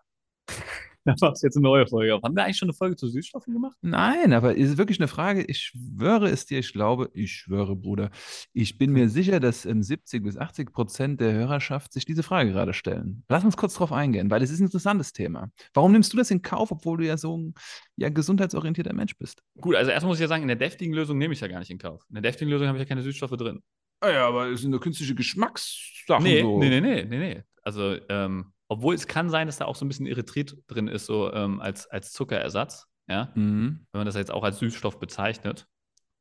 Da 1.14 1.14
machst 1.20 1.42
du 1.42 1.46
jetzt 1.46 1.56
eine 1.56 1.64
neue 1.64 1.86
Folge 1.86 2.14
auf. 2.14 2.22
Haben 2.22 2.34
wir 2.34 2.44
eigentlich 2.44 2.56
schon 2.56 2.68
eine 2.68 2.74
Folge 2.74 2.96
zu 2.96 3.08
Süßstoffen 3.08 3.52
gemacht? 3.52 3.76
Nein, 3.82 4.32
aber 4.32 4.54
ist 4.54 4.78
wirklich 4.78 4.98
eine 4.98 5.08
Frage. 5.08 5.44
Ich 5.44 5.60
schwöre 5.60 6.30
es 6.30 6.46
dir, 6.46 6.58
ich 6.60 6.72
glaube, 6.72 7.10
ich 7.12 7.32
schwöre, 7.32 7.76
Bruder, 7.76 8.10
ich 8.54 8.78
bin 8.78 8.90
mir 8.92 9.10
sicher, 9.10 9.38
dass 9.38 9.66
ähm, 9.66 9.82
70 9.82 10.22
bis 10.24 10.38
80 10.38 10.72
Prozent 10.72 11.20
der 11.20 11.32
Hörerschaft 11.32 11.92
sich 11.92 12.06
diese 12.06 12.22
Frage 12.22 12.52
gerade 12.52 12.72
stellen. 12.72 13.22
Lass 13.28 13.44
uns 13.44 13.56
kurz 13.56 13.74
drauf 13.74 13.92
eingehen, 13.92 14.30
weil 14.30 14.42
es 14.42 14.50
ist 14.50 14.60
ein 14.60 14.64
interessantes 14.66 15.12
Thema. 15.12 15.50
Warum 15.74 15.92
nimmst 15.92 16.12
du 16.12 16.16
das 16.16 16.30
in 16.30 16.40
Kauf, 16.40 16.72
obwohl 16.72 16.96
du 16.98 17.06
ja 17.06 17.18
so 17.18 17.36
ein 17.36 17.54
ja, 17.96 18.08
gesundheitsorientierter 18.08 18.94
Mensch 18.94 19.16
bist? 19.18 19.42
Gut, 19.60 19.76
also 19.76 19.90
erstmal 19.90 20.08
muss 20.08 20.18
ich 20.18 20.22
ja 20.22 20.28
sagen, 20.28 20.42
in 20.42 20.48
der 20.48 20.56
deftigen 20.56 20.94
Lösung 20.94 21.18
nehme 21.18 21.34
ich 21.34 21.40
ja 21.40 21.48
gar 21.48 21.58
nicht 21.58 21.70
in 21.70 21.78
Kauf. 21.78 22.02
In 22.08 22.14
der 22.14 22.22
deftigen 22.22 22.50
Lösung 22.50 22.66
habe 22.66 22.78
ich 22.78 22.82
ja 22.82 22.88
keine 22.88 23.02
Süßstoffe 23.02 23.36
drin. 23.36 23.60
Ah 24.00 24.10
ja, 24.10 24.26
aber 24.26 24.48
es 24.48 24.62
sind 24.62 24.70
nur 24.70 24.80
künstliche 24.80 25.14
Geschmackssachen 25.14 26.24
Nee, 26.24 26.40
so. 26.40 26.58
nee, 26.58 26.68
nee, 26.68 26.80
nee, 26.80 27.04
nee, 27.04 27.18
nee. 27.18 27.42
Also, 27.62 27.96
ähm, 28.08 28.53
obwohl 28.68 28.94
es 28.94 29.06
kann 29.06 29.30
sein, 29.30 29.46
dass 29.46 29.58
da 29.58 29.66
auch 29.66 29.76
so 29.76 29.84
ein 29.84 29.88
bisschen 29.88 30.06
Erythrit 30.06 30.56
drin 30.66 30.88
ist, 30.88 31.06
so 31.06 31.32
ähm, 31.32 31.60
als, 31.60 31.86
als 31.86 32.12
Zuckerersatz, 32.12 32.86
ja, 33.08 33.30
Mhm. 33.34 33.86
wenn 33.92 34.00
man 34.00 34.06
das 34.06 34.14
jetzt 34.14 34.30
auch 34.30 34.42
als 34.44 34.58
Süßstoff 34.58 34.98
bezeichnet. 34.98 35.66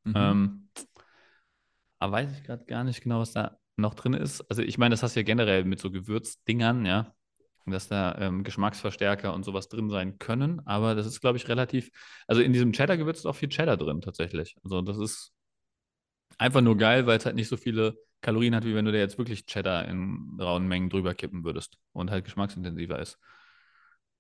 Mhm. 0.03 0.13
Ähm, 0.15 0.69
aber 1.99 2.11
weiß 2.13 2.31
ich 2.37 2.43
gerade 2.43 2.65
gar 2.65 2.83
nicht 2.83 3.01
genau, 3.01 3.19
was 3.19 3.31
da 3.31 3.57
noch 3.77 3.93
drin 3.95 4.13
ist. 4.13 4.41
Also, 4.49 4.61
ich 4.61 4.77
meine, 4.77 4.93
das 4.93 5.03
hast 5.03 5.15
du 5.15 5.21
ja 5.21 5.23
generell 5.23 5.63
mit 5.63 5.79
so 5.79 5.89
Gewürzdingern, 5.89 6.85
ja, 6.85 7.13
dass 7.65 7.87
da 7.87 8.15
ähm, 8.19 8.43
Geschmacksverstärker 8.43 9.33
und 9.33 9.43
sowas 9.45 9.69
drin 9.69 9.89
sein 9.89 10.19
können. 10.19 10.61
Aber 10.67 10.95
das 10.95 11.07
ist, 11.07 11.21
glaube 11.21 11.37
ich, 11.37 11.47
relativ. 11.47 11.89
Also, 12.27 12.41
in 12.41 12.53
diesem 12.53 12.73
Cheddar-Gewürz 12.73 13.19
ist 13.19 13.25
auch 13.25 13.35
viel 13.35 13.49
Cheddar 13.49 13.77
drin, 13.77 14.01
tatsächlich. 14.01 14.55
Also, 14.63 14.81
das 14.81 14.97
ist 14.97 15.31
einfach 16.37 16.61
nur 16.61 16.77
geil, 16.77 17.05
weil 17.07 17.17
es 17.17 17.25
halt 17.25 17.35
nicht 17.35 17.47
so 17.47 17.57
viele 17.57 17.97
Kalorien 18.23 18.55
hat, 18.55 18.65
wie 18.65 18.73
wenn 18.73 18.85
du 18.85 18.91
dir 18.91 18.99
jetzt 18.99 19.19
wirklich 19.19 19.45
Cheddar 19.45 19.87
in 19.87 20.37
rauen 20.39 20.67
Mengen 20.67 20.89
drüber 20.89 21.13
kippen 21.13 21.43
würdest 21.43 21.77
und 21.91 22.09
halt 22.09 22.25
geschmacksintensiver 22.25 22.97
ist. 22.97 23.19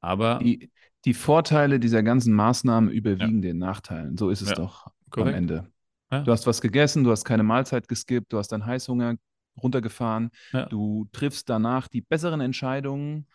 Aber 0.01 0.39
Die, 0.43 0.69
die 1.05 1.13
Vorteile 1.13 1.79
dieser 1.79 2.03
ganzen 2.03 2.33
Maßnahmen 2.33 2.91
überwiegen 2.91 3.41
den 3.41 3.57
Nachteilen. 3.57 4.17
So 4.17 4.29
ist 4.29 4.41
es 4.41 4.49
Ja, 4.49 4.55
doch 4.55 4.87
am 4.87 4.93
korrekt. 5.09 5.37
Ende. 5.37 5.71
Ja. 6.11 6.21
Du 6.21 6.31
hast 6.31 6.45
was 6.45 6.61
gegessen, 6.61 7.03
du 7.03 7.11
hast 7.11 7.23
keine 7.25 7.43
Mahlzeit 7.43 7.87
geskippt, 7.87 8.31
du 8.33 8.37
hast 8.37 8.49
deinen 8.49 8.65
Heißhunger 8.65 9.15
runtergefahren, 9.61 10.29
Ja. 10.51 10.65
du 10.65 11.07
triffst 11.11 11.49
danach 11.49 11.87
die 11.87 12.01
besseren 12.01 12.41
Entscheidungen 12.41 13.25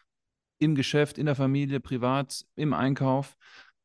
im 0.59 0.75
Geschäft, 0.75 1.19
in 1.19 1.27
der 1.27 1.35
Familie, 1.35 1.81
privat, 1.81 2.45
im 2.57 2.73
Einkauf 2.75 3.37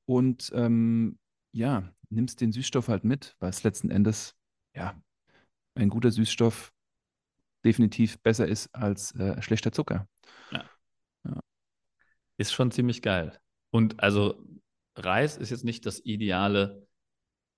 und 0.05 0.51
ähm, 0.53 1.17
ja, 1.51 1.83
nimmst 2.09 2.41
den 2.41 2.51
Süßstoff 2.51 2.87
halt 2.87 3.03
mit, 3.03 3.35
weil 3.39 3.49
es 3.51 3.63
letzten 3.63 3.89
Endes 3.91 4.35
ja 4.75 4.95
ein 5.75 5.89
guter 5.89 6.11
Süßstoff 6.11 6.73
definitiv 7.65 8.19
besser 8.21 8.47
ist 8.47 8.73
als 8.75 9.15
äh, 9.15 9.41
schlechter 9.41 9.71
Zucker. 9.71 10.07
ist 12.37 12.53
schon 12.53 12.71
ziemlich 12.71 13.01
geil. 13.01 13.39
Und 13.71 14.01
also 14.01 14.43
Reis 14.95 15.37
ist 15.37 15.49
jetzt 15.49 15.63
nicht 15.63 15.85
das 15.85 15.99
ideale, 15.99 16.87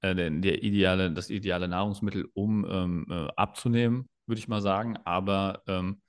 äh, 0.01 0.15
der, 0.15 0.29
der 0.31 0.63
ideale, 0.63 1.11
das 1.11 1.29
ideale 1.29 1.67
Nahrungsmittel, 1.67 2.29
um 2.33 2.65
ähm, 2.69 3.05
äh, 3.09 3.27
abzunehmen, 3.35 4.07
würde 4.27 4.39
ich 4.39 4.47
mal 4.47 4.61
sagen. 4.61 4.97
Aber 5.05 5.63
ähm, 5.67 6.01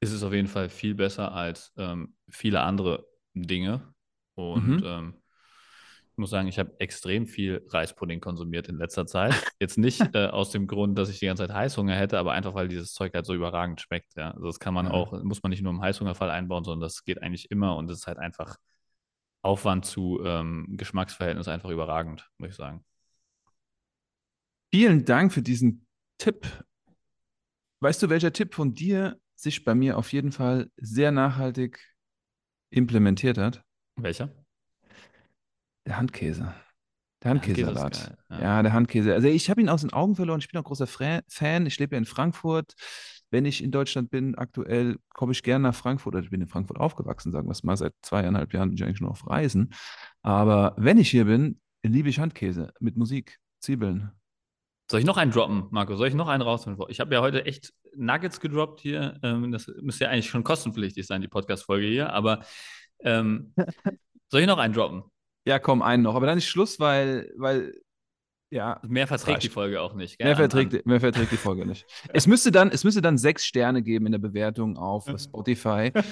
ist 0.00 0.12
es 0.12 0.22
auf 0.22 0.32
jeden 0.32 0.48
Fall 0.48 0.68
viel 0.68 0.94
besser 0.94 1.32
als 1.32 1.72
ähm, 1.76 2.14
viele 2.28 2.60
andere 2.60 3.06
Dinge. 3.34 3.94
Und 4.34 4.82
Mhm. 4.82 5.14
Ich 6.14 6.18
muss 6.18 6.30
sagen, 6.30 6.46
ich 6.46 6.60
habe 6.60 6.72
extrem 6.78 7.26
viel 7.26 7.66
Reispudding 7.70 8.20
konsumiert 8.20 8.68
in 8.68 8.76
letzter 8.76 9.04
Zeit. 9.04 9.34
Jetzt 9.58 9.78
nicht 9.78 10.00
äh, 10.14 10.26
aus 10.28 10.52
dem 10.52 10.68
Grund, 10.68 10.96
dass 10.96 11.08
ich 11.08 11.18
die 11.18 11.26
ganze 11.26 11.44
Zeit 11.44 11.52
Heißhunger 11.52 11.96
hätte, 11.96 12.20
aber 12.20 12.30
einfach, 12.30 12.54
weil 12.54 12.68
dieses 12.68 12.92
Zeug 12.92 13.12
halt 13.14 13.26
so 13.26 13.34
überragend 13.34 13.80
schmeckt. 13.80 14.14
Ja. 14.14 14.30
Also 14.30 14.46
das 14.46 14.60
kann 14.60 14.74
man 14.74 14.86
Ja. 14.86 14.92
auch, 14.92 15.24
muss 15.24 15.42
man 15.42 15.50
nicht 15.50 15.62
nur 15.62 15.72
im 15.72 15.80
Heißhungerfall 15.80 16.30
einbauen, 16.30 16.62
sondern 16.62 16.82
das 16.82 17.02
geht 17.04 17.20
eigentlich 17.20 17.50
immer 17.50 17.74
und 17.76 17.90
es 17.90 17.98
ist 17.98 18.06
halt 18.06 18.18
einfach 18.18 18.58
Aufwand 19.42 19.86
zu 19.86 20.20
ähm, 20.24 20.68
Geschmacksverhältnis 20.76 21.48
einfach 21.48 21.70
überragend, 21.70 22.30
muss 22.38 22.50
ich 22.50 22.56
sagen. 22.56 22.84
Vielen 24.72 25.04
Dank 25.04 25.32
für 25.32 25.42
diesen 25.42 25.84
Tipp. 26.18 26.46
Weißt 27.80 28.00
du, 28.04 28.08
welcher 28.08 28.32
Tipp 28.32 28.54
von 28.54 28.72
dir 28.72 29.18
sich 29.34 29.64
bei 29.64 29.74
mir 29.74 29.98
auf 29.98 30.12
jeden 30.12 30.30
Fall 30.30 30.70
sehr 30.76 31.10
nachhaltig 31.10 31.80
implementiert 32.70 33.36
hat? 33.36 33.64
Welcher? 33.96 34.43
Der 35.86 35.98
Handkäse. 35.98 36.54
Der 37.22 37.30
Handkäsesalat. 37.30 38.16
ja. 38.30 38.40
Ja, 38.40 38.62
der 38.62 38.72
Handkäse. 38.72 39.14
Also 39.14 39.28
ich 39.28 39.48
habe 39.48 39.60
ihn 39.60 39.68
aus 39.68 39.80
den 39.80 39.92
Augen 39.92 40.14
verloren. 40.14 40.40
Ich 40.40 40.48
bin 40.48 40.60
auch 40.60 40.64
großer 40.64 40.86
Fan. 40.86 41.66
Ich 41.66 41.78
lebe 41.78 41.94
ja 41.94 41.98
in 41.98 42.04
Frankfurt. 42.04 42.74
Wenn 43.30 43.46
ich 43.46 43.64
in 43.64 43.70
Deutschland 43.70 44.10
bin, 44.10 44.36
aktuell 44.36 44.96
komme 45.08 45.32
ich 45.32 45.42
gerne 45.42 45.64
nach 45.64 45.74
Frankfurt. 45.74 46.14
Ich 46.16 46.30
bin 46.30 46.40
in 46.40 46.46
Frankfurt 46.46 46.78
aufgewachsen, 46.78 47.32
sagen 47.32 47.48
wir 47.48 47.52
es 47.52 47.64
mal. 47.64 47.76
Seit 47.76 47.94
zweieinhalb 48.02 48.52
Jahren 48.52 48.68
bin 48.68 48.76
ich 48.76 48.84
eigentlich 48.84 49.00
nur 49.00 49.10
auf 49.10 49.26
Reisen. 49.26 49.72
Aber 50.22 50.74
wenn 50.76 50.98
ich 50.98 51.10
hier 51.10 51.24
bin, 51.24 51.60
liebe 51.82 52.08
ich 52.08 52.20
Handkäse 52.20 52.72
mit 52.78 52.96
Musik, 52.96 53.38
Zwiebeln. 53.60 54.12
Soll 54.90 55.00
ich 55.00 55.06
noch 55.06 55.16
einen 55.16 55.30
droppen, 55.30 55.66
Marco? 55.70 55.96
Soll 55.96 56.08
ich 56.08 56.14
noch 56.14 56.28
einen 56.28 56.42
rausholen? 56.42 56.78
Ich 56.88 57.00
habe 57.00 57.14
ja 57.14 57.22
heute 57.22 57.46
echt 57.46 57.72
Nuggets 57.96 58.38
gedroppt 58.38 58.80
hier. 58.80 59.18
Ähm, 59.22 59.50
das 59.50 59.66
müsste 59.80 60.04
ja 60.04 60.10
eigentlich 60.10 60.28
schon 60.28 60.44
kostenpflichtig 60.44 61.06
sein, 61.06 61.22
die 61.22 61.28
Podcast-Folge 61.28 61.86
hier. 61.86 62.12
Aber 62.12 62.44
ähm, 63.00 63.54
soll 64.28 64.42
ich 64.42 64.46
noch 64.46 64.58
einen 64.58 64.74
droppen? 64.74 65.04
Ja, 65.44 65.58
komm, 65.58 65.82
einen 65.82 66.02
noch. 66.02 66.14
Aber 66.14 66.26
dann 66.26 66.38
ist 66.38 66.46
Schluss, 66.46 66.80
weil, 66.80 67.32
weil 67.36 67.74
ja, 68.50 68.80
Mehr 68.86 69.06
verträgt 69.06 69.36
reicht. 69.36 69.44
die 69.44 69.48
Folge 69.50 69.80
auch 69.80 69.94
nicht. 69.94 70.18
Gell? 70.18 70.26
Mehr 70.26 70.36
An- 70.36 70.50
verträgt, 70.50 70.86
mehr 70.86 71.00
verträgt 71.00 71.32
die 71.32 71.36
Folge 71.36 71.66
nicht. 71.66 71.84
Es 72.12 72.26
müsste 72.26 72.52
dann, 72.52 72.70
es 72.70 72.84
müsste 72.84 73.02
dann 73.02 73.18
sechs 73.18 73.44
Sterne 73.44 73.82
geben 73.82 74.06
in 74.06 74.12
der 74.12 74.18
Bewertung 74.20 74.76
auf 74.76 75.06
Spotify. 75.18 75.92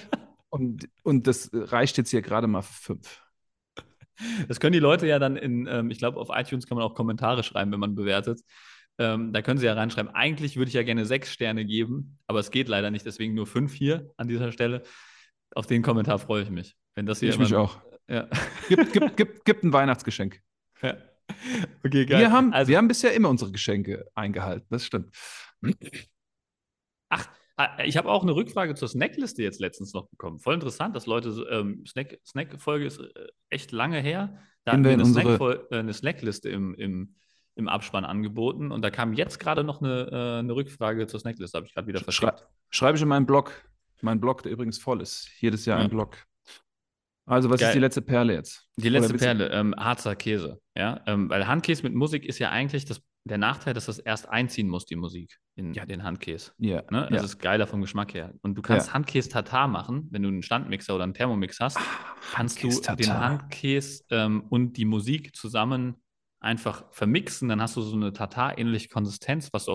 Und, 0.55 0.87
und 1.03 1.27
das 1.27 1.49
reicht 1.55 1.97
jetzt 1.97 2.11
hier 2.11 2.21
gerade 2.21 2.47
mal 2.47 2.61
für 2.61 2.75
fünf. 2.75 3.23
Das 4.49 4.61
können 4.61 4.75
die 4.75 4.81
Leute 4.81 5.07
ja 5.07 5.19
dann 5.19 5.37
in, 5.37 5.67
ähm, 5.67 5.91
ich 5.91 5.97
glaube, 5.97 6.21
auf 6.21 6.29
iTunes 6.31 6.67
kann 6.67 6.77
man 6.77 6.85
auch 6.87 6.95
Kommentare 6.95 7.43
schreiben, 7.43 7.73
wenn 7.73 7.81
man 7.81 7.95
bewertet. 7.95 8.43
Ähm, 8.99 9.33
da 9.33 9.41
können 9.41 9.59
sie 9.59 9.65
ja 9.65 9.73
reinschreiben. 9.73 10.15
Eigentlich 10.15 10.59
würde 10.59 10.69
ich 10.69 10.75
ja 10.75 10.83
gerne 10.83 11.07
sechs 11.07 11.33
Sterne 11.33 11.65
geben, 11.65 12.19
aber 12.27 12.39
es 12.39 12.51
geht 12.51 12.69
leider 12.69 12.91
nicht, 12.91 13.07
deswegen 13.07 13.33
nur 13.33 13.47
fünf 13.47 13.73
hier 13.73 14.11
an 14.19 14.29
dieser 14.29 14.53
Stelle. 14.53 14.83
Auf 15.55 15.67
den 15.67 15.81
Kommentar 15.81 16.19
freue 16.19 16.43
ich 16.43 16.51
mich. 16.51 16.77
Wenn 16.95 17.07
das 17.07 17.21
hier 17.21 17.31
Ich 17.31 17.39
mich 17.39 17.55
auch. 17.55 17.81
Ja. 18.13 18.29
Gibt, 18.69 18.93
gibt, 18.93 19.17
gibt, 19.17 19.45
gibt 19.45 19.65
ein 19.65 19.73
Weihnachtsgeschenk. 19.73 20.41
ja. 20.83 20.97
Okay, 21.83 22.05
geil. 22.05 22.21
Wir 22.21 22.31
haben, 22.31 22.53
also, 22.53 22.69
wir 22.69 22.77
haben 22.77 22.89
bisher 22.89 23.15
immer 23.15 23.31
unsere 23.31 23.51
Geschenke 23.53 24.07
eingehalten. 24.15 24.67
Das 24.71 24.85
stimmt. 24.85 25.17
Ach, 27.09 27.27
ah, 27.57 27.79
ich 27.85 27.97
habe 27.97 28.11
auch 28.11 28.23
eine 28.23 28.35
Rückfrage 28.35 28.75
zur 28.75 28.89
Snackliste 28.89 29.43
jetzt 29.43 29.61
letztens 29.61 29.95
noch 29.95 30.09
bekommen. 30.09 30.41
Voll 30.41 30.55
interessant, 30.55 30.95
dass 30.95 31.07
Leute, 31.07 31.31
ähm, 31.51 31.85
Snack, 31.87 32.19
Snack-Folge 32.27 32.85
ist 32.87 32.99
äh, 32.99 33.29
echt 33.49 33.73
lange 33.73 34.01
her. 34.01 34.39
Da 34.65 34.73
hatten 34.73 34.85
wir 34.85 34.91
wir 34.91 34.95
in 34.95 35.01
eine, 35.01 35.37
Snack 35.37 35.71
äh, 35.71 35.79
eine 35.79 35.93
Snackliste 35.95 36.51
im, 36.51 36.75
im, 36.75 37.15
im 37.55 37.69
Abspann 37.69 38.05
angeboten 38.05 38.73
und 38.73 38.83
da 38.83 38.91
kam 38.91 39.15
jetzt 39.15 39.41
gerade 39.41 39.65
noch 39.65 39.81
eine, 39.81 40.09
äh, 40.11 40.39
eine 40.41 40.55
Rückfrage 40.55 41.07
zur 41.07 41.21
Snackliste, 41.21 41.57
habe 41.57 41.67
ich 41.67 41.75
gerade 41.75 41.87
wieder 41.87 42.01
Schrei 42.01 42.05
verschickt. 42.05 42.47
schreibe 42.71 42.97
ich 42.97 43.03
in 43.03 43.09
meinen 43.09 43.27
Blog. 43.27 43.53
Mein 44.03 44.21
Blog, 44.21 44.43
der 44.43 44.53
übrigens 44.53 44.79
voll 44.79 45.01
ist. 45.01 45.31
Jedes 45.41 45.65
Jahr 45.65 45.79
Ja. 45.79 45.85
ein 45.85 45.91
Blog. 45.91 46.17
Also, 47.27 47.51
was 47.51 47.61
Geil. 47.61 47.69
ist 47.71 47.75
die 47.75 47.81
letzte 47.81 48.03
Perle 48.03 48.35
jetzt? 48.35 48.69
Die 48.77 48.89
Oder 48.91 48.99
letzte 49.01 49.13
du- 49.13 49.19
Perle, 49.19 49.49
ähm, 49.51 49.75
Harzer 49.79 50.17
Käse. 50.17 50.61
Ja? 50.77 51.01
Ähm, 51.07 51.29
weil 51.31 51.47
Handkäse 51.47 51.83
mit 51.85 51.95
Musik 51.95 52.25
ist 52.25 52.39
ja 52.41 52.51
eigentlich 52.51 52.85
das, 52.85 53.01
der 53.25 53.39
Nachteil, 53.39 53.75
dass 53.75 53.87
das 53.87 54.01
erst 54.01 54.29
einziehen 54.29 54.69
muss, 54.69 54.85
die 54.87 54.97
Musik, 54.97 55.39
in 55.55 55.73
Ja. 55.73 55.87
den 55.87 56.03
Handkäse. 56.03 56.51
Ja, 56.59 56.83
Ne? 56.91 57.07
Das 57.11 57.21
ja. 57.21 57.25
ist 57.25 57.39
geiler 57.39 57.69
vom 57.69 57.81
Geschmack 57.81 58.15
her. 58.15 58.33
Und 58.43 58.57
du 58.57 58.63
kannst 58.63 58.89
Ja. 58.89 58.95
Handkäse 58.95 59.29
Tatar 59.29 59.69
machen, 59.69 60.09
wenn 60.11 60.23
du 60.23 60.29
einen 60.29 60.43
Standmixer 60.43 60.95
oder 60.97 61.05
einen 61.05 61.15
Thermomix 61.15 61.61
hast. 61.61 61.79
kannst 62.33 62.61
du 62.63 62.69
den. 62.69 63.13
Handkäse 63.13 64.03
ähm, 64.11 64.43
und 64.49 64.77
die 64.77 64.85
Musik 64.85 65.37
zusammen 65.37 66.03
einfach 66.41 66.85
vermixen, 66.91 67.49
dann 67.49 67.63
hast 67.63 67.77
du 67.77 67.83
so 67.83 67.95
eine 67.95 68.13
Tatar-ähnliche 68.13 68.89
Konsistenz, 68.89 69.49
was 69.53 69.67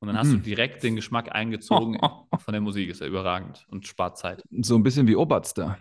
du 0.00 0.06
du. 0.06 0.08
Und 0.08 0.08
dann 0.08 0.18
hast 0.18 0.32
du 0.32 0.36
Mm. 0.38 0.42
direkt 0.42 0.82
den 0.82 0.96
Geschmack 0.96 1.34
eingezogen 1.34 1.98
von 2.38 2.52
der 2.52 2.60
Musik. 2.60 2.88
Ist 2.90 3.00
ja 3.00 3.06
überragend 3.06 3.66
und 3.68 3.86
spart 3.86 4.18
Zeit. 4.18 4.42
So 4.62 4.76
ein 4.76 4.82
bisschen 4.82 5.06
wie 5.06 5.16
Oberster, 5.16 5.78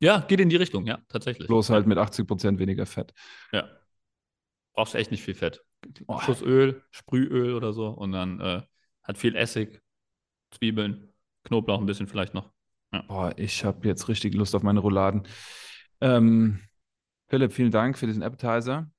Ja, 0.00 0.20
geht 0.20 0.40
in 0.40 0.48
die 0.48 0.56
Richtung, 0.56 0.86
ja, 0.86 0.98
tatsächlich. 1.08 1.46
bloß 1.48 1.70
halt 1.70 1.86
mit 1.86 1.98
80% 1.98 2.58
weniger 2.58 2.86
Fett. 2.86 3.12
Ja. 3.52 3.68
Brauchst 4.74 4.94
echt 4.94 5.10
nicht 5.10 5.22
viel 5.22 5.34
Fett. 5.34 5.62
Oh. 6.06 6.18
Schuss 6.20 6.40
Öl, 6.42 6.82
Sprühöl 6.90 7.54
oder 7.54 7.72
so 7.72 7.88
und 7.88 8.12
dann 8.12 8.40
äh, 8.40 8.62
hat 9.02 9.18
viel 9.18 9.34
Essig, 9.36 9.82
Zwiebeln, 10.50 11.12
Knoblauch 11.44 11.80
ein 11.80 11.86
bisschen 11.86 12.06
vielleicht 12.06 12.34
noch. 12.34 12.52
Boah, 13.08 13.32
ich 13.36 13.64
habe 13.64 13.86
jetzt 13.88 14.08
richtig 14.08 14.34
Lust 14.34 14.54
auf 14.54 14.62
meine 14.62 14.80
Rouladen. 14.80 15.22
Ähm, 16.00 16.60
Philipp, 17.28 17.52
vielen 17.52 17.70
Dank 17.70 17.98
für 17.98 18.06
diesen 18.06 18.22
Appetizer. 18.22 18.90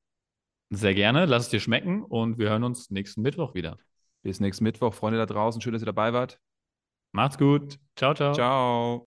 Sehr 0.71 0.93
gerne, 0.95 1.25
lass 1.25 1.43
es 1.43 1.49
dir 1.49 1.59
schmecken 1.59 2.03
und 2.03 2.37
wir 2.37 2.49
hören 2.49 2.63
uns 2.63 2.89
nächsten 2.89 3.21
Mittwoch 3.21 3.53
wieder. 3.53 3.77
Bis 4.23 4.39
nächsten 4.39 4.63
Mittwoch. 4.63 4.93
Freunde 4.93 5.19
da 5.19 5.25
draußen, 5.25 5.61
schön, 5.61 5.73
dass 5.73 5.81
ihr 5.81 5.87
dabei 5.87 6.13
wart. 6.13 6.39
Macht's 7.11 7.37
gut. 7.37 7.79
Ciao, 7.95 8.13
ciao. 8.13 8.33
Ciao. 8.33 9.01